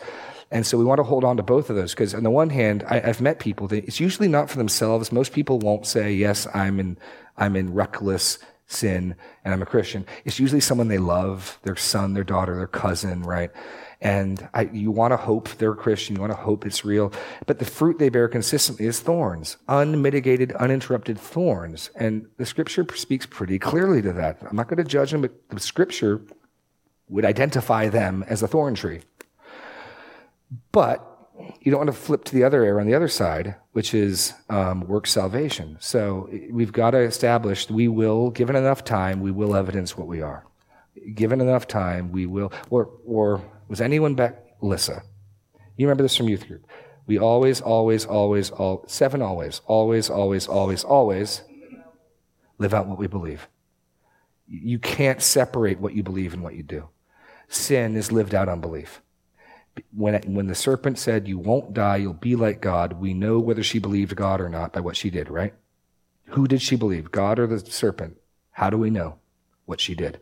And 0.51 0.65
so 0.65 0.77
we 0.77 0.83
want 0.83 0.99
to 0.99 1.03
hold 1.03 1.23
on 1.23 1.37
to 1.37 1.43
both 1.43 1.69
of 1.69 1.75
those 1.75 1.93
because, 1.93 2.13
on 2.13 2.23
the 2.23 2.29
one 2.29 2.49
hand, 2.49 2.83
I, 2.89 2.99
have 2.99 3.21
met 3.21 3.39
people 3.39 3.67
that 3.69 3.85
it's 3.85 3.99
usually 3.99 4.27
not 4.27 4.49
for 4.49 4.57
themselves. 4.57 5.11
Most 5.11 5.31
people 5.33 5.59
won't 5.59 5.85
say, 5.85 6.13
"Yes, 6.13 6.47
I'm 6.53 6.79
in, 6.79 6.97
I'm 7.37 7.55
in 7.55 7.73
reckless 7.73 8.39
sin 8.67 9.15
and 9.43 9.53
I'm 9.53 9.61
a 9.61 9.65
Christian." 9.65 10.05
It's 10.25 10.39
usually 10.39 10.61
someone 10.61 10.87
they 10.87 10.97
love, 10.97 11.59
their 11.63 11.75
son, 11.75 12.13
their 12.13 12.23
daughter, 12.23 12.55
their 12.55 12.67
cousin, 12.67 13.23
right? 13.23 13.51
And 13.99 14.47
I, 14.53 14.63
you 14.71 14.91
want 14.91 15.11
to 15.11 15.17
hope 15.17 15.49
they're 15.57 15.71
a 15.71 15.75
Christian. 15.75 16.15
You 16.15 16.21
want 16.21 16.31
to 16.31 16.37
hope 16.37 16.65
it's 16.65 16.85
real. 16.85 17.11
But 17.47 17.57
the 17.57 17.65
fruit 17.65 17.97
they 17.97 18.09
bear 18.09 18.27
consistently 18.27 18.85
is 18.85 18.99
thorns, 18.99 19.57
unmitigated, 19.67 20.51
uninterrupted 20.53 21.17
thorns. 21.17 21.89
And 21.95 22.27
the 22.37 22.45
scripture 22.45 22.85
speaks 22.93 23.25
pretty 23.25 23.57
clearly 23.57 24.03
to 24.03 24.13
that. 24.13 24.37
I'm 24.47 24.55
not 24.55 24.67
going 24.67 24.77
to 24.77 24.83
judge 24.83 25.11
them, 25.11 25.21
but 25.21 25.33
the 25.49 25.59
scripture 25.59 26.21
would 27.09 27.25
identify 27.25 27.89
them 27.89 28.23
as 28.27 28.43
a 28.43 28.47
thorn 28.47 28.75
tree. 28.75 29.01
But 30.71 31.16
you 31.61 31.71
don't 31.71 31.85
want 31.85 31.91
to 31.91 32.01
flip 32.01 32.23
to 32.25 32.33
the 32.33 32.43
other 32.43 32.63
error 32.63 32.79
on 32.79 32.87
the 32.87 32.95
other 32.95 33.07
side, 33.07 33.55
which 33.73 33.93
is 33.93 34.33
um, 34.49 34.81
work 34.87 35.07
salvation. 35.07 35.77
So 35.79 36.29
we've 36.49 36.71
got 36.71 36.91
to 36.91 36.99
establish 36.99 37.69
we 37.69 37.87
will, 37.87 38.31
given 38.31 38.55
enough 38.55 38.83
time, 38.83 39.21
we 39.21 39.31
will 39.31 39.55
evidence 39.55 39.97
what 39.97 40.07
we 40.07 40.21
are. 40.21 40.45
Given 41.13 41.41
enough 41.41 41.67
time, 41.67 42.11
we 42.11 42.25
will. 42.25 42.51
Or, 42.69 42.89
or 43.05 43.41
was 43.67 43.81
anyone 43.81 44.15
back? 44.15 44.43
Lissa, 44.61 45.03
you 45.75 45.85
remember 45.85 46.03
this 46.03 46.15
from 46.15 46.29
youth 46.29 46.47
group? 46.47 46.65
We 47.05 47.19
always, 47.19 47.61
always, 47.61 48.05
always, 48.05 48.49
all 48.49 48.83
seven 48.87 49.21
always, 49.21 49.61
always, 49.65 50.09
always, 50.09 50.47
always, 50.47 50.83
always 50.83 51.43
live 52.57 52.73
out 52.73 52.87
what 52.87 52.97
we 52.97 53.07
believe. 53.07 53.47
You 54.47 54.79
can't 54.79 55.21
separate 55.21 55.79
what 55.79 55.93
you 55.93 56.03
believe 56.03 56.33
and 56.33 56.41
what 56.41 56.55
you 56.55 56.63
do. 56.63 56.89
Sin 57.47 57.95
is 57.95 58.11
lived 58.11 58.33
out 58.33 58.49
on 58.49 58.59
belief. 58.59 59.01
When, 59.95 60.15
it, 60.15 60.25
when 60.25 60.47
the 60.47 60.55
serpent 60.55 60.99
said, 60.99 61.27
You 61.27 61.37
won't 61.37 61.73
die, 61.73 61.97
you'll 61.97 62.13
be 62.13 62.35
like 62.35 62.61
God, 62.61 62.93
we 62.93 63.13
know 63.13 63.39
whether 63.39 63.63
she 63.63 63.79
believed 63.79 64.15
God 64.15 64.41
or 64.41 64.49
not 64.49 64.73
by 64.73 64.79
what 64.79 64.95
she 64.95 65.09
did, 65.09 65.29
right? 65.29 65.53
Who 66.31 66.47
did 66.47 66.61
she 66.61 66.75
believe, 66.75 67.11
God 67.11 67.39
or 67.39 67.47
the 67.47 67.59
serpent? 67.59 68.17
How 68.51 68.69
do 68.69 68.77
we 68.77 68.89
know 68.89 69.19
what 69.65 69.79
she 69.79 69.95
did? 69.95 70.19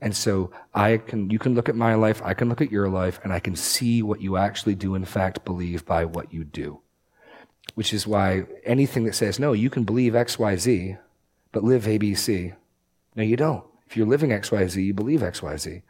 And 0.00 0.14
so 0.14 0.50
I 0.74 0.98
can, 0.98 1.30
you 1.30 1.38
can 1.38 1.54
look 1.54 1.68
at 1.68 1.76
my 1.76 1.94
life, 1.94 2.20
I 2.24 2.34
can 2.34 2.48
look 2.48 2.60
at 2.60 2.70
your 2.70 2.88
life, 2.88 3.18
and 3.22 3.32
I 3.32 3.40
can 3.40 3.56
see 3.56 4.02
what 4.02 4.20
you 4.20 4.36
actually 4.36 4.74
do, 4.74 4.94
in 4.94 5.04
fact, 5.04 5.44
believe 5.44 5.84
by 5.86 6.04
what 6.04 6.32
you 6.32 6.44
do. 6.44 6.80
Which 7.74 7.92
is 7.92 8.06
why 8.06 8.44
anything 8.64 9.04
that 9.04 9.14
says, 9.14 9.38
no, 9.38 9.52
you 9.52 9.70
can 9.70 9.84
believe 9.84 10.14
X, 10.14 10.38
Y, 10.38 10.56
Z, 10.56 10.96
but 11.52 11.64
live 11.64 11.84
ABC. 11.84 12.54
No, 13.14 13.22
you 13.22 13.36
don't. 13.36 13.64
If 13.88 13.96
you're 13.96 14.06
living 14.06 14.32
X, 14.32 14.50
Y, 14.50 14.66
Z, 14.66 14.82
you 14.82 14.94
believe 14.94 15.22
X, 15.22 15.42
Y, 15.42 15.56
Z. 15.56 15.82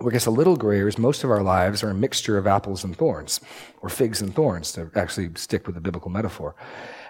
What 0.00 0.14
gets 0.14 0.24
a 0.24 0.30
little 0.30 0.56
grayer 0.56 0.88
is 0.88 0.96
most 0.96 1.24
of 1.24 1.30
our 1.30 1.42
lives 1.42 1.82
are 1.82 1.90
a 1.90 1.94
mixture 1.94 2.38
of 2.38 2.46
apples 2.46 2.84
and 2.84 2.96
thorns, 2.96 3.38
or 3.82 3.90
figs 3.90 4.22
and 4.22 4.34
thorns, 4.34 4.72
to 4.72 4.90
actually 4.94 5.30
stick 5.34 5.66
with 5.66 5.74
the 5.74 5.80
biblical 5.80 6.10
metaphor. 6.10 6.54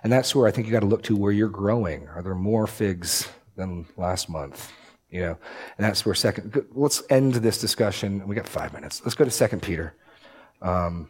And 0.02 0.12
that's 0.12 0.34
where 0.34 0.48
I 0.48 0.50
think 0.50 0.66
you 0.66 0.72
got 0.72 0.80
to 0.80 0.86
look 0.86 1.04
to 1.04 1.16
where 1.16 1.30
you're 1.30 1.48
growing. 1.48 2.08
Are 2.08 2.20
there 2.20 2.34
more 2.34 2.66
figs 2.66 3.28
than 3.54 3.86
last 3.96 4.28
month? 4.28 4.72
You 5.08 5.20
know, 5.20 5.38
and 5.78 5.86
that's 5.86 6.04
where 6.04 6.16
second. 6.16 6.64
Let's 6.72 7.02
end 7.10 7.34
this 7.34 7.60
discussion. 7.60 8.26
We 8.26 8.34
got 8.34 8.48
five 8.48 8.72
minutes. 8.72 9.02
Let's 9.04 9.14
go 9.14 9.24
to 9.24 9.30
Second 9.30 9.62
Peter. 9.62 9.94
Um, 10.60 11.08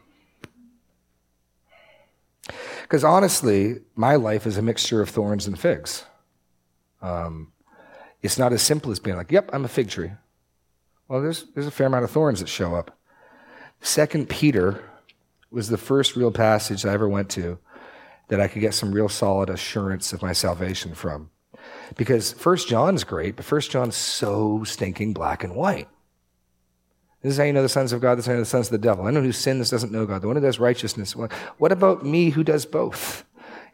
because 2.82 3.04
honestly, 3.04 3.76
my 3.94 4.16
life 4.16 4.46
is 4.46 4.58
a 4.58 4.62
mixture 4.62 5.00
of 5.00 5.08
thorns 5.08 5.46
and 5.46 5.58
figs. 5.58 6.04
Um, 7.00 7.52
it's 8.22 8.38
not 8.38 8.52
as 8.52 8.60
simple 8.62 8.90
as 8.90 8.98
being 8.98 9.16
like, 9.16 9.32
"Yep, 9.32 9.50
I'm 9.52 9.64
a 9.64 9.68
fig 9.68 9.88
tree." 9.88 10.12
Well, 11.10 11.20
there's 11.20 11.46
there's 11.54 11.66
a 11.66 11.72
fair 11.72 11.88
amount 11.88 12.04
of 12.04 12.12
thorns 12.12 12.38
that 12.38 12.48
show 12.48 12.76
up. 12.76 12.96
Second 13.80 14.28
Peter 14.28 14.84
was 15.50 15.68
the 15.68 15.76
first 15.76 16.14
real 16.14 16.30
passage 16.30 16.86
I 16.86 16.92
ever 16.92 17.08
went 17.08 17.28
to 17.30 17.58
that 18.28 18.40
I 18.40 18.46
could 18.46 18.60
get 18.60 18.74
some 18.74 18.92
real 18.92 19.08
solid 19.08 19.50
assurance 19.50 20.12
of 20.12 20.22
my 20.22 20.32
salvation 20.32 20.94
from. 20.94 21.30
Because 21.96 22.32
First 22.32 22.68
John's 22.68 23.02
great, 23.02 23.34
but 23.34 23.44
First 23.44 23.72
John's 23.72 23.96
so 23.96 24.62
stinking 24.62 25.12
black 25.12 25.42
and 25.42 25.56
white. 25.56 25.88
This 27.22 27.32
is 27.32 27.38
how 27.38 27.44
you 27.44 27.54
know 27.54 27.62
the 27.62 27.68
sons 27.68 27.92
of 27.92 28.00
God, 28.00 28.14
this 28.14 28.22
is 28.22 28.26
how 28.26 28.32
you 28.34 28.36
know 28.36 28.44
the 28.44 28.48
sons 28.48 28.68
of 28.68 28.72
the 28.72 28.78
devil. 28.78 29.04
I 29.04 29.10
know 29.10 29.20
who 29.20 29.32
sins 29.32 29.68
doesn't 29.68 29.90
know 29.90 30.06
God. 30.06 30.22
The 30.22 30.28
one 30.28 30.36
who 30.36 30.42
does 30.42 30.60
righteousness. 30.60 31.16
What 31.16 31.72
about 31.72 32.06
me 32.06 32.30
who 32.30 32.44
does 32.44 32.64
both? 32.66 33.24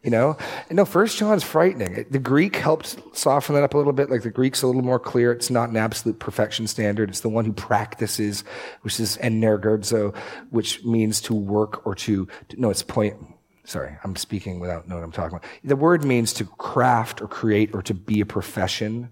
You 0.06 0.12
know? 0.12 0.36
No, 0.70 0.84
First 0.84 1.18
John's 1.18 1.42
frightening. 1.42 2.06
The 2.08 2.20
Greek 2.20 2.54
helps 2.54 2.96
soften 3.12 3.56
that 3.56 3.64
up 3.64 3.74
a 3.74 3.76
little 3.76 3.92
bit. 3.92 4.08
Like 4.08 4.22
the 4.22 4.30
Greek's 4.30 4.62
a 4.62 4.68
little 4.68 4.84
more 4.84 5.00
clear. 5.00 5.32
It's 5.32 5.50
not 5.50 5.68
an 5.68 5.76
absolute 5.76 6.20
perfection 6.20 6.68
standard. 6.68 7.08
It's 7.08 7.22
the 7.22 7.28
one 7.28 7.44
who 7.44 7.52
practices, 7.52 8.44
which 8.82 9.00
is 9.00 9.16
energerzo, 9.16 10.14
which 10.50 10.84
means 10.84 11.20
to 11.22 11.34
work 11.34 11.84
or 11.84 11.96
to, 11.96 12.28
no, 12.56 12.70
it's 12.70 12.84
point, 12.84 13.16
sorry, 13.64 13.98
I'm 14.04 14.14
speaking 14.14 14.60
without 14.60 14.86
knowing 14.86 15.00
what 15.00 15.06
I'm 15.06 15.12
talking 15.12 15.38
about. 15.38 15.50
The 15.64 15.74
word 15.74 16.04
means 16.04 16.32
to 16.34 16.44
craft 16.44 17.20
or 17.20 17.26
create 17.26 17.74
or 17.74 17.82
to 17.82 17.92
be 17.92 18.20
a 18.20 18.26
profession. 18.26 19.10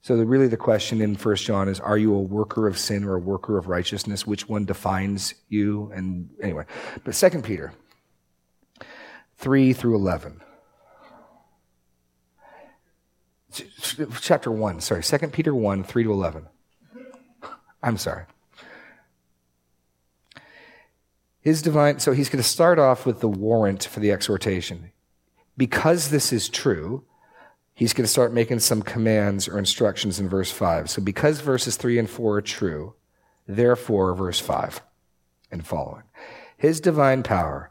So 0.00 0.16
the, 0.16 0.26
really 0.26 0.48
the 0.48 0.56
question 0.56 1.00
in 1.02 1.14
First 1.14 1.44
John 1.44 1.68
is, 1.68 1.78
are 1.78 1.98
you 1.98 2.12
a 2.12 2.20
worker 2.20 2.66
of 2.66 2.78
sin 2.78 3.04
or 3.04 3.14
a 3.14 3.20
worker 3.20 3.58
of 3.58 3.68
righteousness? 3.68 4.26
Which 4.26 4.48
one 4.48 4.64
defines 4.64 5.34
you? 5.48 5.92
And 5.94 6.30
anyway, 6.42 6.64
but 7.04 7.14
Second 7.14 7.44
Peter 7.44 7.72
3 9.38 9.72
through 9.72 9.96
11. 9.96 10.40
Chapter 14.20 14.50
1, 14.50 14.80
sorry, 14.80 15.02
Second 15.02 15.32
Peter 15.32 15.54
1, 15.54 15.84
3 15.84 16.04
to 16.04 16.12
11. 16.12 16.46
I'm 17.82 17.96
sorry. 17.96 18.24
His 21.40 21.62
divine, 21.62 22.00
so 22.00 22.12
he's 22.12 22.28
going 22.28 22.42
to 22.42 22.48
start 22.48 22.78
off 22.78 23.06
with 23.06 23.20
the 23.20 23.28
warrant 23.28 23.84
for 23.84 24.00
the 24.00 24.10
exhortation. 24.10 24.90
Because 25.56 26.10
this 26.10 26.32
is 26.32 26.48
true, 26.48 27.04
he's 27.72 27.92
going 27.92 28.04
to 28.04 28.10
start 28.10 28.32
making 28.32 28.58
some 28.58 28.82
commands 28.82 29.46
or 29.46 29.58
instructions 29.58 30.18
in 30.18 30.28
verse 30.28 30.50
5. 30.50 30.90
So 30.90 31.00
because 31.00 31.40
verses 31.40 31.76
3 31.76 32.00
and 32.00 32.10
4 32.10 32.36
are 32.36 32.42
true, 32.42 32.94
therefore, 33.46 34.14
verse 34.14 34.40
5 34.40 34.82
and 35.52 35.64
following. 35.64 36.02
His 36.56 36.80
divine 36.80 37.22
power 37.22 37.70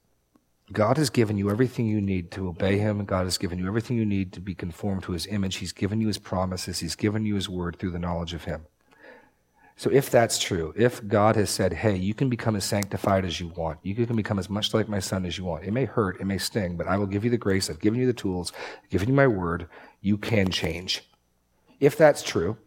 God 0.71 0.97
has 0.97 1.09
given 1.09 1.37
you 1.37 1.49
everything 1.49 1.87
you 1.87 2.01
need 2.01 2.31
to 2.31 2.47
obey 2.47 2.77
him. 2.77 3.03
God 3.05 3.25
has 3.25 3.37
given 3.37 3.59
you 3.59 3.67
everything 3.67 3.97
you 3.97 4.05
need 4.05 4.31
to 4.33 4.39
be 4.39 4.55
conformed 4.55 5.03
to 5.03 5.11
his 5.11 5.27
image. 5.27 5.57
He's 5.57 5.71
given 5.71 6.01
you 6.01 6.07
his 6.07 6.17
promises. 6.17 6.79
He's 6.79 6.95
given 6.95 7.25
you 7.25 7.35
his 7.35 7.49
word 7.49 7.77
through 7.77 7.91
the 7.91 7.99
knowledge 7.99 8.33
of 8.33 8.45
him. 8.45 8.65
So 9.75 9.89
if 9.89 10.11
that's 10.11 10.37
true, 10.37 10.73
if 10.77 11.07
God 11.07 11.35
has 11.35 11.49
said, 11.49 11.73
hey, 11.73 11.95
you 11.95 12.13
can 12.13 12.29
become 12.29 12.55
as 12.55 12.63
sanctified 12.63 13.25
as 13.25 13.39
you 13.39 13.47
want, 13.47 13.79
you 13.81 13.95
can 13.95 14.15
become 14.15 14.37
as 14.37 14.49
much 14.49 14.73
like 14.75 14.87
my 14.87 14.99
son 14.99 15.25
as 15.25 15.39
you 15.39 15.43
want, 15.43 15.63
it 15.63 15.71
may 15.71 15.85
hurt, 15.85 16.21
it 16.21 16.25
may 16.25 16.37
sting, 16.37 16.77
but 16.77 16.87
I 16.87 16.97
will 16.97 17.07
give 17.07 17.23
you 17.23 17.31
the 17.31 17.37
grace, 17.37 17.67
I've 17.67 17.79
given 17.79 17.99
you 17.99 18.05
the 18.05 18.13
tools, 18.13 18.53
I've 18.83 18.89
given 18.91 19.09
you 19.09 19.15
my 19.15 19.25
word, 19.25 19.67
you 19.99 20.19
can 20.19 20.51
change. 20.51 21.09
If 21.79 21.97
that's 21.97 22.21
true, 22.21 22.57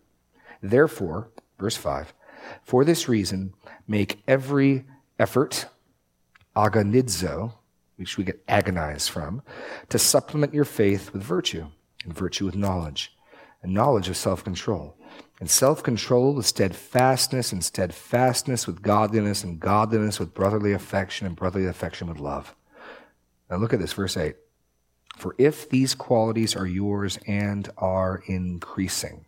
therefore, 0.61 1.29
verse 1.57 1.77
5, 1.77 2.13
for 2.65 2.85
this 2.85 3.09
reason, 3.09 3.55
make 3.87 4.23
every 4.27 4.85
effort, 5.17 5.67
agonizo, 6.57 7.53
which 7.97 8.19
we 8.19 8.25
get 8.25 8.43
agonize 8.49 9.09
from, 9.09 9.43
to 9.89 9.99
supplement 9.99 10.55
your 10.55 10.65
faith 10.65 11.13
with 11.13 11.23
virtue, 11.23 11.67
and 12.05 12.13
virtue 12.13 12.45
with 12.45 12.57
knowledge, 12.57 13.17
and 13.63 13.73
knowledge 13.73 14.09
of 14.09 14.17
self 14.17 14.45
control 14.45 14.97
and 15.41 15.51
self 15.51 15.83
control 15.83 16.35
with 16.35 16.47
steadfastness, 16.47 17.53
and 17.53 17.65
steadfastness 17.65 18.67
with 18.67 18.83
godliness, 18.83 19.43
and 19.43 19.61
godliness 19.61 20.19
with 20.19 20.35
brotherly 20.35 20.73
affection, 20.73 21.27
and 21.27 21.37
brotherly 21.37 21.67
affection 21.67 22.09
with 22.09 22.19
love. 22.19 22.55
Now 23.51 23.57
look 23.57 23.73
at 23.73 23.81
this, 23.81 23.93
verse 23.93 24.17
8. 24.17 24.37
For 25.17 25.35
if 25.39 25.69
these 25.69 25.95
qualities 25.95 26.57
are 26.57 26.67
yours 26.67 27.19
and 27.27 27.69
are 27.77 28.23
increasing, 28.27 29.27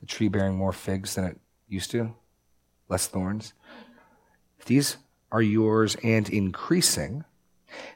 the 0.00 0.06
tree 0.06 0.28
bearing 0.28 0.56
more 0.56 0.72
figs 0.72 1.14
than 1.14 1.24
it 1.24 1.40
used 1.68 1.90
to, 1.92 2.14
less 2.88 3.06
thorns, 3.06 3.52
if 4.58 4.66
these 4.66 4.96
are 5.34 5.42
yours 5.42 5.96
and 6.04 6.30
increasing, 6.30 7.24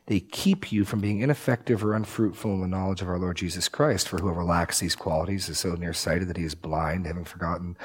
they 0.06 0.18
keep 0.18 0.72
you 0.72 0.84
from 0.84 1.00
being 1.00 1.20
ineffective 1.20 1.84
or 1.84 1.94
unfruitful 1.94 2.52
in 2.52 2.60
the 2.60 2.66
knowledge 2.66 3.00
of 3.00 3.08
our 3.08 3.18
Lord 3.18 3.36
Jesus 3.36 3.68
Christ. 3.68 4.08
For 4.08 4.18
whoever 4.18 4.42
lacks 4.42 4.80
these 4.80 4.96
qualities 4.96 5.48
is 5.48 5.60
so 5.60 5.74
nearsighted 5.74 6.26
that 6.26 6.36
he 6.36 6.42
is 6.42 6.56
blind, 6.56 7.06
having 7.06 7.24
forgotten 7.24 7.76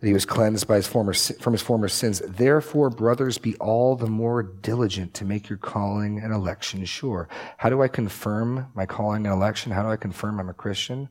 that 0.00 0.06
he 0.06 0.12
was 0.12 0.26
cleansed 0.26 0.68
by 0.68 0.76
his 0.76 0.86
former, 0.86 1.14
from 1.14 1.54
his 1.54 1.62
former 1.62 1.88
sins. 1.88 2.20
Therefore, 2.26 2.90
brothers, 2.90 3.38
be 3.38 3.56
all 3.56 3.96
the 3.96 4.06
more 4.06 4.42
diligent 4.42 5.14
to 5.14 5.24
make 5.24 5.48
your 5.48 5.58
calling 5.58 6.20
and 6.20 6.34
election 6.34 6.84
sure. 6.84 7.26
How 7.56 7.70
do 7.70 7.80
I 7.80 7.88
confirm 7.88 8.66
my 8.74 8.84
calling 8.84 9.26
and 9.26 9.34
election? 9.34 9.72
How 9.72 9.82
do 9.82 9.88
I 9.88 9.96
confirm 9.96 10.38
I'm 10.38 10.50
a 10.50 10.54
Christian? 10.54 11.08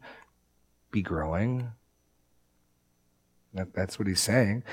Be 0.91 1.01
growing. 1.01 1.71
That, 3.55 3.73
that's 3.73 3.97
what 3.97 4.07
he's 4.07 4.21
saying. 4.21 4.63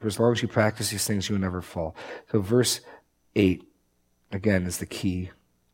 For 0.00 0.06
as 0.06 0.18
long 0.18 0.32
as 0.32 0.42
you 0.42 0.48
practice 0.48 0.90
these 0.90 1.06
things, 1.06 1.28
you 1.28 1.34
will 1.34 1.40
never 1.42 1.60
fall. 1.60 1.94
So, 2.32 2.40
verse 2.40 2.80
8 3.36 3.62
again, 4.32 4.66
is 4.66 4.78
the 4.78 4.86
key. 4.86 5.30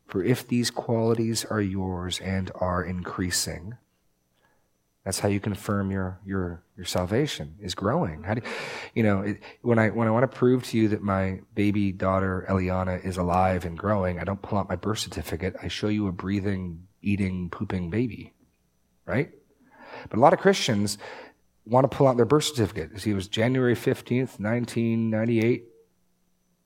For 0.07 0.23
if 0.23 0.47
these 0.47 0.71
qualities 0.71 1.45
are 1.45 1.61
yours 1.61 2.19
and 2.19 2.51
are 2.55 2.83
increasing, 2.83 3.77
that's 5.03 5.19
how 5.19 5.29
you 5.29 5.39
confirm 5.39 5.91
your 5.91 6.19
your 6.25 6.63
your 6.75 6.85
salvation 6.85 7.55
is 7.61 7.75
growing. 7.75 8.23
How 8.23 8.33
do 8.35 8.41
you, 8.93 9.03
know 9.03 9.21
it, 9.21 9.41
when 9.61 9.79
I 9.79 9.89
when 9.89 10.07
I 10.07 10.11
want 10.11 10.29
to 10.29 10.37
prove 10.37 10.63
to 10.65 10.77
you 10.77 10.89
that 10.89 11.01
my 11.01 11.41
baby 11.55 11.91
daughter 11.91 12.45
Eliana 12.49 13.03
is 13.03 13.17
alive 13.17 13.65
and 13.65 13.77
growing, 13.77 14.19
I 14.19 14.23
don't 14.25 14.41
pull 14.41 14.57
out 14.57 14.69
my 14.69 14.75
birth 14.75 14.99
certificate. 14.99 15.55
I 15.61 15.69
show 15.69 15.87
you 15.87 16.07
a 16.07 16.11
breathing, 16.11 16.87
eating, 17.01 17.49
pooping 17.49 17.89
baby. 17.89 18.33
right? 19.05 19.31
But 20.09 20.17
a 20.17 20.21
lot 20.21 20.33
of 20.33 20.39
Christians 20.39 20.97
want 21.69 21.89
to 21.89 21.95
pull 21.95 22.07
out 22.07 22.17
their 22.17 22.25
birth 22.25 22.45
certificate. 22.45 22.99
See, 22.99 23.11
it 23.11 23.15
was 23.15 23.27
January 23.27 23.75
15th, 23.75 24.39
1998. 24.39 25.65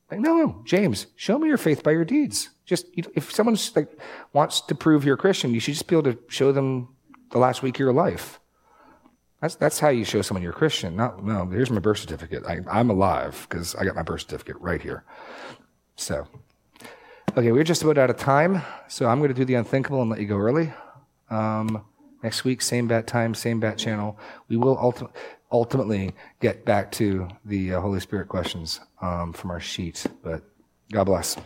Like, 0.10 0.20
no, 0.20 0.62
James, 0.66 1.08
show 1.16 1.39
me 1.39 1.47
your 1.47 1.58
faith 1.58 1.84
by 1.84 1.91
your 1.91 2.04
deeds. 2.04 2.49
Just 2.66 2.86
if 2.95 3.32
someone's 3.32 3.74
like 3.76 3.89
wants 4.34 4.62
to 4.62 4.76
prove 4.76 5.06
you're 5.06 5.16
a 5.16 5.18
Christian, 5.18 5.54
you 5.54 5.60
should 5.60 5.74
just 5.74 5.88
be 5.88 5.95
able 5.95 6.12
to 6.12 6.20
show 6.28 6.52
them 6.52 6.89
the 7.32 7.38
last 7.38 7.64
week 7.64 7.76
of 7.76 7.80
your 7.80 7.93
life. 7.93 8.39
That's 9.41 9.56
that's 9.56 9.80
how 9.80 9.89
you 9.89 10.06
show 10.06 10.22
someone 10.22 10.43
you're 10.43 10.52
a 10.52 10.56
Christian. 10.56 10.95
Not 10.95 11.24
no. 11.24 11.45
Here's 11.47 11.72
my 11.72 11.80
birth 11.80 11.97
certificate. 11.97 12.45
I, 12.45 12.60
I'm 12.70 12.89
alive 12.89 13.47
because 13.49 13.74
I 13.76 13.86
got 13.86 13.95
my 13.95 14.04
birth 14.04 14.22
certificate 14.22 14.58
right 14.60 14.82
here. 14.82 15.04
So, 15.95 16.28
okay, 17.36 17.52
we're 17.52 17.64
just 17.64 17.82
about 17.82 17.97
out 17.97 18.10
of 18.10 18.18
time. 18.18 18.62
So 18.88 19.08
I'm 19.08 19.20
going 19.20 19.30
to 19.30 19.34
do 19.34 19.45
the 19.45 19.56
unthinkable 19.56 20.02
and 20.02 20.12
let 20.12 20.20
you 20.20 20.28
go 20.28 20.38
early. 20.38 20.74
Um, 21.30 21.86
next 22.24 22.43
week, 22.43 22.61
same 22.61 22.88
bat 22.88 23.07
time, 23.07 23.34
same 23.34 23.59
bat 23.59 23.78
channel. 23.78 24.17
We 24.47 24.57
will 24.57 24.78
ulti- 24.78 25.11
ultimately 25.51 26.13
get 26.39 26.65
back 26.65 26.91
to 26.93 27.28
the 27.45 27.76
uh, 27.76 27.82
Holy 27.82 27.99
Spirit 27.99 28.28
questions 28.28 28.80
um, 29.01 29.34
from 29.34 29.51
our 29.51 29.59
sheet. 29.59 30.05
But 30.24 30.43
God 30.91 31.05
bless. 31.05 31.38